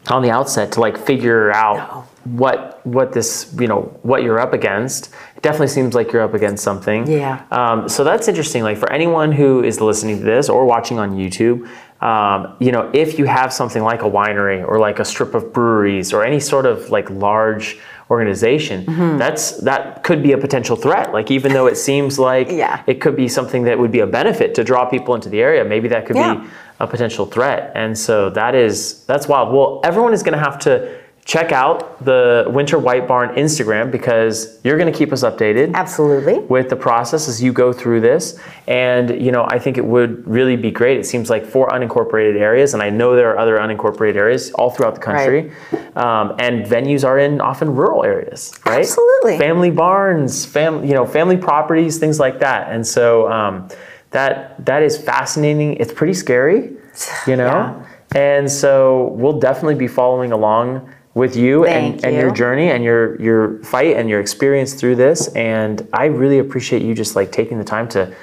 on 0.08 0.22
the 0.22 0.30
outset 0.30 0.72
to 0.72 0.80
like 0.80 0.96
figure 0.96 1.52
out 1.52 1.76
No. 1.76 2.04
What 2.34 2.84
what 2.86 3.12
this 3.12 3.54
you 3.58 3.66
know 3.68 3.82
what 4.02 4.22
you're 4.22 4.40
up 4.40 4.52
against. 4.52 5.10
It 5.36 5.42
definitely 5.42 5.68
seems 5.68 5.94
like 5.94 6.12
you're 6.12 6.22
up 6.22 6.34
against 6.34 6.62
something. 6.64 7.06
Yeah. 7.10 7.44
Um, 7.50 7.88
so 7.88 8.04
that's 8.04 8.26
interesting. 8.28 8.62
Like 8.62 8.78
for 8.78 8.90
anyone 8.92 9.32
who 9.32 9.62
is 9.62 9.80
listening 9.80 10.18
to 10.18 10.24
this 10.24 10.48
or 10.48 10.64
watching 10.64 10.98
on 10.98 11.16
YouTube, 11.16 11.68
um, 12.02 12.56
you 12.58 12.72
know, 12.72 12.90
if 12.92 13.18
you 13.18 13.26
have 13.26 13.52
something 13.52 13.82
like 13.82 14.02
a 14.02 14.10
winery 14.10 14.66
or 14.66 14.78
like 14.78 14.98
a 14.98 15.04
strip 15.04 15.34
of 15.34 15.52
breweries 15.52 16.12
or 16.12 16.24
any 16.24 16.40
sort 16.40 16.66
of 16.66 16.90
like 16.90 17.08
large 17.10 17.78
organization, 18.10 18.84
Mm-hmm. 18.86 19.18
that's 19.18 19.52
that 19.62 20.02
could 20.04 20.22
be 20.22 20.32
a 20.32 20.38
potential 20.38 20.76
threat. 20.76 21.12
Like 21.12 21.30
even 21.30 21.52
though 21.52 21.66
it 21.66 21.76
seems 21.76 22.18
like 22.18 22.48
Yeah. 22.50 22.82
it 22.86 23.00
could 23.00 23.16
be 23.16 23.28
something 23.28 23.64
that 23.64 23.78
would 23.78 23.92
be 23.92 24.00
a 24.00 24.06
benefit 24.06 24.54
to 24.56 24.64
draw 24.64 24.84
people 24.86 25.14
into 25.14 25.28
the 25.28 25.40
area, 25.40 25.64
maybe 25.64 25.88
that 25.88 26.06
could 26.06 26.16
Yeah. 26.16 26.34
be 26.34 26.46
a 26.80 26.86
potential 26.86 27.26
threat. 27.26 27.72
And 27.74 27.96
so 27.96 28.30
that 28.30 28.54
is 28.54 29.04
that's 29.06 29.26
wild. 29.28 29.52
Well, 29.52 29.80
everyone 29.84 30.12
is 30.12 30.22
going 30.22 30.36
to 30.38 30.44
have 30.44 30.58
to 30.60 30.96
check 31.26 31.50
out 31.50 32.02
the 32.04 32.44
Winter 32.46 32.78
White 32.78 33.08
Barn 33.08 33.34
Instagram 33.34 33.90
because 33.90 34.60
you're 34.62 34.78
going 34.78 34.90
to 34.90 34.96
keep 34.96 35.12
us 35.12 35.24
updated 35.24 35.74
Absolutely. 35.74 36.38
with 36.38 36.70
the 36.70 36.76
process 36.76 37.28
as 37.28 37.42
you 37.42 37.52
go 37.52 37.72
through 37.72 38.00
this. 38.00 38.38
And 38.68 39.20
you 39.20 39.32
know, 39.32 39.44
I 39.48 39.58
think 39.58 39.76
it 39.76 39.84
would 39.84 40.26
really 40.26 40.54
be 40.54 40.70
great. 40.70 40.98
It 40.98 41.04
seems 41.04 41.28
like 41.28 41.44
four 41.44 41.68
unincorporated 41.68 42.36
areas, 42.36 42.74
and 42.74 42.82
I 42.82 42.90
know 42.90 43.16
there 43.16 43.30
are 43.32 43.38
other 43.38 43.58
unincorporated 43.58 44.14
areas 44.14 44.52
all 44.52 44.70
throughout 44.70 44.94
the 44.94 45.00
country. 45.00 45.50
Um, 45.96 46.36
and 46.38 46.64
venues 46.64 47.04
are 47.04 47.18
in 47.18 47.40
often 47.40 47.74
rural 47.74 48.04
areas, 48.04 48.54
right? 48.64 48.78
Absolutely. 48.78 49.36
Family 49.36 49.72
barns, 49.72 50.46
fam, 50.46 50.84
you 50.84 50.94
know, 50.94 51.04
family 51.04 51.36
properties, 51.36 51.98
things 51.98 52.20
like 52.20 52.38
that. 52.38 52.70
And 52.70 52.86
so 52.86 53.30
um, 53.32 53.68
that 54.10 54.64
that 54.64 54.84
is 54.84 54.96
fascinating. 54.96 55.74
It's 55.74 55.92
pretty 55.92 56.14
scary, 56.14 56.76
you 57.26 57.34
know. 57.34 57.84
And 58.14 58.50
so 58.50 59.08
we'll 59.16 59.40
definitely 59.40 59.74
be 59.74 59.88
following 59.88 60.30
along 60.30 60.88
with 61.16 61.34
you 61.34 61.64
and, 61.64 61.94
Thank 61.94 62.04
and 62.04 62.14
your 62.14 62.28
you. 62.28 62.34
journey 62.34 62.70
and 62.70 62.84
your 62.84 63.20
your 63.20 63.58
fight 63.64 63.96
and 63.96 64.06
your 64.06 64.20
experience 64.20 64.74
through 64.74 64.96
this. 64.96 65.28
And 65.28 65.88
I 65.94 66.04
really 66.04 66.38
appreciate 66.38 66.82
you 66.82 66.94
just 66.94 67.16
like 67.16 67.32
taking 67.32 67.56
the 67.56 67.64
time 67.64 67.88
to 67.88 68.14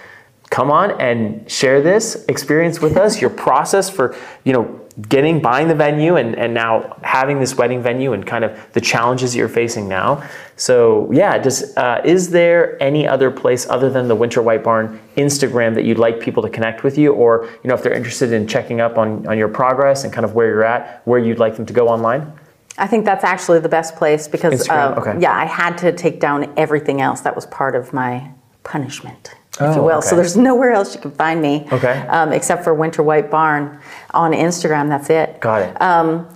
come 0.51 0.69
on 0.69 1.01
and 1.01 1.49
share 1.49 1.81
this 1.81 2.23
experience 2.29 2.81
with 2.81 2.95
us, 2.95 3.19
your 3.19 3.31
process 3.31 3.89
for, 3.89 4.15
you 4.43 4.53
know, 4.53 4.79
getting 5.09 5.41
buying 5.41 5.67
the 5.67 5.73
venue 5.73 6.17
and, 6.17 6.35
and 6.35 6.53
now 6.53 6.95
having 7.01 7.39
this 7.39 7.57
wedding 7.57 7.81
venue 7.81 8.13
and 8.13 8.27
kind 8.27 8.43
of 8.45 8.55
the 8.73 8.81
challenges 8.81 9.35
you're 9.35 9.49
facing 9.49 9.89
now. 9.89 10.23
So 10.55 11.11
yeah, 11.11 11.39
does 11.39 11.75
uh, 11.75 11.99
is 12.05 12.29
there 12.29 12.77
any 12.79 13.07
other 13.07 13.31
place 13.31 13.67
other 13.67 13.89
than 13.89 14.07
the 14.07 14.15
Winter 14.15 14.43
White 14.43 14.63
Barn 14.63 15.01
Instagram 15.17 15.73
that 15.73 15.83
you'd 15.83 15.97
like 15.97 16.19
people 16.19 16.43
to 16.43 16.49
connect 16.49 16.83
with 16.83 16.99
you, 16.99 17.11
or 17.11 17.49
you 17.63 17.69
know 17.69 17.73
if 17.73 17.81
they're 17.81 17.95
interested 17.95 18.31
in 18.31 18.45
checking 18.45 18.81
up 18.81 18.99
on 18.99 19.25
on 19.25 19.35
your 19.35 19.49
progress 19.49 20.03
and 20.03 20.13
kind 20.13 20.25
of 20.25 20.35
where 20.35 20.47
you're 20.47 20.63
at, 20.63 21.01
where 21.07 21.19
you'd 21.19 21.39
like 21.39 21.55
them 21.55 21.65
to 21.65 21.73
go 21.73 21.87
online? 21.87 22.31
I 22.77 22.87
think 22.87 23.05
that's 23.05 23.23
actually 23.23 23.59
the 23.59 23.69
best 23.69 23.95
place 23.95 24.27
because, 24.27 24.67
uh, 24.67 24.95
okay. 24.97 25.15
yeah, 25.19 25.31
I 25.37 25.45
had 25.45 25.77
to 25.79 25.91
take 25.91 26.19
down 26.19 26.51
everything 26.57 27.01
else 27.01 27.21
that 27.21 27.35
was 27.35 27.45
part 27.45 27.75
of 27.75 27.93
my 27.93 28.29
punishment, 28.63 29.35
if 29.55 29.61
Oh, 29.61 29.75
you 29.75 29.81
will. 29.83 29.97
okay. 29.99 30.07
So 30.07 30.15
there's 30.15 30.35
nowhere 30.49 30.71
else 30.71 30.95
you 30.95 31.01
can 31.01 31.11
find 31.11 31.41
me, 31.41 31.67
Okay. 31.71 31.99
um, 32.07 32.31
except 32.33 32.63
for 32.63 32.73
Winter 32.73 33.03
White 33.03 33.29
Barn 33.29 33.79
on 34.13 34.31
Instagram. 34.31 34.89
That's 34.89 35.09
it. 35.11 35.39
Got 35.39 35.61
it. 35.61 35.81
Um, 35.81 36.27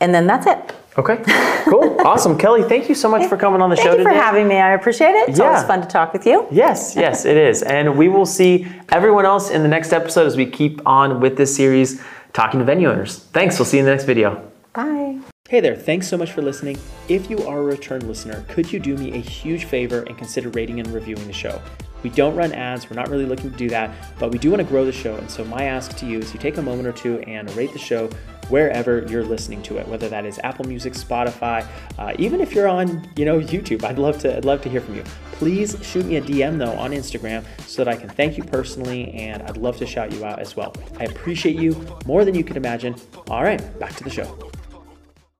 and 0.00 0.14
then 0.14 0.26
that's 0.28 0.46
it. 0.46 0.72
okay, 0.96 1.18
cool, 1.68 1.96
awesome, 2.06 2.36
Kelly. 2.38 2.62
Thank 2.62 2.88
you 2.88 2.94
so 2.94 3.08
much 3.08 3.28
for 3.28 3.36
coming 3.36 3.60
on 3.60 3.70
the 3.70 3.76
show. 3.76 3.82
Thank 3.84 3.98
you 3.98 4.04
for 4.04 4.10
today. 4.10 4.20
having 4.20 4.46
me. 4.48 4.56
I 4.58 4.72
appreciate 4.74 5.10
it. 5.14 5.28
It's 5.30 5.40
always 5.40 5.62
fun 5.64 5.80
to 5.80 5.88
talk 5.88 6.12
with 6.12 6.24
you. 6.26 6.46
Yes, 6.50 6.94
yes, 7.04 7.24
it 7.24 7.36
is. 7.36 7.62
And 7.62 7.96
we 7.98 8.08
will 8.08 8.26
see 8.26 8.66
everyone 8.90 9.24
else 9.24 9.50
in 9.50 9.62
the 9.62 9.68
next 9.68 9.92
episode 9.92 10.26
as 10.26 10.36
we 10.36 10.46
keep 10.46 10.80
on 10.86 11.20
with 11.20 11.36
this 11.36 11.54
series, 11.54 12.00
talking 12.32 12.60
to 12.60 12.64
venue 12.66 12.88
owners. 12.90 13.18
Thanks. 13.32 13.58
We'll 13.58 13.66
see 13.66 13.78
you 13.78 13.82
in 13.82 13.86
the 13.86 13.92
next 13.92 14.04
video. 14.04 14.49
Hey 15.50 15.58
there, 15.58 15.74
thanks 15.74 16.06
so 16.06 16.16
much 16.16 16.30
for 16.30 16.42
listening. 16.42 16.78
If 17.08 17.28
you 17.28 17.44
are 17.44 17.58
a 17.58 17.62
return 17.64 18.06
listener, 18.06 18.44
could 18.46 18.72
you 18.72 18.78
do 18.78 18.96
me 18.96 19.14
a 19.14 19.20
huge 19.20 19.64
favor 19.64 20.04
and 20.04 20.16
consider 20.16 20.48
rating 20.50 20.78
and 20.78 20.86
reviewing 20.94 21.26
the 21.26 21.32
show? 21.32 21.60
We 22.04 22.10
don't 22.10 22.36
run 22.36 22.52
ads, 22.52 22.88
we're 22.88 22.94
not 22.94 23.08
really 23.08 23.26
looking 23.26 23.50
to 23.50 23.56
do 23.56 23.68
that, 23.70 23.90
but 24.20 24.30
we 24.30 24.38
do 24.38 24.50
want 24.50 24.62
to 24.62 24.68
grow 24.68 24.84
the 24.84 24.92
show. 24.92 25.16
And 25.16 25.28
so, 25.28 25.44
my 25.44 25.64
ask 25.64 25.96
to 25.96 26.06
you 26.06 26.20
is 26.20 26.32
you 26.32 26.38
take 26.38 26.58
a 26.58 26.62
moment 26.62 26.86
or 26.86 26.92
two 26.92 27.18
and 27.22 27.50
rate 27.56 27.72
the 27.72 27.80
show 27.80 28.06
wherever 28.48 29.04
you're 29.08 29.24
listening 29.24 29.60
to 29.62 29.78
it, 29.78 29.88
whether 29.88 30.08
that 30.08 30.24
is 30.24 30.38
Apple 30.44 30.66
Music, 30.66 30.92
Spotify, 30.92 31.66
uh, 31.98 32.14
even 32.16 32.40
if 32.40 32.54
you're 32.54 32.68
on, 32.68 33.10
you 33.16 33.24
know, 33.24 33.40
YouTube. 33.40 33.82
I'd 33.82 33.98
love 33.98 34.20
to, 34.20 34.36
I'd 34.36 34.44
love 34.44 34.62
to 34.62 34.68
hear 34.68 34.80
from 34.80 34.94
you. 34.94 35.02
Please 35.32 35.76
shoot 35.82 36.06
me 36.06 36.14
a 36.14 36.22
DM 36.22 36.58
though 36.58 36.78
on 36.78 36.92
Instagram 36.92 37.44
so 37.66 37.82
that 37.82 37.92
I 37.92 37.96
can 37.96 38.08
thank 38.08 38.38
you 38.38 38.44
personally, 38.44 39.12
and 39.14 39.42
I'd 39.42 39.56
love 39.56 39.78
to 39.78 39.86
shout 39.86 40.12
you 40.12 40.24
out 40.24 40.38
as 40.38 40.54
well. 40.54 40.76
I 41.00 41.06
appreciate 41.06 41.56
you 41.56 41.74
more 42.06 42.24
than 42.24 42.36
you 42.36 42.44
can 42.44 42.56
imagine. 42.56 42.94
All 43.28 43.42
right, 43.42 43.60
back 43.80 43.96
to 43.96 44.04
the 44.04 44.10
show. 44.10 44.50